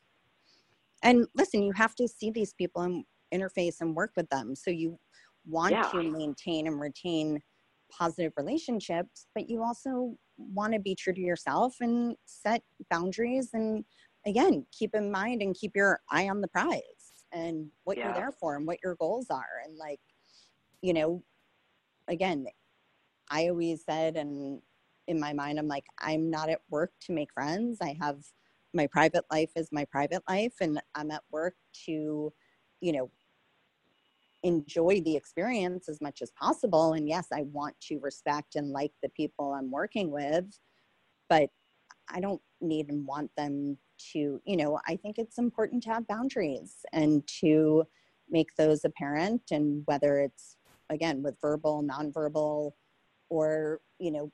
And 1.03 1.27
listen, 1.35 1.63
you 1.63 1.73
have 1.73 1.95
to 1.97 2.09
see 2.09 2.31
these 2.31 2.55
people 2.55 2.83
and 2.83 3.05
interface 3.33 3.77
and 3.81 3.95
work 3.95 4.13
with 4.17 4.29
them. 4.31 4.55
So 4.55 4.71
you 4.71 4.99
want 5.47 5.73
yeah. 5.73 5.83
to 5.91 6.03
maintain 6.03 6.67
and 6.67 6.81
retain 6.81 7.41
positive 7.91 8.33
relationships, 8.37 9.27
but 9.35 9.49
you 9.49 9.63
also 9.63 10.17
want 10.37 10.73
to 10.73 10.79
be 10.79 10.95
true 10.95 11.15
to 11.15 11.21
yourself 11.21 11.77
and 11.81 12.17
set 12.27 12.63
boundaries 12.91 13.51
and 13.55 13.85
again, 14.27 14.67
keep 14.73 14.95
in 14.95 15.11
mind 15.11 15.43
and 15.43 15.55
keep 15.55 15.73
your 15.75 16.01
eye 16.11 16.29
on 16.29 16.41
the 16.41 16.49
prize 16.49 16.83
and 17.33 17.69
what 17.85 17.97
yeah. 17.97 18.05
you're 18.05 18.15
there 18.15 18.33
for 18.33 18.57
and 18.57 18.67
what 18.67 18.79
your 18.83 18.95
goals 18.97 19.27
are. 19.31 19.63
And 19.65 19.77
like, 19.77 20.01
you 20.83 20.93
know, 20.93 21.23
again, 22.09 22.47
I 23.31 23.49
always 23.49 23.85
said, 23.85 24.17
and 24.17 24.61
in 25.07 25.21
my 25.21 25.33
mind, 25.33 25.59
I'm 25.59 25.69
like, 25.69 25.87
I'm 25.99 26.31
not 26.31 26.51
at 26.51 26.61
work 26.71 26.93
to 27.03 27.13
make 27.13 27.33
friends. 27.33 27.79
I 27.83 27.97
have 28.01 28.19
my 28.75 28.87
private 28.87 29.25
life 29.31 29.51
is 29.57 29.69
my 29.73 29.85
private 29.85 30.23
life, 30.29 30.55
and 30.61 30.81
I'm 30.95 31.11
at 31.11 31.23
work 31.31 31.55
to, 31.87 32.33
you 32.81 32.93
know, 32.93 33.11
enjoy 34.43 35.01
the 35.01 35.17
experience 35.17 35.89
as 35.89 36.01
much 36.01 36.23
as 36.23 36.31
possible. 36.41 36.93
And 36.93 37.09
yes, 37.09 37.27
I 37.33 37.43
want 37.43 37.75
to 37.89 37.99
respect 37.99 38.55
and 38.55 38.71
like 38.71 38.93
the 39.03 39.09
people 39.11 39.53
I'm 39.53 39.71
working 39.71 40.11
with, 40.11 40.45
but 41.29 41.51
I 42.09 42.21
don't 42.21 42.41
need 42.61 42.89
and 42.89 43.07
want 43.07 43.31
them 43.37 43.77
to, 44.13 44.41
you 44.45 44.57
know, 44.57 44.79
I 44.87 44.97
think 44.97 45.19
it's 45.19 45.39
important 45.39 45.83
to 45.85 45.91
have 45.91 46.07
boundaries 46.07 46.77
and 46.93 47.27
to 47.41 47.85
make 48.31 48.55
those 48.57 48.85
apparent. 48.85 49.43
And 49.51 49.83
whether 49.87 50.21
it's, 50.21 50.57
again, 50.89 51.23
with 51.23 51.35
verbal, 51.41 51.83
nonverbal, 51.83 52.73
or, 53.29 53.81
you 53.99 54.11
know, 54.11 54.31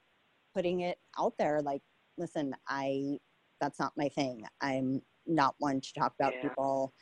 putting 0.54 0.80
it 0.80 0.98
out 1.18 1.34
there 1.38 1.62
like, 1.62 1.82
listen, 2.18 2.54
I, 2.68 3.18
that's 3.60 3.78
not 3.78 3.92
my 3.96 4.08
thing. 4.08 4.44
I'm 4.60 5.02
not 5.26 5.54
one 5.58 5.80
to 5.80 5.92
talk 5.98 6.14
about 6.18 6.34
yeah. 6.36 6.48
people. 6.48 6.92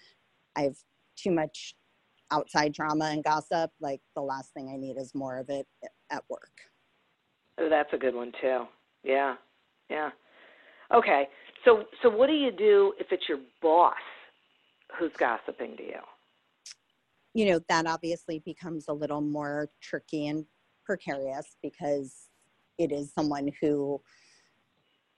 I've 0.57 0.79
too 1.17 1.31
much 1.31 1.75
outside 2.31 2.73
drama 2.73 3.07
and 3.07 3.23
gossip, 3.23 3.71
like 3.81 4.01
the 4.15 4.23
last 4.23 4.53
thing 4.55 4.71
I 4.73 4.77
need 4.77 4.97
is 4.97 5.15
more 5.15 5.39
of 5.39 5.49
it 5.51 5.67
at 6.11 6.25
work. 6.29 6.53
Oh, 7.59 7.69
that's 7.69 7.93
a 7.93 7.99
good 7.99 8.15
one 8.15 8.33
too. 8.41 8.63
Yeah, 9.05 9.35
yeah. 9.91 10.11
Okay, 10.95 11.29
so 11.65 11.85
so 12.03 12.09
what 12.09 12.29
do 12.29 12.35
you 12.35 12.51
do 12.51 12.95
if 12.99 13.09
it's 13.11 13.29
your 13.29 13.39
boss 13.61 13.95
who's 14.99 15.13
gossiping 15.19 15.77
to 15.77 15.83
you? 15.83 16.01
You 17.35 17.53
know 17.53 17.61
that 17.69 17.87
obviously 17.87 18.41
becomes 18.45 18.87
a 18.89 18.93
little 18.93 19.21
more 19.21 19.69
tricky 19.81 20.27
and 20.27 20.45
precarious 20.85 21.57
because 21.63 22.29
it 22.79 22.93
is 22.93 23.13
someone 23.15 23.51
who 23.61 24.01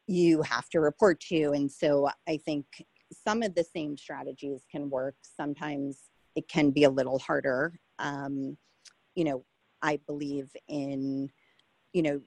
you 0.06 0.42
have 0.42 0.68
to 0.70 0.80
report 0.80 1.20
to, 1.28 1.52
and 1.52 1.70
so 1.70 2.08
I 2.28 2.36
think 2.36 2.66
some 3.12 3.42
of 3.42 3.54
the 3.54 3.64
same 3.64 3.96
strategies 3.96 4.64
can 4.70 4.90
work. 4.90 5.16
Sometimes 5.22 6.10
it 6.34 6.48
can 6.48 6.70
be 6.70 6.84
a 6.84 6.90
little 6.90 7.18
harder. 7.18 7.78
Um, 7.98 8.56
you 9.14 9.24
know, 9.24 9.44
I 9.82 10.00
believe 10.06 10.50
in, 10.68 11.30
you 11.92 12.02
know, 12.02 12.20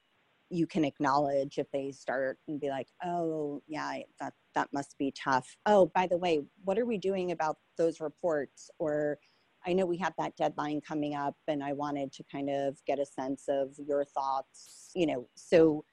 you 0.49 0.65
can 0.65 0.85
acknowledge 0.85 1.57
if 1.57 1.69
they 1.71 1.91
start 1.91 2.37
and 2.47 2.59
be 2.59 2.69
like, 2.69 2.87
oh, 3.03 3.61
yeah, 3.67 3.97
that, 4.19 4.33
that 4.55 4.69
must 4.71 4.97
be 4.97 5.11
tough. 5.11 5.57
Oh, 5.65 5.91
by 5.93 6.07
the 6.07 6.17
way, 6.17 6.39
what 6.63 6.79
are 6.79 6.85
we 6.85 6.97
doing 6.97 7.31
about 7.31 7.57
those 7.77 7.99
reports? 7.99 8.69
Or 8.79 9.17
I 9.65 9.73
know 9.73 9.85
we 9.85 9.97
have 9.97 10.13
that 10.17 10.37
deadline 10.37 10.79
coming 10.79 11.15
up 11.15 11.35
and 11.49 11.61
I 11.61 11.73
wanted 11.73 12.13
to 12.13 12.23
kind 12.31 12.49
of 12.49 12.77
get 12.85 12.99
a 12.99 13.05
sense 13.05 13.45
of 13.49 13.75
your 13.77 14.05
thoughts, 14.05 14.91
you 14.95 15.05
know, 15.05 15.27
so 15.35 15.83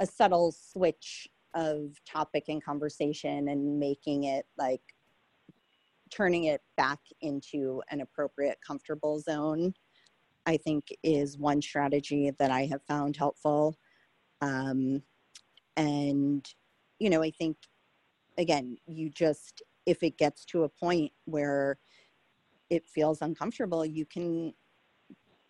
a 0.00 0.06
subtle 0.06 0.52
switch 0.52 1.28
of 1.54 1.92
topic 2.06 2.44
and 2.48 2.64
conversation 2.64 3.48
and 3.48 3.78
making 3.78 4.24
it 4.24 4.46
like 4.56 4.82
turning 6.10 6.44
it 6.44 6.62
back 6.76 6.98
into 7.20 7.82
an 7.90 8.00
appropriate 8.00 8.58
comfortable 8.66 9.18
zone 9.20 9.74
i 10.46 10.56
think 10.56 10.84
is 11.02 11.38
one 11.38 11.60
strategy 11.60 12.30
that 12.38 12.50
i 12.50 12.66
have 12.66 12.82
found 12.84 13.16
helpful. 13.16 13.76
Um, 14.42 15.02
and 15.76 16.46
you 16.98 17.10
know 17.10 17.22
i 17.22 17.30
think 17.30 17.56
again 18.38 18.76
you 18.86 19.10
just 19.10 19.62
if 19.86 20.02
it 20.02 20.18
gets 20.18 20.44
to 20.46 20.64
a 20.64 20.68
point 20.68 21.12
where 21.24 21.78
it 22.70 22.86
feels 22.86 23.22
uncomfortable 23.22 23.84
you 23.84 24.06
can 24.06 24.54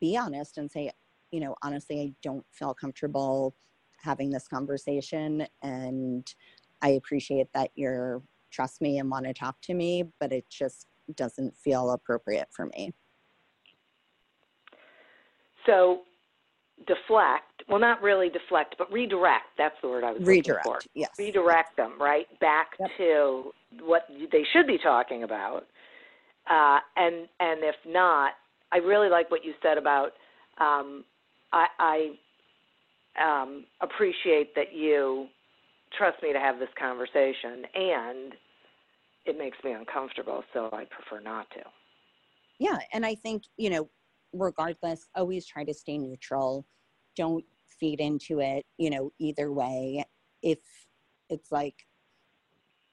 be 0.00 0.16
honest 0.16 0.58
and 0.58 0.70
say 0.70 0.90
you 1.30 1.40
know 1.40 1.54
honestly 1.62 2.00
i 2.00 2.12
don't 2.22 2.44
feel 2.50 2.74
comfortable 2.74 3.54
having 4.02 4.30
this 4.30 4.48
conversation 4.48 5.46
and 5.62 6.34
i 6.82 6.88
appreciate 6.90 7.48
that 7.52 7.70
you're 7.74 8.22
trust 8.50 8.80
me 8.80 8.98
and 8.98 9.10
want 9.10 9.26
to 9.26 9.32
talk 9.32 9.60
to 9.62 9.74
me, 9.74 10.04
but 10.18 10.32
it 10.32 10.44
just 10.50 10.86
doesn't 11.14 11.56
feel 11.56 11.90
appropriate 11.90 12.48
for 12.50 12.66
me. 12.66 12.92
So 15.66 16.00
deflect, 16.86 17.62
well, 17.68 17.78
not 17.78 18.02
really 18.02 18.28
deflect, 18.28 18.76
but 18.78 18.90
redirect. 18.92 19.46
That's 19.58 19.74
the 19.82 19.88
word 19.88 20.04
I 20.04 20.12
was 20.12 20.22
redirect, 20.22 20.66
looking 20.66 20.80
for. 20.82 20.90
Yes. 20.94 21.10
Redirect 21.18 21.76
them, 21.76 21.94
right? 22.00 22.26
Back 22.40 22.72
yep. 22.78 22.90
to 22.98 23.52
what 23.82 24.06
they 24.32 24.44
should 24.52 24.66
be 24.66 24.78
talking 24.78 25.22
about. 25.22 25.66
Uh, 26.48 26.78
and, 26.96 27.28
and 27.38 27.62
if 27.62 27.76
not, 27.86 28.32
I 28.72 28.78
really 28.78 29.08
like 29.08 29.30
what 29.30 29.44
you 29.44 29.52
said 29.62 29.78
about 29.78 30.12
um, 30.58 31.04
I, 31.52 31.66
I 31.78 32.10
um, 33.20 33.64
appreciate 33.80 34.54
that 34.54 34.74
you 34.74 35.26
trust 35.96 36.22
me 36.22 36.32
to 36.32 36.38
have 36.38 36.58
this 36.58 36.68
conversation 36.78 37.64
and 37.74 38.34
it 39.26 39.36
makes 39.36 39.58
me 39.64 39.72
uncomfortable 39.72 40.44
so 40.52 40.68
i 40.72 40.84
prefer 40.84 41.20
not 41.22 41.50
to. 41.50 41.60
Yeah 42.58 42.78
and 42.92 43.04
i 43.04 43.14
think 43.14 43.42
you 43.56 43.70
know 43.70 43.88
regardless 44.32 45.08
always 45.14 45.46
try 45.46 45.64
to 45.64 45.74
stay 45.74 45.98
neutral. 45.98 46.66
Don't 47.16 47.44
feed 47.78 48.00
into 48.00 48.40
it 48.40 48.64
you 48.78 48.90
know 48.90 49.12
either 49.18 49.52
way. 49.52 50.04
If 50.42 50.58
it's 51.28 51.50
like 51.50 51.86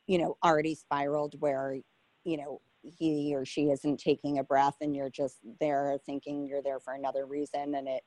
you 0.07 0.17
know 0.17 0.37
already 0.43 0.75
spiraled 0.75 1.35
where 1.39 1.77
you 2.23 2.37
know 2.37 2.61
he 2.81 3.33
or 3.35 3.45
she 3.45 3.69
isn't 3.69 3.99
taking 3.99 4.39
a 4.39 4.43
breath 4.43 4.77
and 4.81 4.95
you're 4.95 5.09
just 5.09 5.39
there 5.59 5.97
thinking 6.05 6.45
you're 6.45 6.61
there 6.61 6.79
for 6.79 6.93
another 6.93 7.25
reason 7.25 7.75
and 7.75 7.87
it 7.87 8.03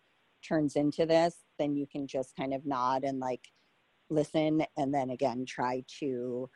turns 0.47 0.77
into 0.77 1.07
this 1.07 1.37
then 1.59 1.75
you 1.75 1.87
can 1.87 2.07
just 2.07 2.35
kind 2.37 2.55
of 2.55 2.65
nod 2.67 3.05
and 3.05 3.19
like 3.21 3.49
listen 4.09 4.65
and 4.77 4.93
then 4.93 5.11
again 5.11 5.45
try 5.47 5.83
to 6.01 6.49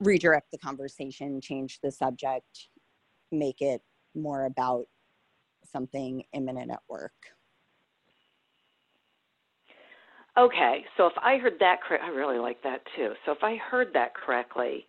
redirect 0.00 0.50
the 0.52 0.58
conversation 0.58 1.40
change 1.40 1.78
the 1.82 1.90
subject 1.90 2.68
make 3.32 3.60
it 3.60 3.82
more 4.14 4.44
about 4.44 4.84
something 5.64 6.22
imminent 6.32 6.70
at 6.70 6.80
work 6.88 7.12
Okay, 10.38 10.84
so 10.96 11.06
if 11.08 11.14
I 11.20 11.38
heard 11.38 11.54
that 11.58 11.82
correct, 11.82 12.04
I 12.04 12.10
really 12.10 12.38
like 12.38 12.62
that 12.62 12.80
too. 12.94 13.12
So 13.26 13.32
if 13.32 13.42
I 13.42 13.56
heard 13.56 13.88
that 13.94 14.14
correctly, 14.14 14.86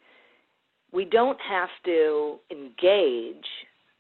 we 0.92 1.06
don't 1.06 1.40
have 1.42 1.70
to 1.86 2.40
engage. 2.52 3.48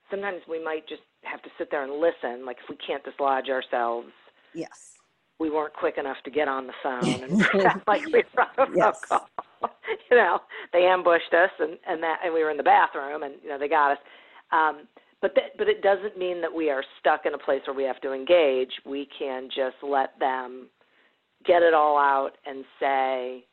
Sometimes 0.09 0.41
we 0.47 0.63
might 0.63 0.87
just 0.87 1.01
have 1.23 1.41
to 1.43 1.49
sit 1.57 1.69
there 1.71 1.83
and 1.83 1.93
listen. 1.93 2.45
Like 2.45 2.57
if 2.63 2.69
we 2.69 2.75
can't 2.75 3.03
dislodge 3.03 3.49
ourselves, 3.49 4.09
yes, 4.53 4.93
we 5.39 5.49
weren't 5.49 5.73
quick 5.73 5.97
enough 5.97 6.17
to 6.25 6.31
get 6.31 6.47
on 6.47 6.67
the 6.67 6.73
phone 6.83 7.23
and 7.23 7.39
like 7.87 8.05
we 8.07 8.23
were 8.35 8.45
on 8.57 8.73
a 8.73 8.75
yes. 8.75 8.99
phone 9.07 9.19
call. 9.61 9.69
you 10.11 10.17
know, 10.17 10.39
they 10.73 10.85
ambushed 10.85 11.33
us 11.33 11.51
and 11.59 11.77
and 11.87 12.03
that 12.03 12.19
and 12.23 12.33
we 12.33 12.43
were 12.43 12.51
in 12.51 12.57
the 12.57 12.63
bathroom 12.63 13.23
and 13.23 13.35
you 13.43 13.49
know 13.49 13.57
they 13.57 13.69
got 13.69 13.91
us. 13.91 13.97
Um, 14.51 14.87
but 15.21 15.35
that, 15.35 15.57
but 15.57 15.67
it 15.67 15.81
doesn't 15.81 16.17
mean 16.17 16.41
that 16.41 16.53
we 16.53 16.69
are 16.69 16.83
stuck 16.99 17.25
in 17.25 17.33
a 17.33 17.37
place 17.37 17.61
where 17.67 17.75
we 17.75 17.83
have 17.83 17.99
to 18.01 18.13
engage. 18.13 18.71
We 18.85 19.07
can 19.17 19.49
just 19.49 19.75
let 19.83 20.17
them 20.17 20.69
get 21.45 21.61
it 21.61 21.73
all 21.73 21.97
out 21.97 22.37
and 22.45 22.65
say 22.79 23.45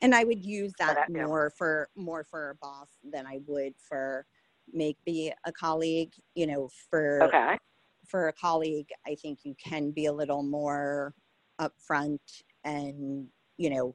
and 0.00 0.14
i 0.14 0.24
would 0.24 0.44
use 0.44 0.72
that, 0.78 1.10
more 1.10 1.50
for 1.56 1.88
more 1.96 2.24
for 2.24 2.50
a 2.50 2.54
boss 2.56 2.88
than 3.12 3.26
i 3.26 3.40
would 3.46 3.74
for 3.76 4.26
maybe 4.72 5.32
a 5.44 5.52
colleague 5.52 6.12
you 6.34 6.46
know 6.46 6.68
for 6.90 7.22
okay. 7.22 7.58
for 8.06 8.28
a 8.28 8.32
colleague 8.32 8.88
i 9.06 9.14
think 9.14 9.40
you 9.44 9.54
can 9.62 9.90
be 9.90 10.06
a 10.06 10.12
little 10.12 10.42
more 10.42 11.14
upfront 11.60 12.18
and 12.64 13.28
you 13.58 13.70
know 13.70 13.94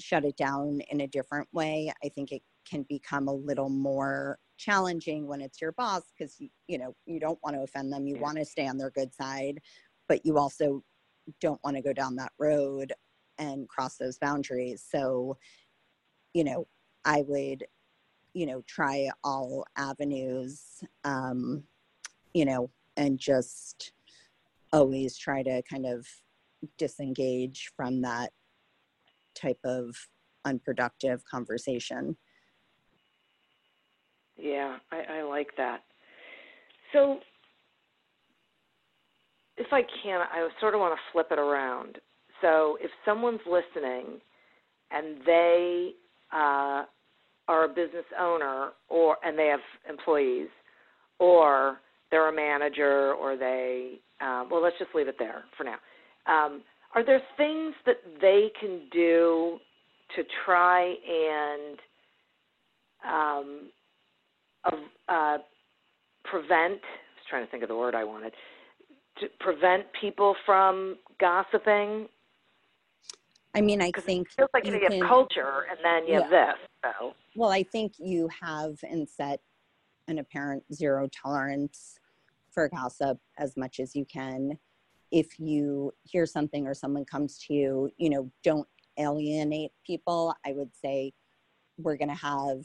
shut 0.00 0.24
it 0.24 0.36
down 0.36 0.80
in 0.90 1.00
a 1.00 1.06
different 1.06 1.48
way. 1.52 1.92
I 2.04 2.08
think 2.08 2.32
it 2.32 2.42
can 2.68 2.84
become 2.88 3.28
a 3.28 3.32
little 3.32 3.68
more 3.70 4.38
challenging 4.58 5.26
when 5.26 5.40
it's 5.40 5.60
your 5.60 5.72
boss 5.72 6.02
because 6.16 6.36
you, 6.40 6.48
you 6.66 6.78
know 6.78 6.94
you 7.06 7.20
don't 7.20 7.38
want 7.42 7.56
to 7.56 7.62
offend 7.62 7.92
them. 7.92 8.06
You 8.06 8.16
Yeah. 8.16 8.22
want 8.22 8.38
to 8.38 8.44
stay 8.44 8.66
on 8.66 8.78
their 8.78 8.90
good 8.90 9.14
side 9.14 9.60
but 10.08 10.24
you 10.24 10.38
also 10.38 10.84
don't 11.40 11.60
want 11.64 11.76
to 11.76 11.82
go 11.82 11.92
down 11.92 12.14
that 12.16 12.32
road 12.38 12.92
and 13.38 13.68
cross 13.68 13.96
those 13.96 14.18
boundaries. 14.18 14.84
So 14.88 15.36
you 16.34 16.44
know 16.44 16.66
i 17.04 17.22
would 17.26 17.64
you 18.36 18.44
know 18.44 18.62
try 18.66 19.08
all 19.24 19.64
avenues 19.78 20.84
um 21.04 21.62
you 22.34 22.44
know 22.44 22.68
and 22.98 23.18
just 23.18 23.92
always 24.74 25.16
try 25.16 25.42
to 25.42 25.62
kind 25.62 25.86
of 25.86 26.06
disengage 26.76 27.72
from 27.74 28.02
that 28.02 28.30
type 29.34 29.58
of 29.64 29.96
unproductive 30.44 31.24
conversation 31.24 32.14
Yeah, 34.36 34.76
I, 34.92 35.20
I 35.20 35.22
like 35.22 35.48
that. 35.56 35.80
So, 36.92 37.20
if 39.56 39.72
I 39.72 39.80
can, 40.02 40.20
I 40.20 40.46
sort 40.60 40.74
of 40.74 40.80
want 40.80 40.94
to 40.94 41.00
flip 41.10 41.28
it 41.30 41.38
around. 41.38 41.98
So, 42.42 42.76
if 42.82 42.90
someone's 43.04 43.40
listening 43.46 44.20
and 44.90 45.16
they 45.24 45.92
uh, 46.32 46.84
are 47.48 47.64
a 47.64 47.68
business 47.68 48.04
owner, 48.18 48.70
or 48.88 49.16
and 49.24 49.38
they 49.38 49.46
have 49.46 49.60
employees, 49.88 50.48
or 51.18 51.78
they're 52.10 52.28
a 52.28 52.34
manager, 52.34 53.14
or 53.14 53.36
they 53.36 54.00
um, 54.20 54.48
well, 54.50 54.62
let's 54.62 54.78
just 54.78 54.94
leave 54.94 55.08
it 55.08 55.16
there 55.18 55.44
for 55.56 55.64
now. 55.64 55.76
Um, 56.26 56.62
are 56.94 57.04
there 57.04 57.20
things 57.36 57.74
that 57.84 57.96
they 58.20 58.50
can 58.58 58.80
do 58.90 59.58
to 60.14 60.22
try 60.44 60.94
and 61.08 61.78
um, 63.06 63.70
uh, 65.08 65.38
prevent, 66.24 66.80
I 66.80 67.14
was 67.14 67.26
trying 67.28 67.44
to 67.44 67.50
think 67.50 67.62
of 67.62 67.68
the 67.68 67.76
word 67.76 67.94
I 67.94 68.04
wanted, 68.04 68.32
to 69.20 69.26
prevent 69.40 69.84
people 70.00 70.34
from 70.44 70.96
gossiping? 71.20 72.08
I 73.56 73.60
mean 73.60 73.82
i 73.82 73.90
think 73.90 74.28
it 74.28 74.34
feels 74.36 74.50
like 74.54 74.66
you, 74.66 74.74
you 74.74 74.80
have 74.82 74.92
can- 74.92 75.00
culture 75.00 75.66
and 75.70 75.78
then 75.82 76.06
you 76.06 76.20
have 76.20 76.30
this. 76.30 76.54
So, 76.84 77.14
Well, 77.34 77.50
I 77.50 77.62
think 77.64 77.94
you 77.98 78.28
have 78.40 78.78
and 78.84 79.08
set 79.08 79.40
an 80.06 80.18
apparent 80.18 80.62
zero 80.72 81.08
tolerance 81.08 81.98
for 82.52 82.68
gossip 82.68 83.18
as 83.38 83.56
much 83.56 83.80
as 83.80 83.96
you 83.96 84.04
can. 84.04 84.58
If 85.10 85.40
you 85.40 85.92
hear 86.04 86.26
something 86.26 86.66
or 86.66 86.74
someone 86.74 87.04
comes 87.04 87.38
to 87.46 87.54
you, 87.54 87.90
you 87.96 88.10
know, 88.10 88.30
don't 88.44 88.68
alienate 88.98 89.72
people. 89.84 90.34
I 90.46 90.52
would 90.52 90.70
say 90.74 91.12
we're 91.76 91.96
going 91.96 92.08
to 92.08 92.14
have, 92.14 92.64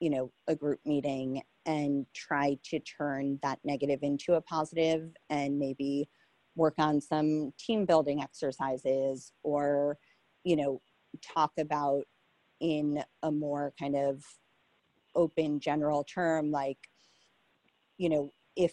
you 0.00 0.10
know, 0.10 0.32
a 0.48 0.54
group 0.56 0.80
meeting 0.84 1.42
and 1.64 2.06
try 2.14 2.58
to 2.64 2.80
turn 2.80 3.38
that 3.42 3.60
negative 3.64 4.00
into 4.02 4.34
a 4.34 4.40
positive 4.40 5.10
and 5.28 5.58
maybe 5.58 6.08
work 6.56 6.74
on 6.78 7.00
some 7.00 7.52
team 7.58 7.86
building 7.86 8.20
exercises 8.20 9.32
or, 9.44 9.96
you 10.44 10.56
know, 10.56 10.80
talk 11.22 11.52
about 11.58 12.04
in 12.60 13.02
a 13.22 13.30
more 13.30 13.72
kind 13.78 13.96
of 13.96 14.22
open 15.16 15.58
general 15.58 16.04
term 16.04 16.50
like 16.50 16.78
you 17.98 18.08
know 18.08 18.32
if 18.54 18.72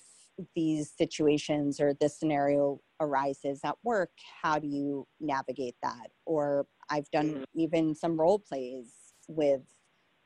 these 0.56 0.91
situations 0.95 1.80
or 1.80 1.95
this 1.95 2.19
scenario 2.19 2.80
arises 2.99 3.62
at 3.63 3.75
work 3.84 4.12
how 4.41 4.60
do 4.60 4.67
you 4.67 5.08
navigate 5.19 5.75
that 5.82 6.12
or 6.25 6.67
i've 6.89 7.10
done 7.12 7.27
Mhm. 7.30 7.45
even 7.56 7.95
some 7.95 8.19
role 8.19 8.38
plays 8.38 9.13
with 9.27 9.63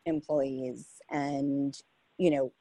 employees 0.06 1.02
and 1.10 1.78
you 2.18 2.30
know 2.30 2.52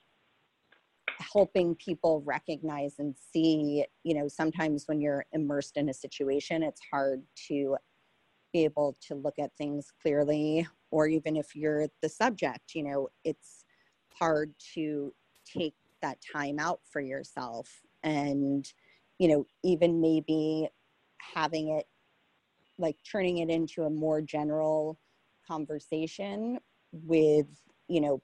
helping 1.19 1.75
people 1.75 2.23
recognize 2.25 2.99
and 2.99 3.17
see 3.19 3.85
you 4.05 4.15
know 4.15 4.29
sometimes 4.29 4.87
when 4.87 5.01
you're 5.01 5.27
immersed 5.33 5.77
in 5.77 5.89
a 5.89 5.95
situation 5.95 6.63
it's 6.63 6.81
hard 6.91 7.23
to 7.35 7.77
be 8.53 8.65
able 8.65 8.97
to 9.01 9.15
look 9.15 9.39
at 9.39 9.51
things 9.57 9.93
clearly 10.03 10.67
or 10.91 11.07
even 11.07 11.37
if 11.37 11.55
you're 11.55 11.87
the 12.03 12.09
subject 12.09 12.75
you 12.75 12.83
know 12.83 13.09
it's 13.25 13.65
hard 14.13 14.53
to 14.75 15.13
take 15.47 15.75
that 16.03 16.19
time 16.21 16.59
out 16.59 16.81
for 16.85 17.01
yourself. 17.01 17.69
And 18.03 18.67
you 19.19 19.29
know 19.29 19.45
even 19.63 20.01
maybe 20.01 20.69
having 21.35 21.69
it 21.69 21.87
like 22.79 22.97
turning 23.11 23.39
it 23.39 23.51
into 23.51 23.83
a 23.83 23.91
more 23.91 24.23
general 24.23 24.99
conversation 25.47 26.59
with 26.93 27.47
you 27.89 28.01
know 28.01 28.23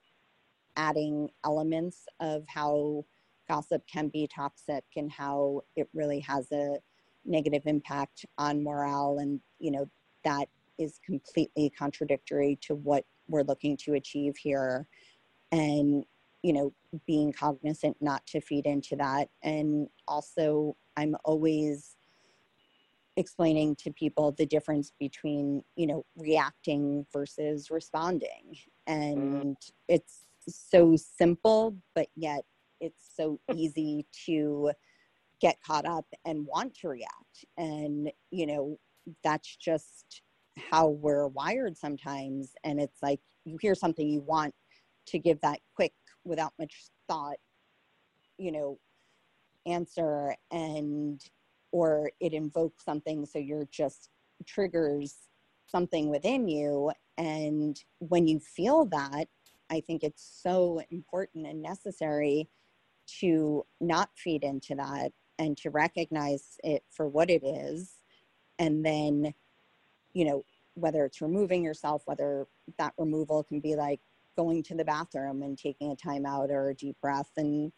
adding 0.75 1.29
elements 1.45 2.05
of 2.19 2.43
how 2.47 3.05
gossip 3.47 3.83
can 3.87 4.09
be 4.09 4.27
toxic 4.27 4.83
and 4.95 5.11
how 5.11 5.61
it 5.75 5.87
really 5.93 6.19
has 6.19 6.51
a 6.51 6.77
negative 7.25 7.63
impact 7.65 8.25
on 8.37 8.63
morale 8.63 9.19
and 9.19 9.39
you 9.59 9.69
know 9.69 9.85
that 10.23 10.49
is 10.77 10.99
completely 11.05 11.71
contradictory 11.77 12.57
to 12.61 12.75
what 12.75 13.05
we're 13.27 13.43
looking 13.43 13.77
to 13.77 13.93
achieve 13.93 14.37
here. 14.37 14.87
And 15.51 16.05
you 16.43 16.53
know 16.53 16.73
being 17.05 17.33
cognizant 17.33 17.97
not 17.99 18.25
to 18.27 18.41
feed 18.41 18.65
into 18.65 18.95
that. 18.95 19.29
And 19.43 19.87
also 20.07 20.75
i'm 20.95 21.15
always 21.25 21.95
explaining 23.17 23.75
to 23.75 23.91
people 23.91 24.31
the 24.31 24.45
difference 24.45 24.93
between 24.99 25.63
you 25.75 25.87
know 25.87 26.05
reacting 26.15 27.05
versus 27.11 27.69
responding. 27.69 28.55
And 28.85 29.57
it's 29.87 30.21
so 30.47 30.95
simple 30.95 31.75
but 31.95 32.07
yet 32.15 32.45
it's 32.79 33.11
so 33.15 33.39
easy 33.53 34.05
to 34.25 34.71
get 35.41 35.57
caught 35.65 35.85
up 35.85 36.05
and 36.25 36.45
want 36.45 36.75
to 36.75 36.87
react. 36.87 37.45
And 37.57 38.11
you 38.31 38.47
know 38.47 38.79
that's 39.23 39.55
just 39.55 40.21
how 40.57 40.87
we're 40.87 41.27
wired 41.27 41.77
sometimes. 41.77 42.53
And 42.63 42.79
it's 42.79 43.01
like 43.01 43.19
you 43.45 43.57
hear 43.61 43.75
something 43.75 44.07
you 44.07 44.21
want 44.21 44.53
to 45.07 45.19
give 45.19 45.39
that 45.41 45.59
quick 45.75 45.93
without 46.23 46.53
much 46.59 46.87
thought 47.07 47.37
you 48.37 48.51
know 48.51 48.77
answer 49.65 50.35
and 50.51 51.21
or 51.71 52.11
it 52.19 52.33
invokes 52.33 52.83
something. 52.85 53.25
So 53.25 53.39
you're 53.39 53.67
just 53.71 54.09
triggers 54.45 55.15
something 55.67 56.09
within 56.09 56.47
you. 56.47 56.91
And 57.17 57.81
when 57.99 58.27
you 58.27 58.39
feel 58.39 58.85
that 58.85 59.27
i 59.69 59.79
think 59.81 60.03
it's 60.03 60.39
so 60.41 60.81
important 60.91 61.45
and 61.45 61.61
necessary 61.61 62.47
to 63.19 63.65
not 63.79 64.09
feed 64.15 64.43
into 64.43 64.75
that 64.75 65.11
and 65.39 65.57
to 65.57 65.69
recognize 65.69 66.57
it 66.63 66.83
for 66.89 67.07
what 67.07 67.29
it 67.29 67.43
is 67.45 67.96
and 68.59 68.85
then 68.85 69.33
you 70.13 70.25
know 70.25 70.43
whether 70.75 71.05
it's 71.05 71.21
removing 71.21 71.63
yourself 71.63 72.03
whether 72.05 72.47
that 72.77 72.93
removal 72.97 73.43
can 73.43 73.59
be 73.59 73.75
like 73.75 73.99
going 74.37 74.63
to 74.63 74.75
the 74.75 74.85
bathroom 74.85 75.41
and 75.41 75.57
taking 75.57 75.91
a 75.91 75.95
timeout 75.95 76.49
or 76.49 76.69
a 76.69 76.75
deep 76.75 76.95
breath. 77.01 77.31
And 77.35 77.73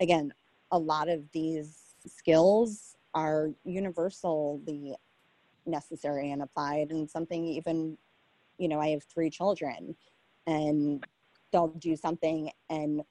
again, 0.00 0.34
a 0.72 0.78
lot 0.78 1.08
of 1.08 1.30
these 1.32 1.94
skills 2.06 2.96
are 3.14 3.50
universally 3.64 4.94
necessary 5.64 6.32
and 6.32 6.42
applied 6.42 6.90
and 6.90 7.08
something 7.08 7.44
even 7.44 7.96
you 8.56 8.66
know 8.66 8.80
i 8.80 8.88
have 8.88 9.02
three 9.02 9.28
children 9.28 9.94
and 10.46 11.04
they'll 11.52 11.68
do 11.68 11.94
something 11.94 12.50
and 12.70 13.02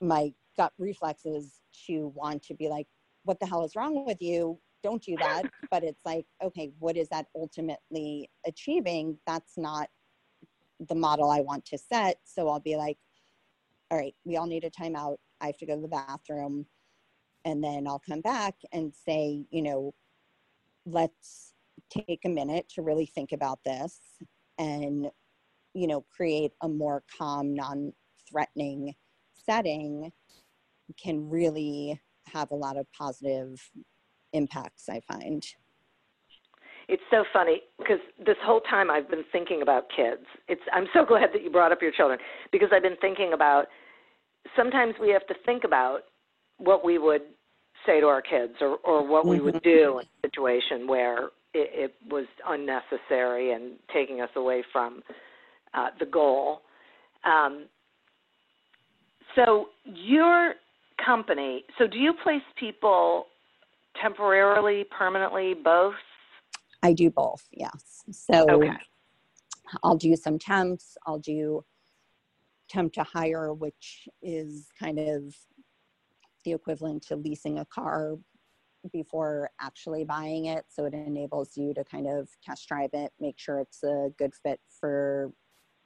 my 0.00 0.32
gut 0.56 0.72
reflexes 0.78 1.60
to 1.86 2.08
want 2.16 2.42
to 2.42 2.52
be 2.52 2.68
like 2.68 2.88
what 3.24 3.38
the 3.38 3.46
hell 3.46 3.64
is 3.64 3.76
wrong 3.76 4.04
with 4.04 4.20
you 4.20 4.58
don't 4.82 5.02
do 5.02 5.16
that 5.18 5.42
but 5.70 5.82
it's 5.84 6.04
like 6.04 6.26
okay 6.42 6.70
what 6.78 6.96
is 6.96 7.08
that 7.08 7.26
ultimately 7.34 8.30
achieving? 8.46 9.18
That's 9.26 9.56
not 9.56 9.88
the 10.88 10.94
model 10.94 11.30
i 11.30 11.40
want 11.40 11.64
to 11.66 11.78
set. 11.78 12.18
So 12.24 12.48
i'll 12.48 12.60
be 12.60 12.76
like 12.76 12.98
all 13.90 13.98
right 13.98 14.14
we 14.24 14.36
all 14.36 14.46
need 14.46 14.64
a 14.64 14.70
timeout. 14.70 15.16
I 15.40 15.46
have 15.46 15.58
to 15.58 15.66
go 15.66 15.76
to 15.76 15.82
the 15.82 15.88
bathroom. 15.88 16.66
And 17.44 17.62
then 17.62 17.86
i'll 17.86 18.02
come 18.06 18.20
back 18.20 18.54
and 18.72 18.92
say 18.94 19.44
you 19.50 19.62
know 19.62 19.94
let's 20.86 21.54
take 21.90 22.20
a 22.24 22.28
minute 22.28 22.68
to 22.74 22.82
really 22.82 23.06
think 23.06 23.32
about 23.32 23.58
this 23.64 24.00
and 24.58 25.08
you 25.74 25.86
know 25.86 26.04
create 26.14 26.52
a 26.62 26.68
more 26.68 27.02
calm 27.16 27.54
non-threatening 27.54 28.94
setting 29.32 30.12
can 31.00 31.28
really 31.28 32.00
have 32.26 32.50
a 32.50 32.54
lot 32.54 32.76
of 32.76 32.86
positive 32.92 33.60
impacts 34.32 34.88
i 34.88 35.00
find 35.00 35.54
it's 36.88 37.02
so 37.10 37.22
funny 37.34 37.60
because 37.78 37.98
this 38.24 38.36
whole 38.42 38.60
time 38.62 38.90
I've 38.90 39.10
been 39.10 39.24
thinking 39.30 39.60
about 39.60 39.84
kids. 39.94 40.24
It's 40.48 40.62
I'm 40.72 40.86
so 40.94 41.04
glad 41.04 41.28
that 41.34 41.42
you 41.44 41.50
brought 41.50 41.70
up 41.70 41.82
your 41.82 41.92
children 41.92 42.18
because 42.50 42.70
I've 42.72 42.82
been 42.82 42.96
thinking 43.00 43.34
about 43.34 43.66
sometimes 44.56 44.94
we 45.00 45.10
have 45.10 45.26
to 45.26 45.34
think 45.44 45.64
about 45.64 46.00
what 46.56 46.84
we 46.84 46.98
would 46.98 47.22
say 47.86 48.00
to 48.00 48.06
our 48.06 48.22
kids 48.22 48.54
or, 48.60 48.78
or 48.84 49.06
what 49.06 49.26
we 49.26 49.40
would 49.40 49.56
mm-hmm. 49.56 49.68
do 49.68 49.98
in 49.98 50.06
a 50.06 50.26
situation 50.26 50.86
where 50.88 51.26
it, 51.54 51.92
it 51.92 51.94
was 52.10 52.26
unnecessary 52.46 53.52
and 53.52 53.76
taking 53.92 54.20
us 54.20 54.30
away 54.36 54.64
from 54.72 55.02
uh, 55.74 55.88
the 56.00 56.06
goal. 56.06 56.62
Um, 57.24 57.66
so 59.36 59.66
your 59.84 60.54
company, 61.04 61.64
so 61.78 61.86
do 61.86 61.98
you 61.98 62.14
place 62.22 62.42
people 62.58 63.26
temporarily, 64.00 64.84
permanently, 64.90 65.54
both? 65.54 65.94
I 66.82 66.92
do 66.92 67.10
both, 67.10 67.46
yes. 67.52 68.02
So 68.10 68.46
okay. 68.50 68.76
I'll 69.82 69.96
do 69.96 70.16
some 70.16 70.38
temps, 70.38 70.96
I'll 71.06 71.18
do 71.18 71.64
temp 72.68 72.92
to 72.94 73.02
hire, 73.02 73.52
which 73.52 74.08
is 74.22 74.68
kind 74.78 74.98
of 74.98 75.34
the 76.44 76.52
equivalent 76.52 77.02
to 77.08 77.16
leasing 77.16 77.58
a 77.58 77.64
car 77.64 78.16
before 78.92 79.50
actually 79.60 80.04
buying 80.04 80.46
it. 80.46 80.64
So 80.68 80.84
it 80.84 80.94
enables 80.94 81.56
you 81.56 81.74
to 81.74 81.84
kind 81.84 82.06
of 82.06 82.28
test 82.42 82.68
drive 82.68 82.90
it, 82.92 83.12
make 83.20 83.38
sure 83.38 83.58
it's 83.58 83.82
a 83.82 84.10
good 84.18 84.32
fit 84.34 84.60
for 84.68 85.32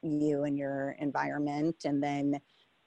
you 0.02 0.44
and 0.44 0.58
your 0.58 0.96
environment. 1.00 1.76
And 1.84 2.02
then 2.02 2.38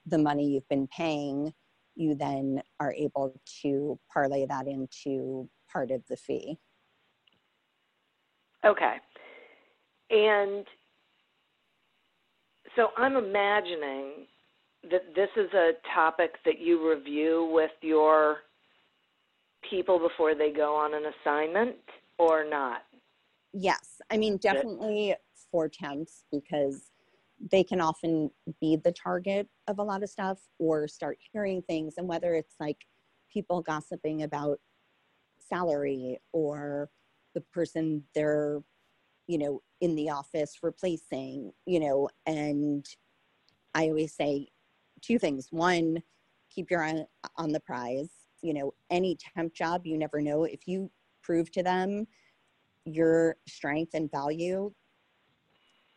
the 0.06 0.18
money 0.18 0.46
you've 0.46 0.68
been 0.68 0.86
paying, 0.88 1.52
you 1.96 2.14
then 2.14 2.62
are 2.78 2.92
able 2.92 3.38
to 3.62 3.98
parlay 4.12 4.46
that 4.46 4.66
into 4.68 5.48
part 5.72 5.90
of 5.90 6.02
the 6.08 6.16
fee. 6.16 6.58
Okay. 8.64 8.96
And 10.10 10.64
so 12.76 12.88
I'm 12.96 13.16
imagining 13.16 14.26
that 14.90 15.14
this 15.14 15.30
is 15.36 15.52
a 15.52 15.72
topic 15.94 16.34
that 16.44 16.60
you 16.60 16.88
review 16.88 17.50
with 17.52 17.72
your 17.80 18.38
people 19.68 19.98
before 19.98 20.34
they 20.34 20.52
go 20.52 20.74
on 20.74 20.94
an 20.94 21.04
assignment 21.20 21.76
or 22.18 22.48
not? 22.48 22.82
Yes. 23.52 24.00
I 24.10 24.16
mean, 24.16 24.36
definitely 24.36 25.14
for 25.50 25.68
temps 25.68 26.24
because 26.30 26.90
they 27.50 27.62
can 27.62 27.80
often 27.80 28.30
be 28.60 28.76
the 28.76 28.92
target 28.92 29.48
of 29.68 29.78
a 29.78 29.82
lot 29.82 30.02
of 30.02 30.10
stuff 30.10 30.38
or 30.58 30.88
start 30.88 31.18
hearing 31.32 31.62
things. 31.62 31.94
And 31.96 32.08
whether 32.08 32.34
it's 32.34 32.54
like 32.58 32.78
people 33.32 33.62
gossiping 33.62 34.22
about 34.22 34.58
salary 35.38 36.18
or 36.32 36.90
the 37.34 37.40
person 37.40 38.02
they're, 38.14 38.60
you 39.26 39.38
know, 39.38 39.62
in 39.80 39.94
the 39.94 40.10
office 40.10 40.58
replacing, 40.62 41.52
you 41.66 41.80
know, 41.80 42.08
and 42.26 42.86
I 43.74 43.88
always 43.88 44.14
say 44.14 44.48
two 45.02 45.18
things. 45.18 45.48
One, 45.50 46.02
keep 46.50 46.70
your 46.70 46.82
eye 46.82 47.04
on 47.36 47.52
the 47.52 47.60
prize 47.60 48.10
you 48.42 48.54
know 48.54 48.72
any 48.90 49.16
temp 49.34 49.52
job 49.54 49.86
you 49.86 49.98
never 49.98 50.20
know 50.20 50.44
if 50.44 50.66
you 50.66 50.90
prove 51.22 51.50
to 51.50 51.62
them 51.62 52.06
your 52.84 53.36
strength 53.48 53.94
and 53.94 54.10
value 54.10 54.72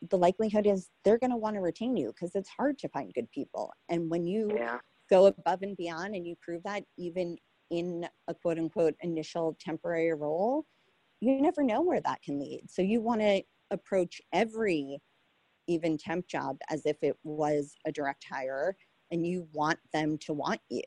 the 0.09 0.17
likelihood 0.17 0.65
is 0.65 0.89
they're 1.03 1.17
going 1.17 1.31
to 1.31 1.37
want 1.37 1.55
to 1.55 1.61
retain 1.61 1.97
you 1.97 2.07
because 2.07 2.35
it's 2.35 2.49
hard 2.49 2.77
to 2.79 2.87
find 2.89 3.13
good 3.13 3.29
people 3.31 3.71
and 3.89 4.09
when 4.09 4.25
you 4.25 4.49
yeah. 4.55 4.77
go 5.09 5.25
above 5.25 5.61
and 5.61 5.75
beyond 5.77 6.15
and 6.15 6.25
you 6.25 6.35
prove 6.41 6.63
that 6.63 6.83
even 6.97 7.37
in 7.69 8.07
a 8.27 8.33
quote 8.33 8.57
unquote 8.57 8.95
initial 9.01 9.57
temporary 9.59 10.13
role 10.13 10.65
you 11.19 11.41
never 11.41 11.63
know 11.63 11.81
where 11.81 12.01
that 12.01 12.21
can 12.21 12.39
lead 12.39 12.61
so 12.67 12.81
you 12.81 13.01
want 13.01 13.19
to 13.19 13.41
approach 13.71 14.21
every 14.33 14.97
even 15.67 15.97
temp 15.97 16.27
job 16.27 16.57
as 16.69 16.85
if 16.85 16.97
it 17.03 17.15
was 17.23 17.75
a 17.85 17.91
direct 17.91 18.25
hire 18.29 18.75
and 19.11 19.25
you 19.25 19.47
want 19.53 19.77
them 19.93 20.17
to 20.17 20.33
want 20.33 20.61
you 20.69 20.81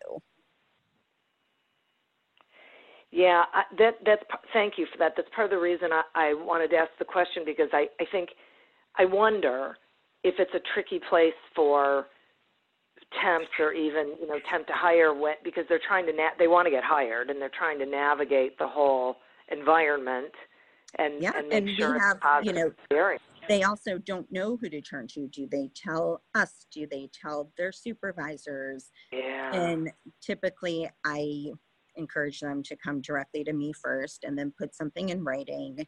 yeah, 3.15 3.45
that 3.77 3.99
that's 4.07 4.23
thank 4.55 4.79
you 4.79 4.87
for 4.91 4.97
that. 4.97 5.13
That's 5.15 5.29
part 5.35 5.45
of 5.45 5.51
the 5.51 5.59
reason 5.59 5.91
I, 5.93 6.03
I 6.15 6.33
wanted 6.33 6.69
to 6.69 6.77
ask 6.77 6.91
the 6.99 7.05
question 7.05 7.43
because 7.45 7.69
I 7.71 7.87
I 8.01 8.07
think 8.11 8.31
I 8.99 9.05
wonder 9.05 9.77
if 10.25 10.35
it's 10.39 10.55
a 10.55 10.61
tricky 10.75 11.01
place 11.09 11.33
for 11.55 12.07
temps 13.21 13.51
or 13.59 13.73
even 13.73 14.15
you 14.21 14.27
know 14.27 14.39
temp 14.51 14.67
to 14.67 14.73
hire 14.75 15.15
when, 15.15 15.35
because 15.45 15.65
they're 15.69 15.81
trying 15.87 16.07
to 16.07 16.13
na- 16.13 16.35
they 16.39 16.49
want 16.49 16.67
to 16.67 16.71
get 16.71 16.85
hired 16.85 17.31
and 17.31 17.41
they're 17.41 17.51
trying 17.57 17.79
to 17.79 17.87
navigate 17.87 18.59
the 18.59 18.67
whole 18.67 19.17
environment 19.51 20.33
and 20.99 21.23
yeah, 21.23 21.33
and 21.37 21.49
make 21.49 21.59
and 21.59 21.77
sure 21.77 21.95
we 21.95 22.01
have 22.01 22.45
you 22.45 22.53
know 22.53 22.69
experience. 22.69 23.23
they 23.49 23.63
also 23.63 23.99
don't 23.99 24.31
know 24.31 24.57
who 24.57 24.69
to 24.69 24.81
turn 24.81 25.07
to. 25.09 25.27
Do 25.29 25.49
they 25.51 25.71
tell 25.75 26.23
us? 26.35 26.67
Do 26.73 26.87
they 26.91 27.09
tell 27.13 27.51
their 27.57 27.73
supervisors? 27.73 28.91
Yeah. 29.13 29.55
And 29.55 29.91
typically, 30.21 30.89
I 31.05 31.51
encourage 31.97 32.41
them 32.41 32.63
to 32.63 32.77
come 32.77 33.01
directly 33.03 33.45
to 33.45 33.53
me 33.53 33.73
first 33.73 34.25
and 34.25 34.39
then 34.39 34.53
put 34.59 34.75
something 34.75 35.11
in 35.11 35.23
writing 35.23 35.87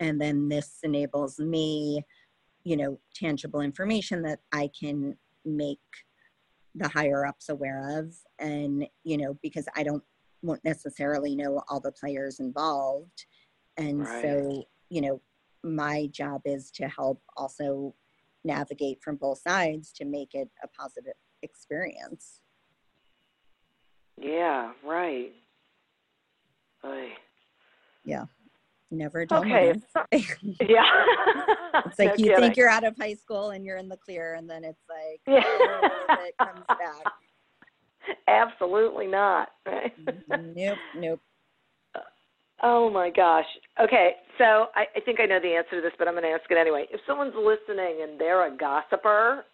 and 0.00 0.20
then 0.20 0.48
this 0.48 0.78
enables 0.82 1.38
me 1.38 2.04
you 2.64 2.76
know 2.76 2.98
tangible 3.14 3.60
information 3.60 4.22
that 4.22 4.40
i 4.52 4.68
can 4.78 5.16
make 5.44 5.78
the 6.74 6.88
higher 6.88 7.24
ups 7.26 7.48
aware 7.48 7.98
of 7.98 8.14
and 8.38 8.86
you 9.04 9.16
know 9.16 9.36
because 9.42 9.66
i 9.76 9.82
don't 9.82 10.02
won't 10.42 10.64
necessarily 10.64 11.34
know 11.34 11.62
all 11.68 11.80
the 11.80 11.92
players 11.92 12.40
involved 12.40 13.26
and 13.76 14.00
right. 14.00 14.22
so 14.22 14.64
you 14.90 15.00
know 15.00 15.20
my 15.62 16.06
job 16.12 16.42
is 16.44 16.70
to 16.70 16.88
help 16.88 17.22
also 17.36 17.94
navigate 18.44 18.98
from 19.02 19.16
both 19.16 19.38
sides 19.38 19.92
to 19.92 20.04
make 20.04 20.34
it 20.34 20.48
a 20.62 20.68
positive 20.68 21.14
experience 21.42 22.40
yeah 24.20 24.72
right 24.84 25.32
Oy. 26.84 27.12
Yeah. 28.04 28.26
Never 28.94 29.26
dull 29.26 29.40
okay. 29.40 29.74
yeah. 30.12 30.84
it's 31.86 31.98
like 31.98 32.08
no 32.10 32.14
you 32.16 32.24
kidding. 32.24 32.36
think 32.36 32.56
you're 32.56 32.68
out 32.68 32.84
of 32.84 32.96
high 32.96 33.14
school 33.14 33.50
and 33.50 33.64
you're 33.64 33.76
in 33.76 33.88
the 33.88 33.96
clear, 33.96 34.34
and 34.34 34.48
then 34.48 34.64
it's 34.64 34.82
like, 34.88 35.20
yeah. 35.26 35.42
oh, 35.44 36.16
it 36.20 36.36
comes 36.38 36.64
back. 36.68 37.12
Absolutely 38.28 39.06
not. 39.06 39.48
Right? 39.66 39.92
Mm-hmm. 40.04 40.52
nope, 40.54 40.78
nope. 40.96 41.20
Oh 42.62 42.88
my 42.88 43.10
gosh. 43.10 43.46
Okay, 43.82 44.12
so 44.38 44.66
I, 44.74 44.84
I 44.96 45.00
think 45.04 45.20
I 45.20 45.26
know 45.26 45.40
the 45.40 45.54
answer 45.54 45.76
to 45.76 45.80
this, 45.82 45.92
but 45.98 46.08
I'm 46.08 46.14
going 46.14 46.24
to 46.24 46.30
ask 46.30 46.50
it 46.50 46.56
anyway. 46.56 46.86
If 46.90 47.00
someone's 47.06 47.34
listening 47.36 48.00
and 48.02 48.18
they're 48.18 48.46
a 48.46 48.56
gossiper, 48.56 49.44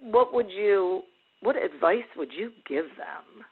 what 0.00 0.32
would 0.32 0.50
you, 0.50 1.02
what 1.40 1.56
advice 1.56 2.08
would 2.16 2.32
you 2.32 2.52
give 2.66 2.86
them? 2.96 3.44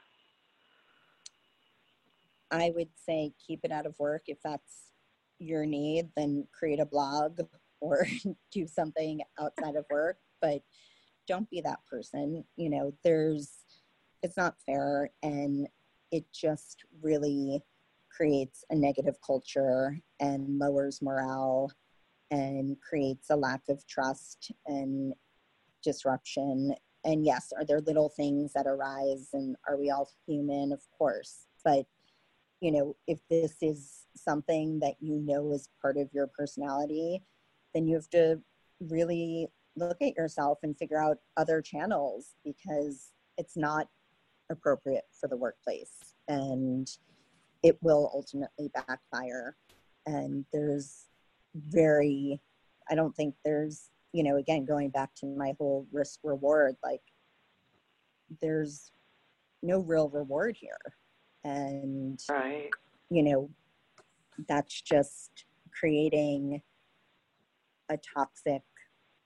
I 2.53 2.71
would 2.75 2.89
say 2.95 3.33
keep 3.45 3.61
it 3.63 3.71
out 3.71 3.87
of 3.87 3.97
work 3.97 4.23
if 4.27 4.37
that's 4.43 4.91
your 5.39 5.65
need, 5.65 6.09
then 6.15 6.47
create 6.57 6.79
a 6.79 6.85
blog 6.85 7.39
or 7.81 8.07
do 8.51 8.67
something 8.67 9.21
outside 9.39 9.75
of 9.75 9.85
work, 9.89 10.17
but 10.41 10.61
don't 11.27 11.49
be 11.49 11.61
that 11.61 11.79
person. 11.89 12.45
You 12.55 12.69
know, 12.69 12.93
there's, 13.03 13.51
it's 14.21 14.37
not 14.37 14.55
fair 14.65 15.09
and 15.23 15.67
it 16.11 16.25
just 16.31 16.85
really 17.01 17.61
creates 18.15 18.63
a 18.69 18.75
negative 18.75 19.15
culture 19.25 19.99
and 20.19 20.59
lowers 20.59 21.01
morale 21.01 21.71
and 22.29 22.77
creates 22.87 23.31
a 23.31 23.35
lack 23.35 23.61
of 23.67 23.85
trust 23.87 24.51
and 24.67 25.13
disruption 25.83 26.73
and 27.03 27.25
yes 27.25 27.51
are 27.57 27.65
there 27.65 27.81
little 27.81 28.09
things 28.09 28.53
that 28.53 28.67
arise 28.67 29.29
and 29.33 29.55
are 29.67 29.77
we 29.77 29.89
all 29.89 30.09
human 30.27 30.71
of 30.71 30.81
course 30.97 31.47
but 31.65 31.85
you 32.63 32.71
know 32.71 32.95
if 33.07 33.19
this 33.29 33.57
is 33.61 34.05
something 34.15 34.79
that 34.79 34.95
you 35.01 35.19
know 35.19 35.51
is 35.51 35.67
part 35.81 35.97
of 35.97 36.07
your 36.13 36.27
personality 36.27 37.21
then 37.73 37.87
you 37.87 37.95
have 37.95 38.09
to 38.09 38.39
really 38.79 39.47
look 39.75 39.97
at 40.01 40.15
yourself 40.15 40.59
and 40.63 40.77
figure 40.77 41.01
out 41.01 41.17
other 41.35 41.61
channels 41.61 42.35
because 42.45 43.11
it's 43.37 43.57
not 43.57 43.87
appropriate 44.49 45.05
for 45.19 45.27
the 45.27 45.35
workplace 45.35 46.15
and 46.27 46.87
it 47.63 47.77
will 47.81 48.11
ultimately 48.13 48.69
backfire. 48.73 49.55
And 50.05 50.45
there's 50.51 51.07
very 51.55 52.41
i 52.89 52.95
don't 52.95 53.15
think 53.15 53.35
there's 53.45 53.91
you 54.11 54.23
know 54.23 54.37
again 54.37 54.65
going 54.65 54.89
back 54.89 55.13
to 55.13 55.27
my 55.27 55.53
whole 55.59 55.87
risk 55.91 56.19
reward 56.23 56.75
like 56.83 57.01
there's 58.41 58.91
no 59.61 59.79
real 59.79 60.09
reward 60.09 60.57
here 60.59 60.79
and 61.43 62.19
right. 62.29 62.69
you 63.09 63.23
know 63.23 63.49
that's 64.47 64.81
just 64.81 65.45
creating 65.77 66.61
a 67.89 67.97
toxic 67.97 68.61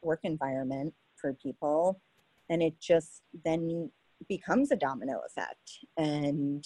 work 0.02 0.20
environment 0.24 0.94
for 1.16 1.34
people. 1.34 2.02
And 2.50 2.62
it 2.62 2.80
just 2.80 3.22
then 3.46 3.92
becomes 4.28 4.72
a 4.72 4.76
domino 4.76 5.22
effect. 5.26 5.86
And 5.98 6.66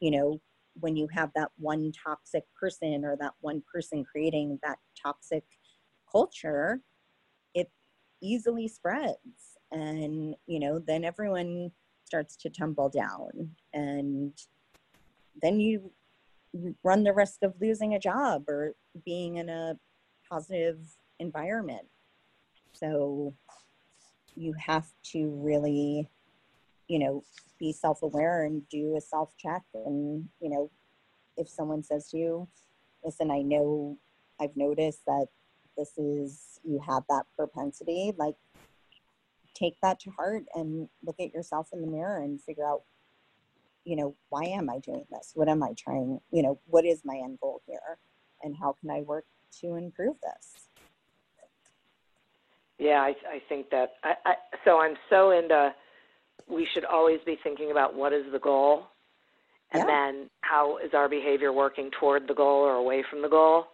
you 0.00 0.10
know 0.10 0.40
when 0.80 0.96
you 0.96 1.08
have 1.08 1.30
that 1.34 1.50
one 1.58 1.92
toxic 1.92 2.44
person 2.58 3.04
or 3.04 3.16
that 3.16 3.32
one 3.40 3.62
person 3.72 4.04
creating 4.04 4.60
that 4.62 4.78
toxic 5.02 5.42
culture 6.10 6.80
it 7.52 7.68
easily 8.22 8.68
spreads. 8.68 9.58
And 9.70 10.34
you 10.46 10.60
know 10.60 10.78
then 10.78 11.04
everyone 11.04 11.72
starts 12.04 12.36
to 12.36 12.50
tumble 12.50 12.88
down. 12.88 13.50
And 13.72 14.32
then 15.42 15.60
you 15.60 15.90
run 16.82 17.04
the 17.04 17.12
risk 17.12 17.42
of 17.42 17.54
losing 17.60 17.94
a 17.94 17.98
job 17.98 18.48
or 18.48 18.74
being 19.04 19.36
in 19.36 19.48
a 19.48 19.78
positive 20.28 20.78
environment. 21.18 21.86
So 22.72 23.34
you 24.34 24.54
have 24.54 24.86
to 25.12 25.30
really 25.42 26.08
you 26.86 26.98
know 26.98 27.22
be 27.58 27.72
self-aware 27.72 28.44
and 28.44 28.68
do 28.68 28.96
a 28.96 29.00
self-check. 29.00 29.62
And 29.74 30.28
you 30.40 30.50
know 30.50 30.70
if 31.38 31.48
someone 31.48 31.82
says 31.82 32.08
to 32.10 32.18
you 32.18 32.48
listen 33.04 33.30
i 33.30 33.40
know 33.40 33.96
i've 34.40 34.56
noticed 34.56 35.02
that 35.06 35.26
this 35.76 35.96
is 35.96 36.60
you 36.64 36.80
have 36.86 37.04
that 37.08 37.24
propensity 37.36 38.12
like 38.18 38.34
take 39.54 39.76
that 39.82 39.98
to 40.00 40.10
heart 40.10 40.44
and 40.54 40.88
look 41.04 41.18
at 41.20 41.32
yourself 41.32 41.68
in 41.72 41.80
the 41.80 41.86
mirror 41.86 42.22
and 42.22 42.42
figure 42.42 42.66
out 42.66 42.82
you 43.84 43.96
know 43.96 44.14
why 44.28 44.44
am 44.44 44.68
i 44.70 44.78
doing 44.78 45.04
this? 45.10 45.32
What 45.34 45.48
am 45.48 45.62
i 45.62 45.72
trying 45.76 46.20
you 46.30 46.42
know 46.42 46.58
what 46.66 46.84
is 46.84 47.02
my 47.04 47.16
end 47.16 47.38
goal 47.40 47.60
here? 47.66 47.98
And 48.42 48.56
how 48.56 48.74
can 48.80 48.90
i 48.90 49.00
work 49.00 49.24
to 49.60 49.74
improve 49.74 50.16
this? 50.22 50.68
Yeah 52.78 53.00
i, 53.00 53.14
I 53.28 53.42
think 53.48 53.70
that 53.70 53.94
I, 54.04 54.14
I 54.24 54.34
so 54.64 54.80
i'm 54.80 54.96
so 55.10 55.30
into 55.30 55.74
we 56.48 56.66
should 56.72 56.84
always 56.84 57.20
be 57.26 57.36
thinking 57.42 57.70
about 57.70 57.94
what 57.94 58.12
is 58.12 58.24
the 58.32 58.38
goal 58.38 58.86
and 59.72 59.84
yeah. 59.86 59.86
then 59.86 60.30
how 60.40 60.78
is 60.78 60.94
our 60.94 61.08
behavior 61.08 61.52
working 61.52 61.90
toward 61.90 62.26
the 62.26 62.34
goal 62.34 62.62
or 62.62 62.74
away 62.74 63.04
from 63.08 63.22
the 63.22 63.28
goal? 63.28 63.66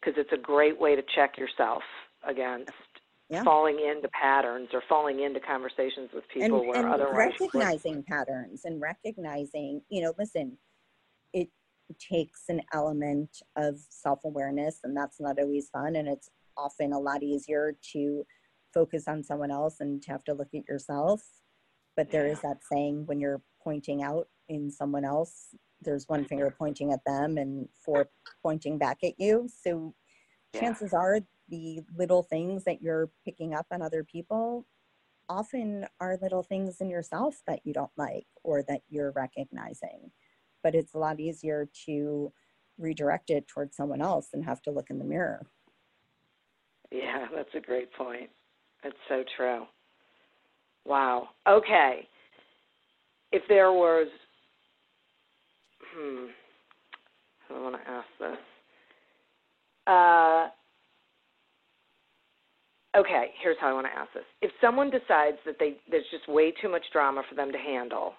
Because 0.00 0.18
it's 0.18 0.32
a 0.32 0.36
great 0.36 0.78
way 0.78 0.94
to 0.94 1.02
check 1.14 1.38
yourself 1.38 1.82
against 2.26 2.72
yeah. 3.28 3.42
falling 3.42 3.78
into 3.80 4.08
patterns 4.08 4.68
or 4.72 4.82
falling 4.88 5.20
into 5.20 5.40
conversations 5.40 6.10
with 6.14 6.24
people 6.28 6.60
and, 6.60 6.68
where 6.68 6.78
and 6.78 6.88
otherwise 6.88 7.32
recognizing 7.40 8.02
patterns 8.02 8.62
and 8.64 8.80
recognizing 8.80 9.82
you 9.90 10.02
know 10.02 10.14
listen 10.18 10.56
it 11.32 11.48
takes 11.98 12.44
an 12.48 12.60
element 12.72 13.30
of 13.56 13.76
self-awareness 13.88 14.80
and 14.84 14.96
that's 14.96 15.20
not 15.20 15.38
always 15.38 15.68
fun 15.70 15.96
and 15.96 16.08
it's 16.08 16.28
often 16.56 16.92
a 16.92 16.98
lot 16.98 17.22
easier 17.22 17.74
to 17.92 18.24
focus 18.74 19.08
on 19.08 19.22
someone 19.22 19.50
else 19.50 19.76
and 19.80 20.02
to 20.02 20.10
have 20.10 20.24
to 20.24 20.34
look 20.34 20.48
at 20.54 20.68
yourself. 20.68 21.22
But 21.96 22.10
there 22.10 22.26
is 22.26 22.40
that 22.42 22.58
saying 22.70 23.06
when 23.06 23.20
you're 23.20 23.42
pointing 23.62 24.02
out 24.02 24.28
in 24.48 24.70
someone 24.70 25.04
else 25.04 25.54
there's 25.80 26.08
one 26.08 26.24
finger 26.24 26.46
mm-hmm. 26.46 26.56
pointing 26.58 26.92
at 26.92 27.04
them 27.06 27.38
and 27.38 27.68
four 27.84 28.08
pointing 28.42 28.78
back 28.78 28.98
at 29.04 29.12
you. 29.16 29.48
So 29.62 29.94
yeah. 30.52 30.60
chances 30.60 30.92
are 30.92 31.20
the 31.48 31.80
little 31.96 32.22
things 32.22 32.64
that 32.64 32.82
you're 32.82 33.10
picking 33.24 33.54
up 33.54 33.66
on 33.70 33.82
other 33.82 34.04
people 34.04 34.66
often 35.28 35.86
are 36.00 36.18
little 36.20 36.42
things 36.42 36.80
in 36.80 36.88
yourself 36.88 37.42
that 37.46 37.60
you 37.64 37.72
don't 37.72 37.90
like 37.96 38.26
or 38.42 38.62
that 38.62 38.82
you're 38.88 39.12
recognizing 39.12 40.10
but 40.62 40.74
it's 40.74 40.94
a 40.94 40.98
lot 40.98 41.20
easier 41.20 41.68
to 41.86 42.32
redirect 42.78 43.30
it 43.30 43.46
towards 43.46 43.76
someone 43.76 44.00
else 44.00 44.28
and 44.32 44.44
have 44.44 44.62
to 44.62 44.70
look 44.70 44.90
in 44.90 44.98
the 44.98 45.04
mirror 45.04 45.46
yeah 46.90 47.26
that's 47.34 47.54
a 47.54 47.60
great 47.60 47.92
point 47.92 48.30
that's 48.82 48.96
so 49.08 49.22
true 49.36 49.66
Wow. 50.88 51.28
Okay. 51.46 52.08
If 53.30 53.42
there 53.48 53.72
was, 53.72 54.08
hmm, 55.94 56.26
I 57.50 57.60
want 57.60 57.76
to 57.76 57.90
ask 57.90 58.08
this. 58.18 58.38
Uh, 59.86 60.48
okay, 62.96 63.30
here's 63.42 63.56
how 63.60 63.68
I 63.68 63.72
want 63.72 63.86
to 63.86 63.98
ask 63.98 64.12
this. 64.14 64.24
If 64.42 64.50
someone 64.60 64.90
decides 64.90 65.38
that 65.46 65.56
they 65.58 65.76
there's 65.90 66.04
just 66.10 66.28
way 66.28 66.52
too 66.62 66.68
much 66.68 66.84
drama 66.92 67.22
for 67.28 67.34
them 67.34 67.52
to 67.52 67.58
handle, 67.58 68.14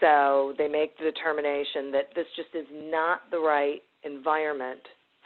so 0.00 0.54
they 0.56 0.68
make 0.68 0.96
the 0.98 1.04
determination 1.04 1.92
that 1.92 2.08
this 2.14 2.26
just 2.36 2.54
is 2.54 2.66
not 2.72 3.30
the 3.30 3.38
right 3.38 3.82
environment 4.04 4.80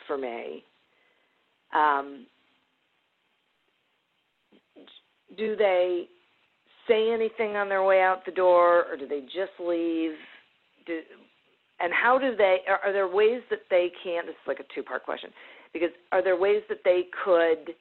for 0.07 0.19
me. 0.19 0.65
Um, 1.75 2.27
do 5.37 5.57
they 5.57 6.09
say 6.89 7.13
anything 7.13 7.57
on 7.57 7.69
their 7.69 7.83
way 7.83 8.01
out 8.03 8.25
the 8.25 8.33
door, 8.33 8.85
or 8.91 8.97
do 8.97 9.07
they 9.09 9.21
just 9.21 9.53
leave? 9.59 10.13
Do, 10.87 11.01
and 11.81 11.93
how 11.93 12.19
do 12.19 12.37
they? 12.37 12.59
Are, 12.69 12.79
are 12.85 12.93
there 12.93 13.09
ways 13.09 13.43
that 13.51 13.61
they 13.71 13.91
can? 14.03 14.27
This 14.27 14.35
is 14.35 14.49
like 14.49 14.61
a 14.61 14.75
two-part 14.75 15.05
question, 15.05 15.31
because 15.73 15.91
are 16.13 16.23
there 16.23 16.39
ways 16.39 16.63
that 16.69 16.79
they 16.85 17.05
could 17.25 17.75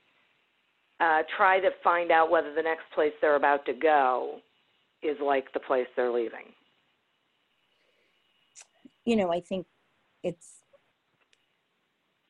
uh, 1.04 1.24
try 1.36 1.60
to 1.60 1.70
find 1.84 2.12
out 2.12 2.32
whether 2.32 2.54
the 2.54 2.62
next 2.62 2.84
place 2.96 3.12
they're 3.20 3.36
about 3.36 3.66
to 3.66 3.74
go 3.74 4.40
is 5.02 5.18
like 5.22 5.52
the 5.54 5.60
place 5.60 5.88
they're 5.96 6.12
leaving? 6.12 6.54
You 9.06 9.18
know, 9.18 9.32
I 9.32 9.42
think 9.42 9.68
it's 10.24 10.62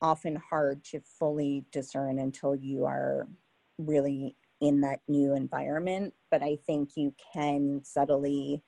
often 0.02 0.36
hard 0.50 0.82
to 0.84 1.00
fully 1.18 1.64
discern 1.70 2.18
until 2.18 2.56
you 2.56 2.84
are 2.84 3.28
really 3.78 4.36
in 4.60 4.80
that 4.80 5.00
new 5.08 5.34
environment 5.34 6.14
but 6.30 6.42
i 6.42 6.56
think 6.66 6.90
you 6.94 7.12
can 7.32 7.80
subtly 7.82 8.62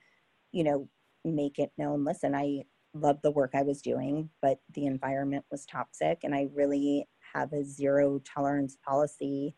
you 0.51 0.63
know 0.63 0.89
make 1.23 1.59
it 1.59 1.71
known 1.77 2.03
listen 2.03 2.35
i 2.35 2.61
love 2.93 3.17
the 3.21 3.31
work 3.31 3.51
i 3.53 3.61
was 3.61 3.81
doing 3.81 4.29
but 4.41 4.59
the 4.73 4.85
environment 4.85 5.45
was 5.49 5.65
toxic 5.65 6.19
and 6.23 6.35
i 6.35 6.47
really 6.53 7.07
have 7.33 7.53
a 7.53 7.63
zero 7.63 8.19
tolerance 8.19 8.77
policy 8.85 9.55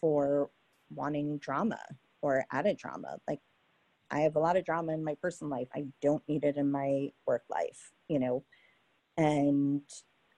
for 0.00 0.50
wanting 0.90 1.38
drama 1.38 1.80
or 2.22 2.44
added 2.52 2.76
drama. 2.76 3.18
Like 3.28 3.40
i 4.10 4.20
have 4.20 4.36
a 4.36 4.40
lot 4.40 4.56
of 4.56 4.64
drama 4.64 4.92
in 4.92 5.04
my 5.04 5.16
personal 5.20 5.50
life. 5.50 5.68
I 5.74 5.86
don't 6.00 6.22
need 6.28 6.44
it 6.44 6.56
in 6.56 6.70
my 6.70 7.10
work 7.26 7.42
life 7.50 7.92
you 8.08 8.18
know? 8.18 8.44
And 9.16 9.82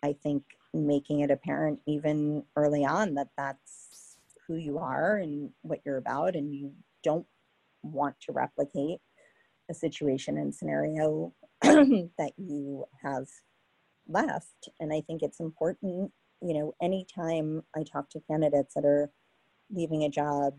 i 0.03 0.13
think 0.23 0.45
making 0.73 1.21
it 1.21 1.31
apparent 1.31 1.81
even 1.87 2.45
early 2.57 2.85
on 2.85 3.15
that 3.15 3.29
that's 3.37 4.19
who 4.47 4.57
you 4.57 4.79
are 4.79 5.17
and 5.17 5.51
what 5.63 5.81
you're 5.85 5.97
about 5.97 6.37
and 6.37 6.55
you 6.55 6.73
don't 7.03 7.27
want 7.83 8.15
to 8.21 8.33
replicate 8.33 9.01
a 9.71 9.75
situation 9.75 10.39
and 10.39 10.55
scenario 10.55 11.33
that 11.63 12.33
you 12.37 12.85
have 13.03 13.27
left. 14.09 14.69
And 14.81 14.93
i 14.93 15.01
think 15.01 15.23
it's 15.23 15.41
important 15.41 16.13
you 16.41 16.55
know 16.55 16.75
anytime 16.81 17.63
i 17.77 17.83
talk 17.83 18.09
to 18.11 18.21
candidates 18.31 18.75
that 18.75 18.85
are 18.85 19.11
leaving 19.71 20.05
a 20.05 20.09
job 20.09 20.55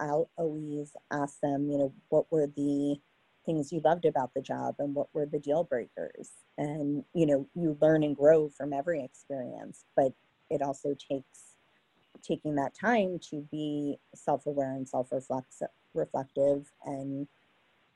i'll 0.00 0.30
always 0.36 0.96
ask 1.10 1.40
them 1.40 1.70
you 1.70 1.78
know 1.78 1.92
what 2.08 2.30
were 2.30 2.46
the 2.46 2.96
things 3.46 3.72
you 3.72 3.80
loved 3.84 4.04
about 4.04 4.34
the 4.34 4.42
job 4.42 4.74
and 4.80 4.94
what 4.94 5.06
were 5.14 5.24
the 5.24 5.38
deal 5.38 5.62
breakers? 5.62 6.30
And 6.58 7.04
you 7.14 7.24
know 7.24 7.48
you 7.54 7.78
learn 7.80 8.02
and 8.02 8.16
grow 8.16 8.48
from 8.48 8.72
every 8.72 9.02
experience 9.02 9.84
but 9.94 10.12
it 10.50 10.62
also 10.62 10.94
takes 10.94 11.54
taking 12.22 12.56
that 12.56 12.74
time 12.74 13.18
to 13.30 13.46
be 13.50 13.98
self-aware 14.14 14.72
and 14.72 14.88
self-reflective 14.88 16.72
and 16.84 17.28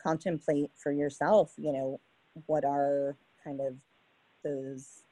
contemplate 0.01 0.71
for 0.77 0.93
yourself 0.93 1.53
you 1.57 1.73
know 1.73 2.01
what 2.47 2.65
are 2.65 3.17
kind 3.43 3.61
of 3.61 3.75
those 4.45 5.03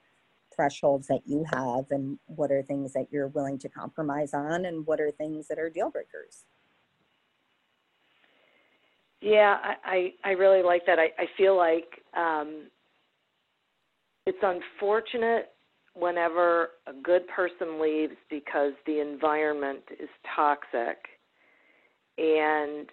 thresholds 0.59 1.07
that 1.07 1.21
you 1.25 1.45
have 1.53 1.85
and 1.93 2.19
what 2.27 2.51
are 2.51 2.63
things 2.63 2.93
that 2.93 3.07
you're 3.13 3.29
willing 3.29 3.59
to 3.59 3.69
compromise 3.69 4.35
on 4.35 4.65
and 4.65 4.85
what 4.87 5.01
are 5.01 5.13
things 5.13 5.47
that 5.47 5.59
are 5.59 5.71
deal 5.71 5.89
breakers 5.89 6.45
Yeah, 9.21 9.57
I, 9.63 10.13
I, 10.25 10.31
I 10.31 10.33
really 10.33 10.63
like 10.63 10.83
that. 10.87 10.99
I, 10.99 11.11
I 11.17 11.27
feel 11.37 11.57
like 11.57 12.03
um, 12.17 12.69
it's 14.27 14.39
unfortunate 14.43 15.51
whenever 15.95 16.71
a 16.87 16.93
good 16.93 17.27
person 17.29 17.81
leaves 17.81 18.15
because 18.29 18.73
the 18.87 19.01
environment 19.01 19.83
is 20.01 20.09
toxic 20.37 20.99
and 22.19 22.89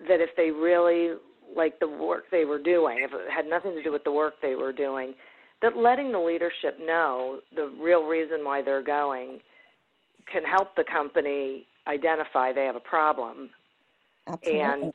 that 0.00 0.20
if 0.20 0.30
they 0.36 0.50
really 0.50 1.16
like 1.56 1.78
the 1.78 1.88
work 1.88 2.24
they 2.30 2.44
were 2.44 2.58
doing, 2.58 2.98
if 3.00 3.12
it 3.12 3.30
had 3.30 3.46
nothing 3.46 3.72
to 3.74 3.82
do 3.82 3.92
with 3.92 4.04
the 4.04 4.12
work 4.12 4.34
they 4.42 4.54
were 4.54 4.72
doing, 4.72 5.14
that 5.62 5.76
letting 5.76 6.12
the 6.12 6.18
leadership 6.18 6.78
know 6.80 7.40
the 7.54 7.72
real 7.80 8.04
reason 8.04 8.44
why 8.44 8.62
they're 8.62 8.82
going 8.82 9.40
can 10.30 10.42
help 10.44 10.74
the 10.76 10.84
company 10.84 11.66
identify 11.86 12.52
they 12.52 12.64
have 12.64 12.76
a 12.76 12.80
problem 12.80 13.50
Absolutely. 14.26 14.60
and 14.60 14.92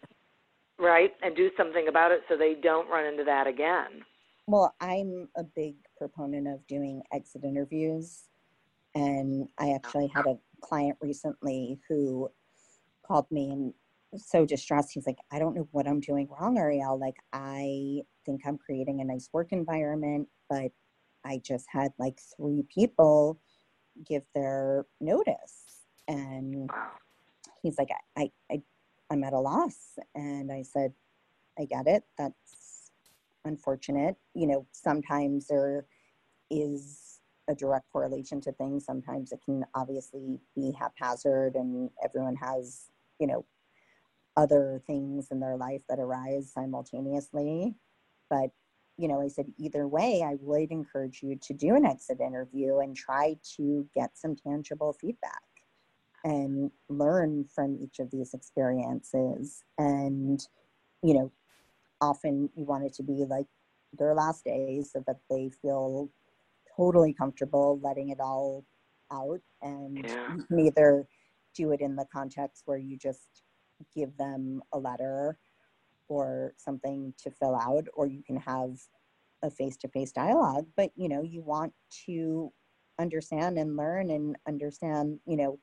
right 0.80 1.14
and 1.22 1.36
do 1.36 1.50
something 1.56 1.88
about 1.88 2.12
it 2.12 2.22
so 2.28 2.36
they 2.36 2.56
don't 2.56 2.90
run 2.90 3.06
into 3.06 3.24
that 3.24 3.46
again 3.48 4.04
well, 4.50 4.74
I'm 4.82 5.30
a 5.38 5.44
big 5.44 5.76
proponent 5.96 6.48
of 6.48 6.66
doing 6.66 7.04
exit 7.14 7.44
interviews. 7.44 8.24
And 8.96 9.48
I 9.60 9.74
actually 9.74 10.08
had 10.08 10.26
a 10.26 10.40
client 10.60 10.98
recently 11.02 11.78
who 11.88 12.32
called 13.06 13.28
me 13.30 13.52
and 13.52 13.74
so 14.20 14.48
distressed. 14.48 14.90
He's 14.92 15.06
like, 15.06 15.20
I 15.32 15.38
don't 15.38 15.54
know 15.54 15.68
what 15.70 15.88
I'm 15.88 16.00
doing 16.00 16.28
wrong, 16.32 16.58
Ariel. 16.58 17.00
Like, 17.00 17.18
I 17.32 18.02
think 18.26 18.42
I'm 18.44 18.58
creating 18.58 19.02
a 19.02 19.04
nice 19.04 19.30
work 19.32 19.52
environment, 19.52 20.28
but 20.50 20.72
I 21.26 21.42
just 21.44 21.68
had 21.70 21.92
like 22.00 22.20
three 22.38 22.64
people 22.74 23.40
give 24.08 24.24
their 24.34 24.86
notice. 25.00 25.86
And 26.08 26.70
he's 27.62 27.78
like, 27.78 27.90
I, 28.18 28.22
I, 28.22 28.32
I 28.52 28.62
I'm 29.12 29.24
at 29.24 29.34
a 29.34 29.40
loss. 29.40 29.98
And 30.16 30.52
I 30.52 30.64
said, 30.64 30.94
I 31.60 31.66
get 31.66 31.88
it. 31.88 32.04
That's 32.18 32.92
unfortunate. 33.46 34.16
You 34.34 34.48
know, 34.48 34.68
sometimes 34.72 35.48
there 35.48 35.86
is 36.50 37.20
a 37.50 37.56
direct 37.56 37.92
correlation 37.92 38.42
to 38.42 38.52
things. 38.54 38.86
Sometimes 38.86 39.32
it 39.32 39.42
can 39.44 39.66
obviously 39.76 40.40
be 40.56 40.72
haphazard 40.80 41.56
and 41.56 41.90
everyone 42.04 42.36
has, 42.36 42.90
you 43.20 43.28
know, 43.28 43.46
other 44.38 44.82
things 44.88 45.28
in 45.32 45.40
their 45.40 45.58
life 45.58 45.82
that 45.90 46.00
arise 46.00 46.52
simultaneously. 46.54 47.76
But, 48.30 48.52
you 49.00 49.08
know, 49.08 49.22
I 49.22 49.30
said, 49.30 49.46
either 49.58 49.88
way, 49.88 50.22
I 50.26 50.36
would 50.42 50.72
encourage 50.72 51.24
you 51.24 51.38
to 51.44 51.54
do 51.54 51.74
an 51.76 51.86
exit 51.86 52.20
interview 52.20 52.80
and 52.80 52.94
try 52.94 53.38
to 53.56 53.88
get 53.96 54.18
some 54.18 54.36
tangible 54.36 54.92
feedback 54.92 55.42
and 56.26 56.70
learn 56.90 57.46
from 57.46 57.78
each 57.82 58.00
of 58.00 58.12
these 58.12 58.34
experiences. 58.34 59.64
And, 59.78 60.46
you 61.02 61.14
know, 61.14 61.32
often 62.02 62.50
you 62.58 62.66
want 62.66 62.84
it 62.84 62.94
to 62.96 63.04
be 63.04 63.24
like 63.24 63.48
their 63.98 64.14
last 64.14 64.44
days 64.44 64.92
so 64.92 65.02
that 65.08 65.22
they 65.30 65.50
feel 65.62 66.10
totally 66.76 67.14
comfortable 67.14 67.80
letting 67.82 68.10
it 68.10 68.20
all 68.20 68.66
out. 69.14 69.40
And 69.62 69.98
Yeah. 70.04 70.28
you 70.36 70.44
can 70.44 70.60
either 70.60 71.08
do 71.56 71.72
it 71.72 71.80
in 71.80 71.96
the 71.96 72.06
context 72.12 72.64
where 72.66 72.78
you 72.78 72.98
just 72.98 73.44
give 73.96 74.18
them 74.18 74.62
a 74.74 74.78
letter 74.78 75.38
or 76.10 76.54
something 76.58 77.14
to 77.24 77.32
fill 77.32 77.56
out, 77.56 77.88
or 77.94 78.08
you 78.08 78.24
can 78.24 78.38
have 78.38 78.78
a 79.44 79.50
face 79.50 79.78
to 79.78 79.88
face 79.88 80.12
dialogue. 80.12 80.68
But, 80.76 80.92
you 80.96 81.08
know, 81.08 81.24
you 81.24 81.42
want 81.42 81.74
to 82.06 82.52
understand 83.00 83.58
and 83.58 83.78
learn 83.78 84.10
and 84.10 84.36
understand, 84.48 85.20
you 85.26 85.38
know, 85.38 85.60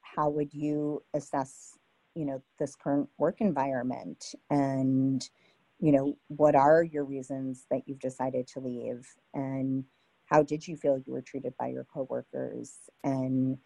how 0.00 0.28
would 0.28 0.52
you 0.52 1.02
assess 1.14 1.76
you 2.14 2.24
know 2.24 2.42
this 2.58 2.74
current 2.74 3.08
work 3.18 3.40
environment 3.40 4.34
and 4.50 5.30
you 5.78 5.92
know 5.92 6.16
what 6.26 6.56
are 6.56 6.82
your 6.82 7.04
reasons 7.04 7.66
that 7.70 7.82
you've 7.86 8.00
decided 8.00 8.46
to 8.48 8.58
leave 8.58 9.06
and 9.34 9.84
how 10.24 10.42
did 10.42 10.66
you 10.66 10.76
feel 10.76 10.98
you 10.98 11.12
were 11.12 11.22
treated 11.22 11.54
by 11.58 11.68
your 11.68 11.84
coworkers 11.84 12.78
and 13.04 13.56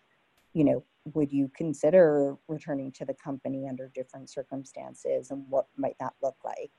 you 0.52 0.64
know 0.64 0.84
would 1.14 1.32
you 1.32 1.50
consider 1.56 2.36
returning 2.48 2.92
to 2.92 3.04
the 3.04 3.14
company 3.14 3.66
under 3.68 3.90
different 3.94 4.30
circumstances 4.30 5.30
and 5.30 5.44
what 5.48 5.66
might 5.76 5.96
that 5.98 6.14
look 6.22 6.36
like? 6.44 6.70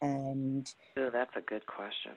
And 0.00 0.66
Ooh, 0.98 1.10
that's 1.12 1.34
a 1.36 1.40
good 1.40 1.66
question. 1.66 2.12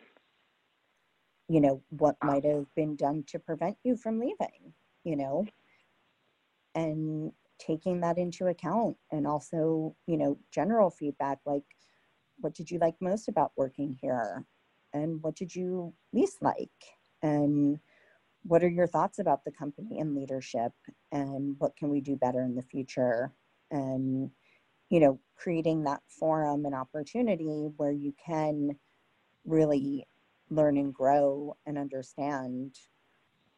You 1.50 1.62
know 1.62 1.82
what 1.90 2.18
uh, 2.22 2.28
might 2.28 2.46
have 2.46 2.66
been 2.76 2.96
done 2.96 3.24
to 3.28 3.40
prevent 3.40 3.78
you 3.84 3.96
from 3.96 4.20
leaving 4.20 4.74
you 5.08 5.16
know? 5.16 5.46
And 6.76 7.32
taking 7.60 8.02
that 8.02 8.20
into 8.20 8.48
account 8.48 8.98
and 9.12 9.26
also 9.26 9.96
you 10.06 10.16
know 10.16 10.38
general 10.52 10.92
feedback 10.92 11.40
like 11.44 11.64
what 12.40 12.54
did 12.54 12.70
you 12.70 12.78
like 12.78 12.94
most 13.02 13.28
about 13.28 13.52
working 13.58 13.98
here? 14.00 14.46
And 14.94 15.24
what 15.24 15.36
did 15.36 15.56
you 15.56 15.94
least 16.14 16.38
like? 16.42 16.70
And 17.24 17.80
what 18.44 18.64
are 18.64 18.70
your 18.70 18.88
thoughts 18.88 19.20
about 19.20 19.44
the 19.44 19.52
company 19.52 20.00
and 20.00 20.16
leadership 20.16 20.72
and 21.12 21.56
what 21.60 21.76
can 21.76 21.90
we 21.90 22.02
do 22.02 22.16
better 22.16 22.42
in 22.44 22.56
the 22.56 22.62
future 22.62 23.32
and 23.72 24.30
you 24.90 25.00
know 25.00 25.20
creating 25.36 25.84
that 25.84 26.02
forum 26.08 26.66
and 26.66 26.74
opportunity 26.74 27.70
where 27.78 27.92
you 27.92 28.14
can 28.24 28.78
really 29.46 30.08
learn 30.50 30.78
and 30.78 30.94
grow 30.94 31.56
and 31.66 31.78
understand 31.78 32.76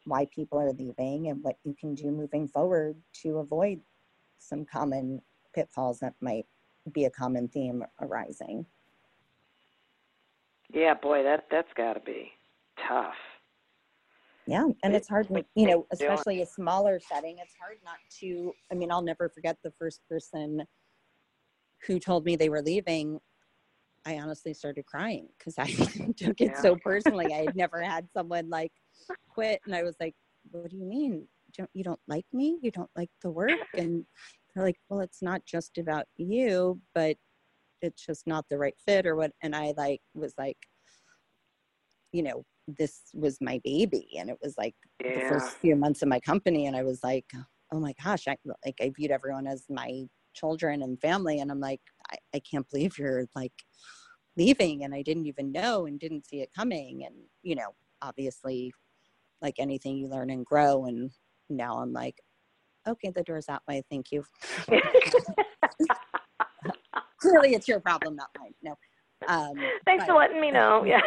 why 0.06 0.26
people 0.34 0.60
are 0.60 0.74
leaving 0.74 1.28
and 1.28 1.44
what 1.44 1.58
you 1.64 1.76
can 1.80 1.94
do 1.94 2.10
moving 2.10 2.48
forward 2.48 2.96
to 3.14 3.38
avoid 3.38 3.80
some 4.40 4.66
common 4.66 5.22
pitfalls 5.54 6.00
that 6.00 6.14
might 6.22 6.46
be 6.92 7.06
a 7.06 7.10
common 7.10 7.48
theme 7.48 7.84
arising. 8.02 8.66
yeah 10.74 10.94
boy 10.94 11.22
that 11.24 11.46
that's 11.52 11.72
got 11.76 11.94
to 11.94 12.00
be 12.00 12.32
tough 12.88 13.16
Yeah, 14.50 14.66
and 14.82 14.94
It- 14.94 14.98
it's 14.98 15.08
hard, 15.08 15.28
you 15.54 15.68
know, 15.68 15.86
especially 15.92 16.42
a 16.42 16.46
smaller 16.46 17.00
setting. 17.00 17.38
It's 17.38 17.54
hard 17.56 17.78
not 17.84 18.00
to. 18.20 18.52
I 18.72 18.76
mean, 18.76 18.92
I'll 18.92 19.04
never 19.04 19.30
forget 19.30 19.60
the 19.64 19.72
first 19.74 20.02
person 20.10 20.66
who 21.86 22.00
told 22.00 22.26
me 22.26 22.36
they 22.36 22.50
were 22.50 22.64
leaving. 22.64 23.20
I 24.06 24.18
honestly 24.18 24.56
started 24.56 24.88
crying 24.88 25.30
because 25.38 25.60
I 25.60 25.66
took 26.18 26.42
it 26.42 26.54
Yeah. 26.54 26.62
so 26.62 26.76
personally. 26.84 27.32
I 27.32 27.44
had 27.46 27.56
never 27.56 27.80
had 27.80 28.10
someone 28.12 28.50
like 28.50 28.72
quit, 29.30 29.62
and 29.68 29.76
I 29.76 29.84
was 29.84 29.96
like, 30.00 30.16
"What 30.50 30.72
do 30.72 30.78
you 30.78 30.86
mean? 30.86 31.28
Don't 31.56 31.70
you 31.76 31.84
don't 31.84 32.02
like 32.08 32.26
me? 32.34 32.58
You 32.64 32.72
don't 32.72 32.90
like 32.96 33.12
the 33.22 33.30
work?" 33.30 33.52
And 33.76 34.04
they're 34.56 34.64
like, 34.64 34.80
"Well, 34.90 35.02
it's 35.02 35.22
not 35.22 35.46
just 35.46 35.78
about 35.78 36.08
you, 36.18 36.82
but 36.96 37.18
it's 37.84 38.04
just 38.04 38.26
not 38.26 38.50
the 38.50 38.58
right 38.58 38.80
fit, 38.80 39.06
or 39.06 39.16
what?" 39.16 39.32
And 39.44 39.56
I 39.56 39.74
like 39.78 40.02
was 40.16 40.34
like, 40.40 40.58
you 42.12 42.24
know, 42.24 42.46
this 42.78 43.02
was 43.14 43.38
my 43.42 43.60
baby, 43.64 44.08
and 44.18 44.30
it 44.30 44.38
was 44.42 44.56
like 44.58 44.76
the 45.14 45.22
first 45.22 45.58
few 45.62 45.76
months 45.76 46.02
of 46.02 46.08
my 46.08 46.20
company 46.20 46.66
and 46.66 46.76
i 46.76 46.84
was 46.84 47.04
like 47.04 47.26
oh 47.74 47.80
my 47.80 47.94
gosh 48.04 48.28
i 48.28 48.36
like 48.66 48.76
i 48.82 48.92
viewed 48.96 49.12
everyone 49.12 49.48
as 49.48 49.66
my 49.70 50.04
children 50.34 50.82
and 50.82 51.00
family 51.02 51.40
and 51.40 51.52
i'm 51.52 51.60
like 51.60 51.82
i, 52.12 52.18
I 52.36 52.40
can't 52.40 52.70
believe 52.70 52.98
you're 52.98 53.26
like 53.36 53.54
leaving 54.38 54.84
and 54.84 54.94
i 54.94 55.02
didn't 55.02 55.26
even 55.26 55.52
know 55.52 55.86
and 55.86 56.00
didn't 56.00 56.28
see 56.28 56.42
it 56.42 56.50
coming 56.56 57.06
and 57.06 57.16
you 57.44 57.56
know 57.56 57.76
obviously 58.02 58.72
like 59.42 59.56
anything 59.58 59.98
you 59.98 60.08
learn 60.08 60.30
and 60.30 60.46
grow 60.46 60.86
and 60.86 61.12
now 61.50 61.80
i'm 61.80 61.94
like 61.94 62.16
okay 62.88 63.12
the 63.14 63.24
door's 63.24 63.46
that 63.48 63.62
way 63.68 63.84
thank 63.90 64.12
you. 64.12 64.24
Clearly 67.22 67.54
it's 67.54 67.68
your 67.68 67.82
problem 67.82 68.16
not 68.16 68.30
mine 68.38 68.54
no 68.62 68.76
um 69.28 69.54
thanks 69.86 70.06
but- 70.06 70.14
for 70.14 70.18
letting 70.18 70.40
me 70.40 70.52
know 70.52 70.86
yeah 70.86 71.02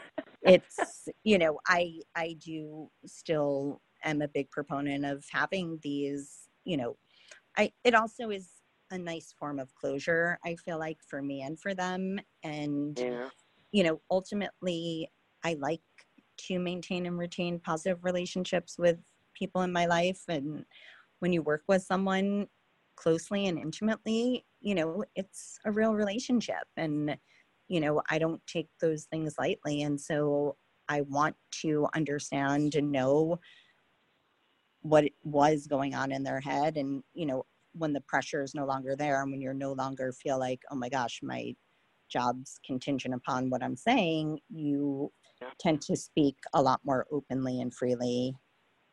it's 0.42 1.08
you 1.24 1.38
know 1.38 1.58
i 1.66 1.98
i 2.16 2.36
do 2.44 2.88
still 3.06 3.80
am 4.04 4.22
a 4.22 4.28
big 4.28 4.50
proponent 4.50 5.04
of 5.04 5.24
having 5.30 5.78
these 5.82 6.48
you 6.64 6.76
know 6.76 6.96
i 7.56 7.70
it 7.84 7.94
also 7.94 8.30
is 8.30 8.48
a 8.90 8.98
nice 8.98 9.34
form 9.38 9.58
of 9.58 9.74
closure 9.74 10.38
i 10.44 10.54
feel 10.56 10.78
like 10.78 10.98
for 11.08 11.22
me 11.22 11.42
and 11.42 11.58
for 11.58 11.74
them. 11.74 12.18
And 12.44 12.98
yeah. 12.98 13.28
you 13.72 13.84
know 13.84 14.00
ultimately 14.10 15.10
i 15.44 15.56
like 15.58 15.80
to 16.38 16.58
maintain 16.58 17.06
and 17.06 17.18
retain 17.18 17.58
positive 17.58 18.04
relationships 18.04 18.76
with 18.78 18.98
people 19.34 19.62
in 19.62 19.72
my 19.72 19.86
life. 19.86 20.22
And 20.28 20.64
when 21.20 21.32
you 21.32 21.42
work 21.42 21.62
with 21.68 21.82
someone 21.82 22.46
closely 22.96 23.46
and 23.46 23.58
intimately 23.58 24.44
you 24.60 24.74
know 24.74 25.04
it's 25.14 25.58
a 25.64 25.72
real 25.72 25.94
relationship. 25.94 26.64
And 26.76 27.16
you 27.68 27.80
know 27.80 28.02
i 28.10 28.18
don't 28.18 28.44
take 28.46 28.68
those 28.80 29.04
things 29.04 29.34
lightly 29.38 29.82
and 29.82 30.00
so 30.00 30.56
i 30.88 31.00
want 31.02 31.34
to 31.50 31.86
understand 31.94 32.74
and 32.74 32.90
know 32.90 33.38
what 34.82 35.04
was 35.22 35.66
going 35.66 35.94
on 35.94 36.10
in 36.10 36.22
their 36.22 36.40
head 36.40 36.76
and 36.76 37.02
you 37.14 37.26
know 37.26 37.44
when 37.74 37.92
the 37.92 38.00
pressure 38.02 38.42
is 38.42 38.54
no 38.54 38.66
longer 38.66 38.94
there 38.96 39.22
and 39.22 39.30
when 39.30 39.40
you're 39.40 39.54
no 39.54 39.72
longer 39.72 40.12
feel 40.12 40.38
like 40.38 40.60
oh 40.70 40.76
my 40.76 40.88
gosh 40.88 41.20
my 41.22 41.54
job's 42.10 42.58
contingent 42.66 43.14
upon 43.14 43.48
what 43.48 43.62
i'm 43.62 43.76
saying 43.76 44.38
you 44.50 45.10
tend 45.58 45.80
to 45.80 45.96
speak 45.96 46.36
a 46.54 46.62
lot 46.62 46.80
more 46.84 47.06
openly 47.10 47.60
and 47.60 47.72
freely 47.74 48.34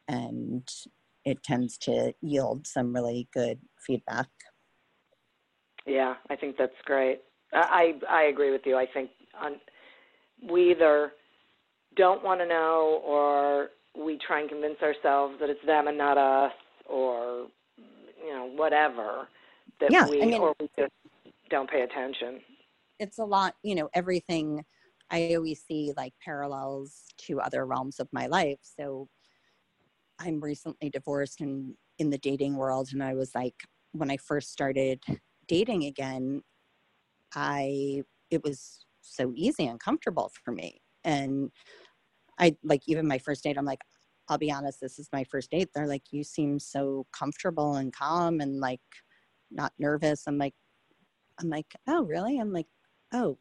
and 0.07 0.67
it 1.25 1.41
tends 1.43 1.77
to 1.77 2.13
yield 2.21 2.65
some 2.65 2.93
really 2.93 3.27
good 3.33 3.59
feedback 3.85 4.29
Yeah, 5.85 6.15
I 6.29 6.35
think 6.35 6.57
that's 6.57 6.71
great. 6.85 7.21
I 7.53 7.99
I 8.09 8.23
agree 8.23 8.51
with 8.51 8.61
you. 8.65 8.75
I 8.77 8.85
think 8.85 9.09
on, 9.41 9.55
we 10.49 10.71
either 10.71 11.11
don't 11.95 12.23
want 12.23 12.39
to 12.41 12.45
know 12.47 13.01
or 13.05 13.69
we 13.97 14.17
try 14.25 14.41
and 14.41 14.49
convince 14.49 14.79
ourselves 14.81 15.35
that 15.39 15.49
it's 15.49 15.65
them 15.65 15.87
and 15.87 15.97
not 15.97 16.17
us 16.17 16.53
or 16.87 17.47
you 18.23 18.31
know 18.33 18.45
whatever 18.55 19.27
that 19.81 19.91
Yeah, 19.91 20.07
we 20.07 20.21
I 20.21 20.25
mean- 20.25 20.41
or 20.41 20.53
we 20.59 20.69
just 20.77 20.91
don't 21.49 21.69
pay 21.69 21.81
attention. 21.81 22.41
it's 22.99 23.17
a 23.17 23.23
lot 23.25 23.55
you 23.63 23.73
know 23.75 23.89
everything 23.95 24.63
i 25.09 25.33
always 25.35 25.63
see 25.67 25.91
like 25.97 26.13
parallels 26.23 27.05
to 27.17 27.39
other 27.41 27.65
realms 27.65 27.99
of 27.99 28.07
my 28.11 28.27
life 28.27 28.59
so 28.61 29.07
i'm 30.19 30.39
recently 30.41 30.89
divorced 30.89 31.41
and 31.41 31.73
in 31.97 32.09
the 32.11 32.17
dating 32.19 32.55
world 32.55 32.89
and 32.93 33.01
i 33.03 33.13
was 33.15 33.33
like 33.33 33.55
when 33.93 34.11
i 34.11 34.17
first 34.17 34.51
started 34.51 35.01
dating 35.47 35.85
again 35.85 36.41
i 37.35 38.01
it 38.31 38.43
was 38.43 38.85
so 39.01 39.33
easy 39.35 39.67
and 39.67 39.79
comfortable 39.79 40.31
for 40.43 40.51
me. 40.51 40.81
And 41.03 41.51
i 42.39 42.55
like 42.63 42.81
even 42.87 43.07
my 43.07 43.17
first 43.17 43.43
date 43.43 43.57
i'm 43.57 43.65
like 43.65 43.81
i'll 44.29 44.37
be 44.37 44.51
honest 44.51 44.79
this 44.81 44.99
is 44.99 45.09
my 45.13 45.23
first 45.23 45.51
date. 45.51 45.69
They're 45.73 45.87
like 45.87 46.11
you 46.11 46.23
seem 46.23 46.59
so 46.59 47.05
comfortable 47.13 47.75
and 47.75 47.93
calm 47.93 48.41
and 48.41 48.59
like 48.59 48.81
not 49.51 49.73
nervous. 49.79 50.23
I'm 50.27 50.37
like 50.37 50.53
i'm 51.39 51.49
like 51.49 51.73
oh 51.87 52.03
really? 52.03 52.39
I'm 52.39 52.53
like 52.53 52.67
oh 53.13 53.37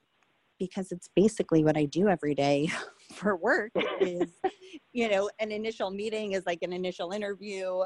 because 0.59 0.91
it's 0.91 1.09
basically 1.15 1.63
what 1.63 1.77
i 1.77 1.85
do 1.85 2.09
every 2.09 2.35
day 2.35 2.69
for 3.15 3.37
work 3.37 3.71
is 4.01 4.39
you 4.93 5.09
know 5.09 5.31
an 5.39 5.53
initial 5.53 5.91
meeting 5.91 6.33
is 6.33 6.45
like 6.47 6.59
an 6.63 6.73
initial 6.73 7.13
interview 7.13 7.83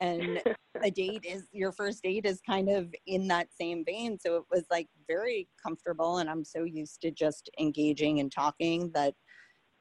and 0.00 0.42
a 0.82 0.90
date 0.90 1.24
is 1.24 1.46
your 1.52 1.72
first 1.72 2.02
date 2.02 2.24
is 2.24 2.40
kind 2.48 2.68
of 2.68 2.92
in 3.06 3.28
that 3.28 3.48
same 3.52 3.84
vein 3.84 4.18
so 4.18 4.36
it 4.36 4.44
was 4.50 4.64
like 4.70 4.88
very 5.06 5.48
comfortable 5.62 6.18
and 6.18 6.30
i'm 6.30 6.44
so 6.44 6.64
used 6.64 7.00
to 7.00 7.10
just 7.10 7.50
engaging 7.58 8.20
and 8.20 8.32
talking 8.32 8.90
that 8.94 9.14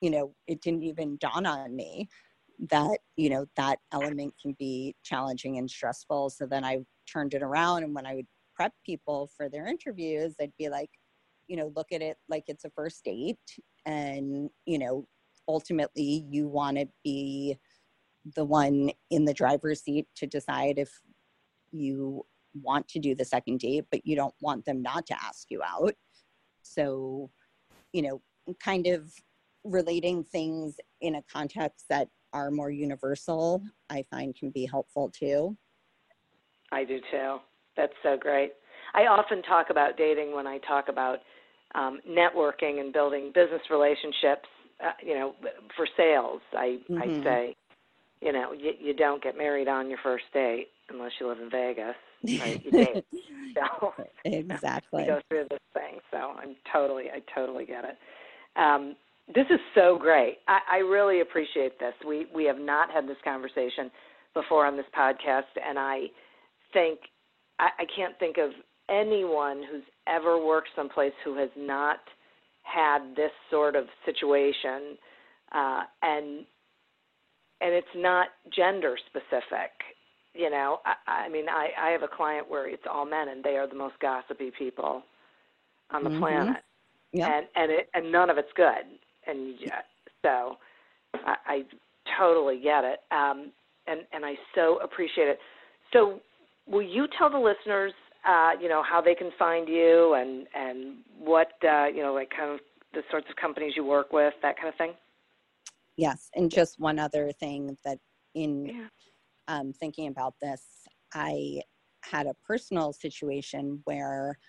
you 0.01 0.09
know 0.09 0.33
it 0.47 0.61
didn't 0.61 0.83
even 0.83 1.17
dawn 1.19 1.45
on 1.45 1.75
me 1.75 2.07
that 2.69 2.99
you 3.15 3.29
know 3.29 3.45
that 3.55 3.79
element 3.93 4.33
can 4.41 4.55
be 4.59 4.93
challenging 5.03 5.57
and 5.57 5.69
stressful 5.69 6.29
so 6.29 6.45
then 6.45 6.63
i 6.63 6.77
turned 7.11 7.33
it 7.33 7.41
around 7.41 7.83
and 7.83 7.95
when 7.95 8.05
i 8.05 8.15
would 8.15 8.27
prep 8.55 8.73
people 8.85 9.29
for 9.37 9.47
their 9.49 9.65
interviews 9.65 10.35
i'd 10.41 10.51
be 10.57 10.67
like 10.69 10.89
you 11.47 11.55
know 11.55 11.71
look 11.75 11.87
at 11.91 12.01
it 12.01 12.17
like 12.27 12.43
it's 12.47 12.65
a 12.65 12.69
first 12.71 13.03
date 13.05 13.37
and 13.85 14.49
you 14.65 14.77
know 14.77 15.05
ultimately 15.47 16.25
you 16.29 16.47
want 16.47 16.77
to 16.77 16.85
be 17.03 17.57
the 18.35 18.45
one 18.45 18.91
in 19.09 19.25
the 19.25 19.33
driver's 19.33 19.81
seat 19.81 20.07
to 20.15 20.27
decide 20.27 20.77
if 20.77 20.91
you 21.71 22.25
want 22.53 22.87
to 22.87 22.99
do 22.99 23.13
the 23.15 23.25
second 23.25 23.59
date 23.59 23.85
but 23.91 24.05
you 24.05 24.15
don't 24.15 24.33
want 24.41 24.65
them 24.65 24.81
not 24.81 25.05
to 25.05 25.15
ask 25.23 25.49
you 25.49 25.61
out 25.63 25.93
so 26.63 27.29
you 27.93 28.01
know 28.01 28.21
kind 28.63 28.87
of 28.87 29.11
relating 29.63 30.23
things 30.23 30.77
in 31.01 31.15
a 31.15 31.23
context 31.31 31.85
that 31.89 32.07
are 32.33 32.49
more 32.51 32.71
universal 32.71 33.61
i 33.89 34.03
find 34.09 34.35
can 34.35 34.49
be 34.49 34.65
helpful 34.65 35.09
too 35.09 35.55
I 36.71 36.83
do 36.83 36.99
too. 37.11 37.37
That's 37.75 37.93
so 38.03 38.17
great. 38.17 38.53
I 38.93 39.01
often 39.07 39.41
talk 39.43 39.67
about 39.69 39.97
dating 39.97 40.35
when 40.35 40.47
I 40.47 40.57
talk 40.59 40.89
about 40.89 41.19
um, 41.75 41.99
networking 42.07 42.79
and 42.79 42.91
building 42.91 43.31
business 43.33 43.61
relationships. 43.69 44.47
Uh, 44.83 44.91
you 45.03 45.13
know, 45.13 45.35
for 45.75 45.87
sales, 45.97 46.41
I 46.53 46.79
I 46.97 47.07
Mhm. 47.07 47.23
say, 47.23 47.55
you 48.21 48.33
know, 48.33 48.51
you, 48.51 48.73
you 48.79 48.93
don't 48.93 49.23
get 49.23 49.37
married 49.37 49.67
on 49.67 49.89
your 49.89 49.99
first 50.03 50.25
date 50.33 50.67
unless 50.89 51.11
you 51.19 51.27
live 51.27 51.39
in 51.39 51.49
Vegas, 51.49 51.95
right? 52.39 52.63
You 52.63 52.71
date. 52.85 53.05
So 53.55 53.93
exactly 54.25 55.01
we 55.03 55.07
go 55.07 55.21
through 55.29 55.45
this 55.49 55.59
thing. 55.73 55.99
So 56.11 56.17
I'm 56.17 56.55
totally, 56.71 57.05
I 57.05 57.21
totally 57.33 57.65
get 57.65 57.85
it. 57.85 57.97
Um, 58.55 58.95
this 59.33 59.45
is 59.49 59.59
so 59.75 59.97
great. 59.99 60.39
I, 60.47 60.59
I 60.71 60.77
really 60.77 61.21
appreciate 61.21 61.79
this. 61.79 61.93
We 62.05 62.27
we 62.33 62.45
have 62.45 62.59
not 62.59 62.91
had 62.91 63.07
this 63.07 63.17
conversation 63.23 63.91
before 64.33 64.65
on 64.65 64.75
this 64.75 64.85
podcast, 64.97 65.51
and 65.65 65.77
I 65.77 66.05
think 66.73 66.99
I, 67.59 67.69
I 67.79 67.85
can't 67.95 68.17
think 68.19 68.37
of 68.37 68.51
anyone 68.89 69.63
who's 69.69 69.83
ever 70.07 70.43
worked 70.43 70.69
someplace 70.75 71.13
who 71.23 71.37
has 71.37 71.49
not 71.55 71.99
had 72.63 73.15
this 73.15 73.31
sort 73.51 73.75
of 73.75 73.85
situation, 74.05 74.97
uh, 75.53 75.83
and 76.01 76.45
and 77.61 77.73
it's 77.73 77.87
not 77.95 78.27
gender 78.55 78.97
specific. 79.07 79.71
You 80.33 80.49
know, 80.49 80.79
I, 80.85 81.23
I 81.25 81.29
mean, 81.29 81.49
I, 81.49 81.69
I 81.81 81.89
have 81.89 82.03
a 82.03 82.07
client 82.07 82.49
where 82.49 82.67
it's 82.69 82.83
all 82.89 83.05
men, 83.05 83.29
and 83.29 83.43
they 83.43 83.57
are 83.57 83.67
the 83.67 83.75
most 83.75 83.95
gossipy 83.99 84.51
people 84.57 85.03
on 85.91 86.03
the 86.03 86.09
Mhm. 86.09 86.19
planet, 86.19 86.63
Yep. 87.13 87.27
and 87.27 87.47
and 87.55 87.71
it 87.71 87.89
and 87.93 88.11
none 88.11 88.29
of 88.29 88.37
it's 88.37 88.51
good. 88.55 88.85
And 89.27 89.55
yeah, 89.59 89.81
so 90.21 90.57
I, 91.13 91.35
I 91.45 91.65
totally 92.17 92.59
get 92.61 92.83
it, 92.83 93.01
um, 93.11 93.51
and 93.87 94.01
and 94.13 94.25
I 94.25 94.35
so 94.55 94.77
appreciate 94.83 95.27
it. 95.27 95.39
So, 95.91 96.19
will 96.67 96.83
you 96.83 97.07
tell 97.17 97.29
the 97.29 97.39
listeners, 97.39 97.93
uh, 98.27 98.51
you 98.61 98.69
know, 98.69 98.83
how 98.83 99.01
they 99.01 99.15
can 99.15 99.31
find 99.37 99.67
you 99.67 100.13
and 100.13 100.47
and 100.53 100.97
what 101.19 101.53
uh, 101.67 101.87
you 101.87 102.03
know, 102.03 102.13
like 102.13 102.29
kind 102.29 102.51
of 102.51 102.59
the 102.93 103.01
sorts 103.09 103.27
of 103.29 103.35
companies 103.35 103.73
you 103.75 103.83
work 103.83 104.13
with, 104.13 104.33
that 104.43 104.55
kind 104.57 104.69
of 104.69 104.75
thing? 104.75 104.93
Yes, 105.99 106.29
and 106.33 106.49
just 106.49 106.79
one 106.79 106.97
other 106.97 107.33
thing 107.33 107.77
that 107.83 107.99
in 108.33 108.67
Yeah. 108.67 108.87
um, 109.49 109.73
thinking 109.73 110.07
about 110.07 110.35
this, 110.41 110.87
I 111.13 111.61
had 112.03 112.25
a 112.25 112.33
personal 112.35 112.93
situation 112.93 113.81
where 113.83 114.39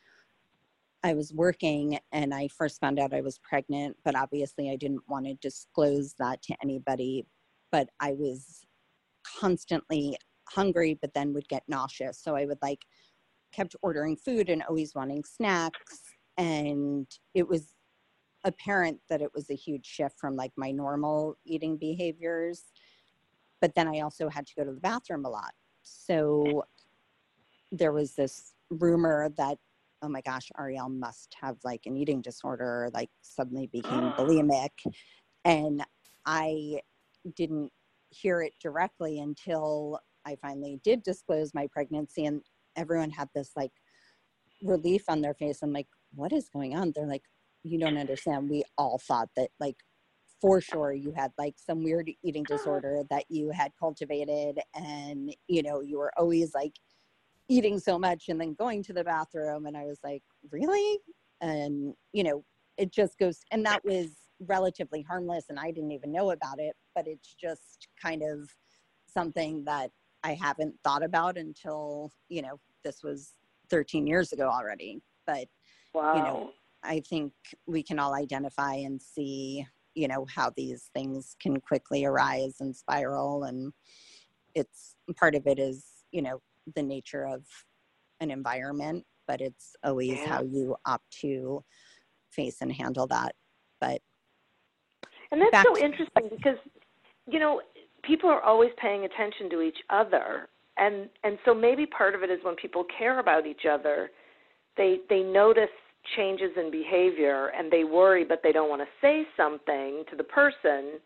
I 1.03 1.15
was 1.15 1.33
working 1.35 1.99
and 2.13 2.33
I 2.33 2.47
first 2.47 2.79
found 2.79 3.01
out 3.01 3.13
I 3.13 3.21
was 3.23 3.41
pregnant, 3.41 3.97
but 4.05 4.15
obviously 4.15 4.71
I 4.71 4.77
didn't 4.77 5.09
want 5.09 5.27
to 5.27 5.35
disclose 5.35 6.15
that 6.21 6.41
to 6.43 6.55
anybody. 6.63 7.27
But 7.73 7.89
I 7.99 8.13
was 8.13 8.65
constantly 9.25 10.17
hungry, 10.51 10.99
but 11.03 11.15
then 11.15 11.33
would 11.33 11.49
get 11.49 11.65
nauseous. 11.67 12.23
So 12.23 12.37
I 12.37 12.45
would 12.45 12.59
like 12.63 12.85
kept 13.53 13.75
ordering 13.83 14.17
food 14.17 14.51
and 14.51 14.63
always 14.63 14.95
wanting 14.95 15.25
snacks. 15.25 16.01
And 16.37 17.09
it 17.35 17.49
was 17.49 17.75
apparent 18.45 19.01
that 19.09 19.23
it 19.23 19.31
was 19.35 19.51
a 19.51 19.55
huge 19.55 19.87
shift 19.87 20.19
from 20.19 20.37
like 20.37 20.53
my 20.57 20.71
normal 20.71 21.37
eating 21.45 21.77
behaviors. 21.77 22.65
But 23.61 23.75
then 23.75 23.89
I 23.89 24.01
also 24.01 24.29
had 24.29 24.47
to 24.47 24.55
go 24.57 24.65
to 24.65 24.73
the 24.73 24.81
bathroom 24.81 25.25
a 25.25 25.31
lot. 25.31 25.53
So 25.83 26.65
there 27.73 27.93
was 27.93 28.15
this 28.15 28.55
rumor 28.71 29.31
that, 29.37 29.59
oh 30.03 30.09
my 30.09 30.23
gosh, 30.23 30.51
Ariel 30.59 30.89
must 30.89 31.35
have 31.41 31.57
like 31.65 31.83
an 31.87 31.97
eating 31.97 32.23
disorder, 32.23 32.91
like 32.95 33.11
suddenly 33.21 33.67
became 33.67 34.13
bulimic. 34.19 34.71
And 35.45 35.85
I 36.25 36.81
didn't 37.37 37.71
hear 38.11 38.43
it 38.43 38.55
directly 38.61 39.21
until 39.21 40.01
I 40.25 40.37
finally 40.37 40.81
did 40.83 41.03
disclose 41.03 41.55
my 41.55 41.67
pregnancy. 41.67 42.25
And 42.25 42.43
everyone 42.77 43.11
had 43.11 43.29
this 43.35 43.53
like 43.57 43.73
relief 44.63 45.05
on 45.09 45.21
their 45.21 45.35
face. 45.35 45.61
I'm 45.63 45.73
like, 45.73 45.89
what 46.15 46.33
is 46.33 46.49
going 46.49 46.77
on? 46.77 46.93
They're 46.95 47.07
like, 47.07 47.25
you 47.63 47.79
don't 47.79 47.99
understand. 47.99 48.49
We 48.49 48.65
all 48.79 48.99
thought 48.99 49.29
that 49.37 49.51
like 49.59 49.77
for 50.41 50.61
sure 50.61 50.93
you 50.93 51.13
had 51.13 51.33
like 51.39 51.55
some 51.59 51.83
weird 51.83 52.11
eating 52.23 52.45
disorder 52.45 53.03
that 53.11 53.25
you 53.29 53.51
had 53.51 53.73
cultivated 53.79 54.59
and 54.75 55.35
you 55.49 55.63
know 55.63 55.81
you 55.81 55.99
were 55.99 56.13
always 56.17 56.55
like 56.55 56.73
eating 57.49 57.79
so 57.79 57.99
much 57.99 58.29
and 58.29 58.41
then 58.41 58.55
going 58.55 58.83
to 58.83 58.93
the 58.93 59.05
bathroom 59.05 59.67
and 59.67 59.77
i 59.77 59.85
was 59.85 59.99
like 60.03 60.23
really 60.51 60.99
and 61.41 61.95
you 62.13 62.23
know 62.23 62.43
it 62.79 62.91
just 62.91 63.19
goes 63.19 63.41
and 63.51 63.67
that 63.67 63.85
was 63.85 64.09
relatively 64.47 65.03
harmless 65.03 65.45
and 65.51 65.59
i 65.59 65.71
didn't 65.71 65.93
even 65.93 66.11
know 66.11 66.31
about 66.31 66.59
it 66.59 66.75
but 66.95 67.07
it's 67.07 67.35
just 67.35 67.89
kind 68.01 68.23
of 68.23 68.49
something 69.07 69.63
that 69.65 69.91
i 70.25 70.33
haven't 70.33 70.75
thought 70.83 71.03
about 71.03 71.37
until 71.37 72.11
you 72.31 72.41
know 72.41 72.59
this 72.83 73.03
was 73.03 73.35
13 73.69 74.07
years 74.07 74.33
ago 74.33 74.49
already 74.49 75.03
but 75.27 75.47
Wow. 75.93 76.17
you 76.17 76.23
know 76.23 76.51
i 76.83 77.01
think 77.09 77.33
we 77.67 77.83
can 77.83 77.99
all 77.99 78.15
identify 78.15 78.75
and 78.75 79.01
see 79.01 79.67
you 79.95 80.09
know 80.09 80.27
how 80.35 80.51
these 80.57 80.91
things 80.95 81.37
can 81.41 81.61
quickly 81.61 82.05
arise 82.05 82.57
and 82.61 82.75
spiral 82.75 83.45
and 83.45 83.73
it's 84.55 84.95
part 85.19 85.35
of 85.35 85.47
it 85.47 85.59
is 85.59 85.87
you 86.13 86.23
know 86.23 86.41
the 86.75 86.83
nature 86.83 87.25
of 87.27 87.45
an 88.21 88.31
environment 88.31 89.05
but 89.27 89.41
it's 89.41 89.77
always 89.85 90.09
Yeah. 90.09 90.29
how 90.29 90.43
you 90.43 90.77
opt 90.87 91.11
to 91.21 91.63
face 92.31 92.59
and 92.61 92.73
handle 92.73 93.07
that 93.07 93.35
but 93.81 94.01
And 95.33 95.41
that's 95.41 95.63
so 95.63 95.77
to- 95.77 95.85
interesting 95.85 96.29
because, 96.31 96.59
you 97.27 97.39
know, 97.39 97.61
people 98.03 98.29
are 98.31 98.43
always 98.43 98.71
paying 98.81 99.05
attention 99.05 99.49
to 99.51 99.61
each 99.61 99.79
other, 99.91 100.49
and 100.77 101.09
and 101.25 101.39
so 101.45 101.55
maybe 101.55 101.87
part 101.87 102.15
of 102.15 102.23
it 102.23 102.31
is 102.31 102.39
when 102.43 102.57
people 102.57 102.85
care 102.99 103.19
about 103.21 103.47
each 103.47 103.63
other, 103.71 104.11
they 104.77 105.01
they 105.09 105.23
notice 105.23 105.71
changes 106.17 106.51
in 106.57 106.71
behavior 106.71 107.49
and 107.57 107.71
they 107.73 107.85
worry, 107.85 108.25
but 108.25 108.41
they 108.43 108.53
don't 108.53 108.69
want 108.71 108.83
to 108.83 108.89
say 109.01 109.27
something 109.37 110.05
to 110.11 110.17
the 110.17 110.25
person, 110.25 111.01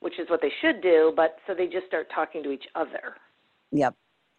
which 0.00 0.18
is 0.18 0.28
what 0.30 0.40
they 0.42 0.52
should 0.60 0.82
do. 0.82 1.12
But 1.16 1.36
so 1.46 1.54
they 1.54 1.66
just 1.66 1.86
start 1.86 2.08
talking 2.14 2.42
to 2.44 2.50
each 2.52 2.66
other. 2.74 3.16
yep 3.72 3.94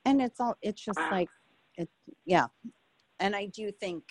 and 0.06 0.22
it's 0.22 0.40
all 0.40 0.56
it's 0.62 0.84
just 0.84 1.00
Wow. 1.00 1.12
like 1.12 1.30
it 1.78 1.90
yeah 2.26 2.48
and 3.20 3.36
I 3.36 3.48
do 3.48 3.72
think 3.72 4.04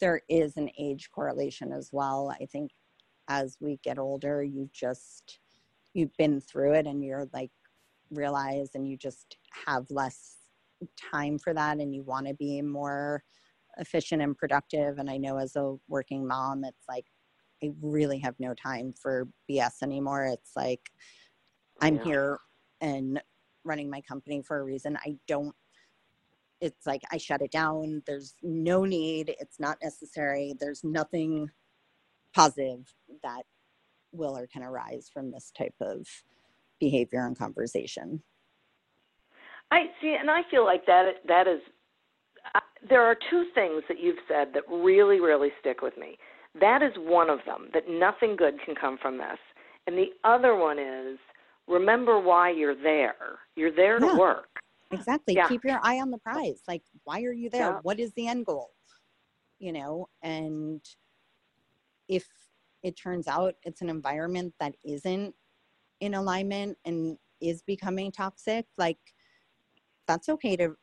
there 0.00 0.22
is 0.28 0.56
an 0.56 0.68
age 0.78 1.10
correlation 1.14 1.72
as 1.72 1.90
well. 1.92 2.34
I 2.40 2.46
think 2.46 2.72
as 3.28 3.56
we 3.60 3.78
get 3.84 3.98
older, 3.98 4.42
you 4.42 4.68
just 4.72 5.38
you've 5.94 6.16
been 6.16 6.40
through 6.40 6.74
it 6.74 6.86
and 6.86 7.04
you're 7.04 7.28
like 7.32 7.50
realize 8.10 8.70
and 8.74 8.88
you 8.88 8.96
just 8.96 9.36
have 9.66 9.86
less 9.90 10.36
time 11.12 11.38
for 11.38 11.54
that 11.54 11.78
and 11.78 11.94
you 11.94 12.02
want 12.02 12.26
to 12.26 12.34
be 12.34 12.60
more 12.62 13.22
efficient 13.78 14.22
and 14.22 14.36
productive 14.36 14.98
and 14.98 15.08
i 15.10 15.16
know 15.16 15.38
as 15.38 15.56
a 15.56 15.74
working 15.88 16.26
mom 16.26 16.64
it's 16.64 16.84
like 16.88 17.06
i 17.62 17.70
really 17.80 18.18
have 18.18 18.34
no 18.38 18.54
time 18.54 18.92
for 19.00 19.28
bs 19.50 19.82
anymore. 19.82 20.24
It's 20.26 20.52
like 20.56 20.90
i'm 21.80 21.96
Yeah. 21.96 22.04
here 22.04 22.38
and 22.80 23.22
running 23.64 23.88
my 23.88 24.00
company 24.02 24.42
for 24.42 24.58
a 24.58 24.64
reason. 24.64 24.96
I 24.96 25.16
don't 25.28 25.54
it's 26.60 26.86
like 26.86 27.02
i 27.10 27.16
shut 27.16 27.42
it 27.42 27.50
down. 27.50 28.02
There's 28.06 28.34
no 28.42 28.84
need. 28.84 29.34
It's 29.40 29.58
not 29.60 29.78
necessary. 29.82 30.54
There's 30.58 30.84
nothing 30.84 31.50
positive 32.34 32.92
that 33.22 33.42
will 34.12 34.36
or 34.36 34.46
can 34.46 34.62
arise 34.62 35.10
from 35.12 35.30
this 35.30 35.50
type 35.56 35.74
of 35.80 36.06
behavior 36.80 37.26
and 37.26 37.38
conversation. 37.38 38.22
I 39.70 39.84
see, 40.00 40.16
and 40.20 40.30
I 40.30 40.42
feel 40.50 40.64
like 40.64 40.84
that 40.86 41.04
that 41.28 41.48
is. 41.48 41.60
Uh, 42.54 42.60
there 42.88 43.02
are 43.02 43.16
two 43.30 43.46
things 43.54 43.82
that 43.88 44.00
you've 44.00 44.18
said 44.28 44.48
that 44.54 44.64
really, 44.68 45.20
really 45.20 45.50
stick 45.60 45.82
with 45.82 45.96
me. 45.96 46.18
That 46.60 46.82
is 46.82 46.92
one 46.96 47.30
of 47.30 47.38
them. 47.46 47.68
That 47.72 47.88
nothing 47.88 48.36
good 48.36 48.54
can 48.64 48.74
come 48.74 48.98
from 49.00 49.18
this, 49.18 49.38
and 49.86 49.96
the 49.96 50.10
other 50.24 50.54
one 50.56 50.78
is 50.78 51.18
remember 51.68 52.20
why 52.20 52.50
you're 52.50 52.74
there. 52.74 53.38
You're 53.56 53.74
there 53.74 53.98
to 53.98 54.06
Yeah. 54.06 54.16
work. 54.16 54.60
Exactly. 54.90 55.34
Yeah. 55.34 55.48
Keep 55.48 55.64
your 55.64 55.80
eye 55.82 56.00
on 56.00 56.10
the 56.10 56.18
prize. 56.18 56.62
Like, 56.68 56.82
why 57.04 57.22
are 57.22 57.32
you 57.32 57.48
there? 57.48 57.70
Yeah. 57.70 57.80
What 57.82 57.98
is 57.98 58.12
the 58.12 58.28
end 58.28 58.44
goal? 58.46 58.70
You 59.58 59.72
know, 59.72 60.08
and 60.22 60.84
if 62.08 62.28
it 62.82 62.96
turns 62.96 63.28
out 63.28 63.54
it's 63.62 63.80
an 63.80 63.88
environment 63.88 64.54
that 64.60 64.74
isn't 64.84 65.34
in 66.00 66.14
alignment 66.14 66.76
and 66.84 67.16
is 67.40 67.62
becoming 67.62 68.12
toxic, 68.12 68.66
like, 68.76 68.98
that's 70.06 70.28
okay 70.28 70.56
to 70.56 70.76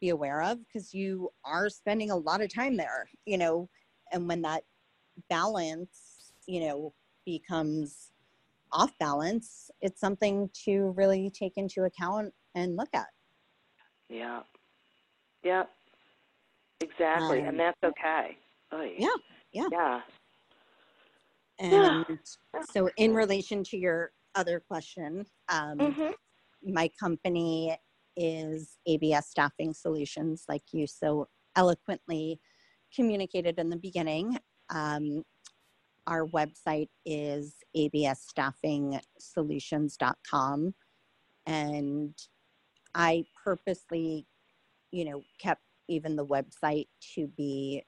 be 0.00 0.10
aware 0.10 0.42
of 0.42 0.58
because 0.66 0.94
you 0.94 1.30
are 1.44 1.68
spending 1.68 2.10
a 2.10 2.16
lot 2.16 2.40
of 2.40 2.52
time 2.52 2.76
there, 2.76 3.08
you 3.26 3.38
know, 3.38 3.68
and 4.12 4.28
when 4.28 4.42
that 4.42 4.64
balance, 5.28 6.32
you 6.46 6.60
know, 6.60 6.94
becomes 7.26 8.12
off 8.72 8.92
balance, 8.98 9.70
it's 9.80 10.00
something 10.00 10.48
to 10.64 10.92
really 10.96 11.30
take 11.30 11.54
into 11.56 11.84
account 11.84 12.32
and 12.54 12.76
look 12.76 12.88
at. 12.94 13.08
Yeah. 14.08 14.42
Yeah. 15.42 15.64
Exactly, 16.80 17.40
Um, 17.40 17.48
and 17.48 17.60
that's 17.60 17.78
okay. 17.84 18.38
Oy. 18.72 18.94
Yeah, 18.98 19.08
yeah. 19.52 19.68
Yeah. 19.70 20.00
And 21.58 22.06
Yeah. 22.54 22.62
so, 22.70 22.88
in 22.96 23.14
relation 23.14 23.64
to 23.64 23.76
your 23.76 24.12
other 24.34 24.60
question, 24.60 25.26
um, 25.48 25.78
Mhm. 25.78 26.12
my 26.62 26.88
company 27.00 27.76
is 28.18 28.76
ABS 28.86 29.28
Staffing 29.28 29.72
Solutions, 29.72 30.44
like 30.48 30.64
you 30.72 30.88
so 30.88 31.28
eloquently 31.56 32.38
communicated 32.94 33.58
in 33.58 33.70
the 33.70 33.76
beginning. 33.76 34.38
Um, 34.70 35.24
our 36.06 36.26
website 36.26 36.90
is 37.06 37.54
absstaffingsolutions.com. 37.76 40.74
And 41.46 42.14
I 42.94 43.24
purposely, 43.44 44.26
you 44.90 45.04
know, 45.04 45.22
kept 45.38 45.60
even 45.88 46.16
the 46.16 46.26
website 46.26 46.88
to 47.14 47.28
be 47.36 47.84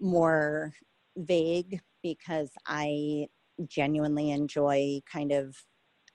more 0.00 0.74
vague 1.16 1.80
because 2.02 2.50
I 2.66 3.28
genuinely 3.66 4.30
enjoy 4.30 5.00
kind 5.10 5.32
of 5.32 5.56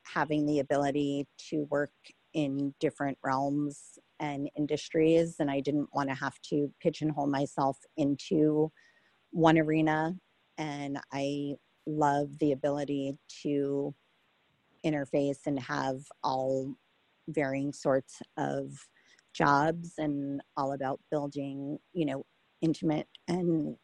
having 0.04 0.46
the 0.46 0.60
ability 0.60 1.28
to 1.50 1.66
work 1.70 1.92
in 2.34 2.74
different 2.80 3.18
realms 3.24 3.98
and 4.20 4.50
industries. 4.58 5.36
And 5.40 5.50
I 5.50 5.60
didn't 5.60 5.90
want 5.94 6.10
to 6.10 6.16
have 6.16 6.40
to 6.50 6.72
pigeonhole 6.82 7.28
myself 7.28 7.78
into 7.98 8.72
one 9.32 9.58
arena. 9.58 10.16
And 10.58 11.00
I 11.14 11.56
love 11.86 12.38
the 12.40 12.52
ability 12.52 13.18
to 13.44 13.94
interface 14.86 15.46
and 15.46 15.60
have 15.60 16.02
all 16.24 16.76
varying 17.30 17.74
sorts 17.74 18.22
of 18.38 18.72
jobs 19.34 19.94
and 19.98 20.42
all 20.56 20.74
about 20.74 21.00
building, 21.12 21.78
you 21.94 22.06
know, 22.06 22.26
intimate 22.62 23.08
and 23.28 23.76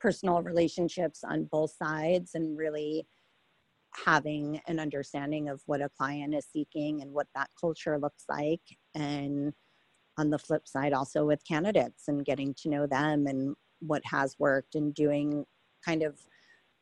personal 0.00 0.42
relationships 0.42 1.22
on 1.24 1.48
both 1.50 1.72
sides 1.76 2.32
and 2.34 2.56
really 2.56 3.06
having 4.04 4.60
an 4.66 4.78
understanding 4.78 5.48
of 5.48 5.62
what 5.66 5.82
a 5.82 5.88
client 5.88 6.34
is 6.34 6.46
seeking 6.52 7.02
and 7.02 7.12
what 7.12 7.26
that 7.34 7.50
culture 7.60 7.98
looks 7.98 8.24
like 8.28 8.60
and 8.94 9.52
on 10.18 10.30
the 10.30 10.38
flip 10.38 10.66
side 10.66 10.92
also 10.92 11.24
with 11.24 11.44
candidates 11.46 12.08
and 12.08 12.24
getting 12.24 12.54
to 12.54 12.68
know 12.68 12.86
them 12.86 13.26
and 13.26 13.54
what 13.80 14.02
has 14.04 14.36
worked 14.38 14.74
and 14.74 14.94
doing 14.94 15.44
kind 15.84 16.02
of 16.02 16.18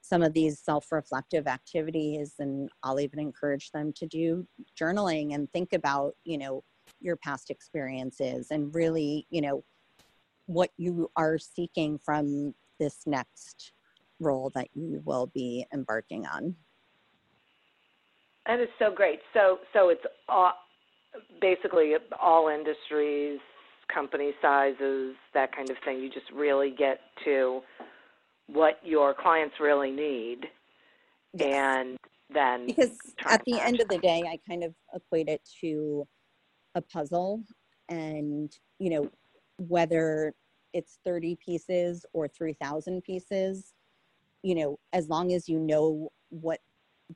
some 0.00 0.22
of 0.22 0.32
these 0.32 0.60
self-reflective 0.60 1.46
activities 1.46 2.34
and 2.38 2.70
I'll 2.82 3.00
even 3.00 3.18
encourage 3.18 3.70
them 3.72 3.92
to 3.96 4.06
do 4.06 4.46
journaling 4.80 5.34
and 5.34 5.50
think 5.52 5.72
about, 5.72 6.14
you 6.24 6.38
know, 6.38 6.62
your 7.00 7.16
past 7.16 7.50
experiences 7.50 8.48
and 8.50 8.74
really, 8.74 9.26
you 9.30 9.40
know, 9.40 9.64
what 10.46 10.70
you 10.76 11.10
are 11.16 11.38
seeking 11.38 11.98
from 11.98 12.54
this 12.78 13.00
next 13.06 13.72
role 14.20 14.50
that 14.54 14.68
you 14.74 15.02
will 15.04 15.26
be 15.34 15.66
embarking 15.74 16.24
on. 16.26 16.54
That 18.46 18.60
is 18.60 18.68
so 18.78 18.92
great. 18.94 19.20
So 19.34 19.58
so 19.72 19.88
it's 19.88 20.04
all, 20.28 20.52
basically 21.40 21.94
all 22.20 22.48
industries, 22.48 23.40
company 23.92 24.32
sizes, 24.40 25.14
that 25.34 25.54
kind 25.54 25.70
of 25.70 25.76
thing. 25.84 26.00
You 26.00 26.10
just 26.10 26.30
really 26.34 26.70
get 26.76 27.00
to 27.24 27.60
what 28.46 28.78
your 28.84 29.14
clients 29.14 29.56
really 29.60 29.90
need, 29.90 30.46
Yes. 31.34 31.54
and 31.54 31.98
then 32.32 32.66
because 32.66 32.98
at 33.28 33.44
the 33.44 33.60
end 33.60 33.80
of 33.80 33.88
the 33.88 33.98
day 33.98 34.24
i 34.28 34.38
kind 34.48 34.64
of 34.64 34.74
equate 34.94 35.28
it 35.28 35.48
to 35.60 36.06
a 36.74 36.80
puzzle 36.80 37.42
and 37.88 38.58
you 38.78 38.90
know 38.90 39.08
whether 39.58 40.34
it's 40.72 40.98
30 41.04 41.36
pieces 41.36 42.04
or 42.12 42.26
3000 42.26 43.02
pieces 43.02 43.74
you 44.42 44.54
know 44.54 44.78
as 44.92 45.08
long 45.08 45.32
as 45.32 45.48
you 45.48 45.58
know 45.58 46.08
what 46.30 46.60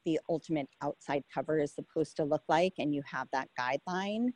the 0.05 0.21
ultimate 0.29 0.69
outside 0.83 1.23
cover 1.33 1.59
is 1.59 1.75
supposed 1.75 2.17
to 2.17 2.25
look 2.25 2.43
like 2.49 2.75
and 2.79 2.95
you 2.95 3.03
have 3.07 3.29
that 3.33 3.49
guideline 3.59 4.29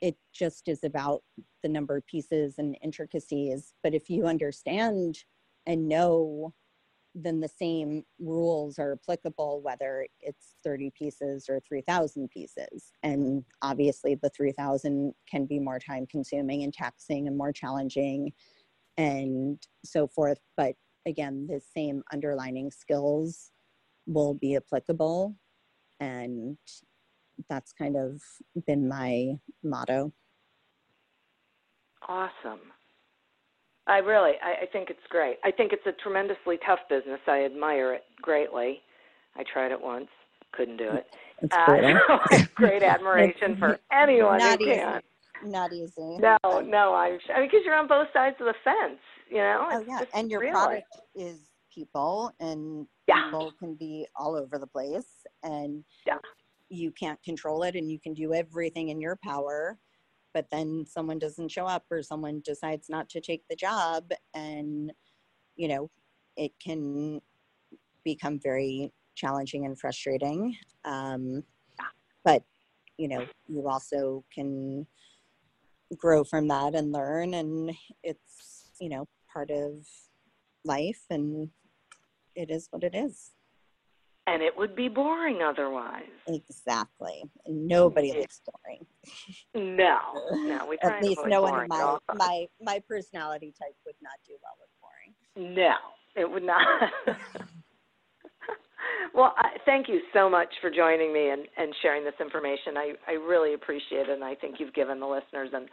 it 0.00 0.16
just 0.32 0.68
is 0.68 0.84
about 0.84 1.22
the 1.62 1.68
number 1.68 1.96
of 1.96 2.06
pieces 2.06 2.54
and 2.58 2.76
intricacies. 2.82 3.74
But 3.82 3.94
if 3.94 4.08
you 4.08 4.26
understand 4.26 5.18
and 5.66 5.88
know 5.88 6.54
then 7.14 7.40
the 7.40 7.48
same 7.48 8.04
rules 8.20 8.78
are 8.78 8.92
applicable 8.92 9.60
whether 9.62 10.06
it's 10.20 10.54
30 10.62 10.92
pieces 10.96 11.46
or 11.48 11.58
3000 11.66 12.28
pieces. 12.30 12.92
And 13.02 13.44
obviously 13.62 14.14
the 14.14 14.30
3000 14.30 15.14
can 15.28 15.46
be 15.46 15.58
more 15.58 15.80
time 15.80 16.06
consuming 16.06 16.62
and 16.62 16.72
taxing 16.72 17.26
and 17.26 17.36
more 17.36 17.50
challenging 17.50 18.32
and 18.98 19.60
so 19.84 20.06
forth. 20.06 20.38
But 20.56 20.74
again 21.06 21.46
the 21.48 21.60
same 21.74 22.02
underlining 22.12 22.70
skills 22.70 23.50
will 24.08 24.34
be 24.34 24.56
applicable 24.56 25.36
and 26.00 26.56
that's 27.48 27.72
kind 27.72 27.96
of 27.96 28.20
been 28.66 28.88
my 28.88 29.34
motto 29.62 30.12
Awesome. 32.08 32.60
I 33.86 33.98
really, 33.98 34.32
I, 34.42 34.62
I 34.64 34.66
think 34.72 34.90
it's 34.90 35.00
great. 35.08 35.38
I 35.44 35.50
think 35.50 35.72
it's 35.72 35.86
a 35.86 35.92
tremendously 36.02 36.58
tough 36.66 36.80
business. 36.88 37.20
I 37.26 37.44
admire 37.44 37.94
it 37.94 38.04
greatly. 38.20 38.80
I 39.36 39.44
tried 39.50 39.72
it 39.72 39.80
once, 39.80 40.08
couldn't 40.52 40.76
do 40.76 40.90
it. 40.90 41.06
Uh, 41.50 41.66
so 41.66 41.72
I 41.72 42.36
have 42.36 42.54
great 42.54 42.82
admiration 42.94 43.56
for 43.56 43.78
anyone 43.92 44.40
who 44.40 44.46
not 44.46 44.60
easy. 44.60 44.72
can. 44.74 45.02
not 45.44 45.72
easy 45.72 46.18
No, 46.18 46.36
no, 46.44 46.94
I'm. 46.94 47.18
I 47.34 47.40
mean, 47.40 47.48
because 47.48 47.60
you're 47.64 47.76
on 47.76 47.88
both 47.88 48.08
sides 48.12 48.36
of 48.40 48.46
the 48.46 48.54
fence. 48.64 49.00
You 49.30 49.38
know. 49.38 49.68
Oh 49.70 49.84
yeah, 49.86 50.00
and 50.14 50.30
your 50.30 50.40
really- 50.40 50.52
product 50.52 50.96
is 51.14 51.38
people, 51.78 52.32
and 52.40 52.86
Yeah. 53.06 53.24
people 53.24 53.52
can 53.52 53.74
be 53.74 54.06
all 54.16 54.34
over 54.34 54.58
the 54.58 54.66
place, 54.66 55.24
and 55.42 55.84
Yeah. 56.06 56.18
you 56.68 56.90
can't 56.92 57.22
control 57.22 57.62
it, 57.62 57.76
and 57.76 57.90
you 57.90 58.00
can 58.00 58.14
do 58.14 58.34
everything 58.34 58.88
in 58.88 59.00
your 59.00 59.16
power, 59.16 59.78
but 60.34 60.50
then 60.50 60.84
someone 60.86 61.18
doesn't 61.18 61.50
show 61.50 61.66
up, 61.66 61.84
or 61.90 62.02
someone 62.02 62.40
decides 62.40 62.88
not 62.88 63.08
to 63.10 63.20
take 63.20 63.46
the 63.48 63.56
job, 63.56 64.10
and 64.34 64.92
you 65.56 65.68
know, 65.68 65.90
it 66.36 66.52
can 66.60 67.20
become 68.04 68.38
very 68.38 68.92
challenging 69.14 69.66
and 69.66 69.78
frustrating. 69.78 70.56
Um, 70.84 71.44
but 72.24 72.44
you 72.96 73.08
know, 73.08 73.26
you 73.46 73.68
also 73.68 74.24
can 74.32 74.86
grow 75.96 76.24
from 76.24 76.48
that 76.48 76.74
and 76.74 76.92
learn. 76.92 77.34
And 77.34 77.74
it's, 78.02 78.72
you 78.80 78.88
know, 78.88 79.06
part 79.32 79.50
of 79.50 79.86
life 80.64 81.04
and 81.10 81.50
it 82.38 82.50
is 82.50 82.68
what 82.70 82.84
it 82.84 82.94
is. 82.94 83.32
And 84.28 84.42
it 84.42 84.56
would 84.56 84.76
be 84.76 84.88
boring 84.88 85.42
otherwise. 85.42 86.04
Exactly. 86.26 87.24
Nobody 87.46 88.08
Yeah. 88.08 88.20
likes 88.20 88.40
boring. 88.46 88.86
No, 89.54 89.98
no, 90.32 90.66
we 90.66 90.78
At 90.82 91.02
least 91.02 91.20
no 91.26 91.42
one 91.42 91.62
in 91.62 91.68
my, 91.68 91.98
my 92.14 92.46
my 92.60 92.78
personality 92.86 93.52
type 93.58 93.74
would 93.86 93.96
not 94.02 94.18
do 94.26 94.34
well 94.42 94.56
with 94.60 94.70
boring. 94.80 95.54
No, 95.54 95.74
it 96.14 96.30
would 96.30 96.42
not. 96.44 96.92
well, 99.14 99.34
I, 99.38 99.56
thank 99.64 99.88
you 99.88 100.02
so 100.12 100.28
much 100.28 100.48
for 100.60 100.70
joining 100.70 101.12
me 101.12 101.30
and, 101.30 101.48
and 101.56 101.74
sharing 101.80 102.04
this 102.04 102.20
information. 102.20 102.76
I, 102.76 102.92
I 103.08 103.12
really 103.12 103.54
appreciate 103.54 104.08
it, 104.08 104.10
and 104.10 104.22
I 104.22 104.34
think 104.34 104.60
you've 104.60 104.74
given 104.74 105.00
the 105.00 105.06
listeners 105.06 105.50
and 105.54 105.70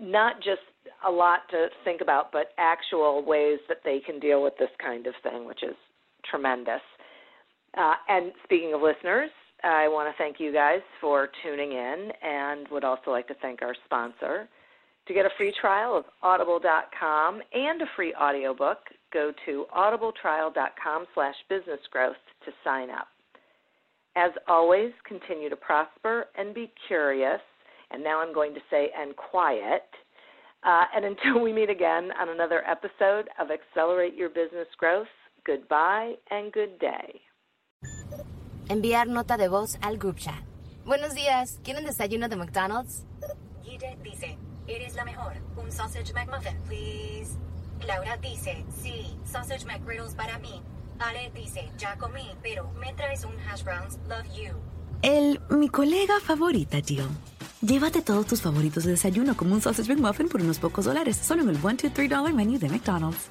not 0.00 0.36
just 0.36 0.62
a 1.04 1.10
lot 1.10 1.40
to 1.50 1.66
think 1.84 2.00
about, 2.00 2.30
but 2.30 2.52
actual 2.58 3.24
ways 3.24 3.58
that 3.68 3.78
they 3.84 3.98
can 3.98 4.20
deal 4.20 4.42
with 4.42 4.56
this 4.56 4.70
kind 4.80 5.08
of 5.08 5.14
thing, 5.22 5.44
which 5.44 5.64
is 5.64 5.74
tremendous. 6.30 6.80
Uh, 7.76 7.94
and 8.08 8.32
speaking 8.44 8.74
of 8.74 8.80
listeners, 8.82 9.30
I 9.62 9.88
want 9.88 10.08
to 10.08 10.16
thank 10.22 10.38
you 10.38 10.52
guys 10.52 10.80
for 11.00 11.28
tuning 11.42 11.72
in 11.72 12.10
and 12.22 12.68
would 12.68 12.84
also 12.84 13.10
like 13.10 13.26
to 13.28 13.34
thank 13.42 13.62
our 13.62 13.74
sponsor. 13.84 14.48
To 15.08 15.14
get 15.14 15.24
a 15.24 15.30
free 15.38 15.52
trial 15.58 15.96
of 15.96 16.04
audible.com 16.22 17.40
and 17.52 17.82
a 17.82 17.86
free 17.96 18.14
audiobook, 18.14 18.78
go 19.12 19.32
to 19.46 19.64
audibletrial.com 19.74 21.06
slash 21.14 21.34
businessgrowth 21.50 22.20
to 22.44 22.52
sign 22.62 22.90
up. 22.90 23.08
As 24.16 24.32
always, 24.46 24.92
continue 25.06 25.48
to 25.48 25.56
prosper 25.56 26.26
and 26.36 26.54
be 26.54 26.70
curious. 26.86 27.40
And 27.90 28.04
now 28.04 28.20
I'm 28.20 28.34
going 28.34 28.52
to 28.54 28.60
say, 28.70 28.90
and 28.96 29.16
quiet. 29.16 29.88
Uh, 30.62 30.84
and 30.94 31.04
until 31.16 31.40
we 31.40 31.52
meet 31.52 31.70
again 31.70 32.10
on 32.20 32.28
another 32.28 32.62
episode 32.68 33.28
of 33.40 33.48
Accelerate 33.50 34.14
Your 34.14 34.28
Business 34.28 34.68
Growth, 34.76 35.06
goodbye 35.48 36.18
and 36.30 36.52
good 36.52 36.78
day. 36.78 37.22
Enviar 38.68 39.08
nota 39.08 39.38
de 39.38 39.48
voz 39.48 39.78
al 39.80 39.96
group 39.96 40.16
chat. 40.16 40.44
Buenos 40.84 41.14
días, 41.14 41.58
¿quieren 41.64 41.86
desayuno 41.86 42.28
de 42.28 42.36
McDonald's? 42.36 43.04
Guide 43.64 43.96
dice, 44.02 44.36
eres 44.66 44.94
la 44.94 45.04
mejor. 45.06 45.32
Un 45.56 45.72
sausage 45.72 46.12
McMuffin, 46.12 46.56
please. 46.66 47.38
Laura 47.86 48.18
dice, 48.18 48.64
sí, 48.82 49.18
sausage 49.24 49.64
McGriddles 49.64 50.14
para 50.14 50.38
mí. 50.38 50.60
Ale 50.98 51.30
dice, 51.34 51.70
ya 51.78 51.96
comí, 51.96 52.28
pero 52.42 52.70
me 52.72 52.92
traes 52.92 53.24
un 53.24 53.34
hash 53.40 53.62
browns, 53.64 53.98
love 54.06 54.26
you. 54.36 54.52
El 55.00 55.40
mi 55.48 55.68
colega 55.68 56.20
favorita, 56.20 56.82
tío. 56.82 57.04
Llévate 57.62 58.02
todos 58.02 58.26
tus 58.26 58.42
favoritos 58.42 58.84
de 58.84 58.90
desayuno 58.90 59.34
como 59.34 59.54
un 59.54 59.62
sausage 59.62 59.94
McMuffin 59.94 60.28
por 60.28 60.42
unos 60.42 60.58
pocos 60.58 60.84
dólares, 60.84 61.16
solo 61.16 61.42
en 61.42 61.48
el 61.48 61.56
1, 61.56 61.76
2, 61.84 61.92
3 61.94 62.10
dollar 62.10 62.34
menu 62.34 62.58
de 62.58 62.68
McDonald's. 62.68 63.30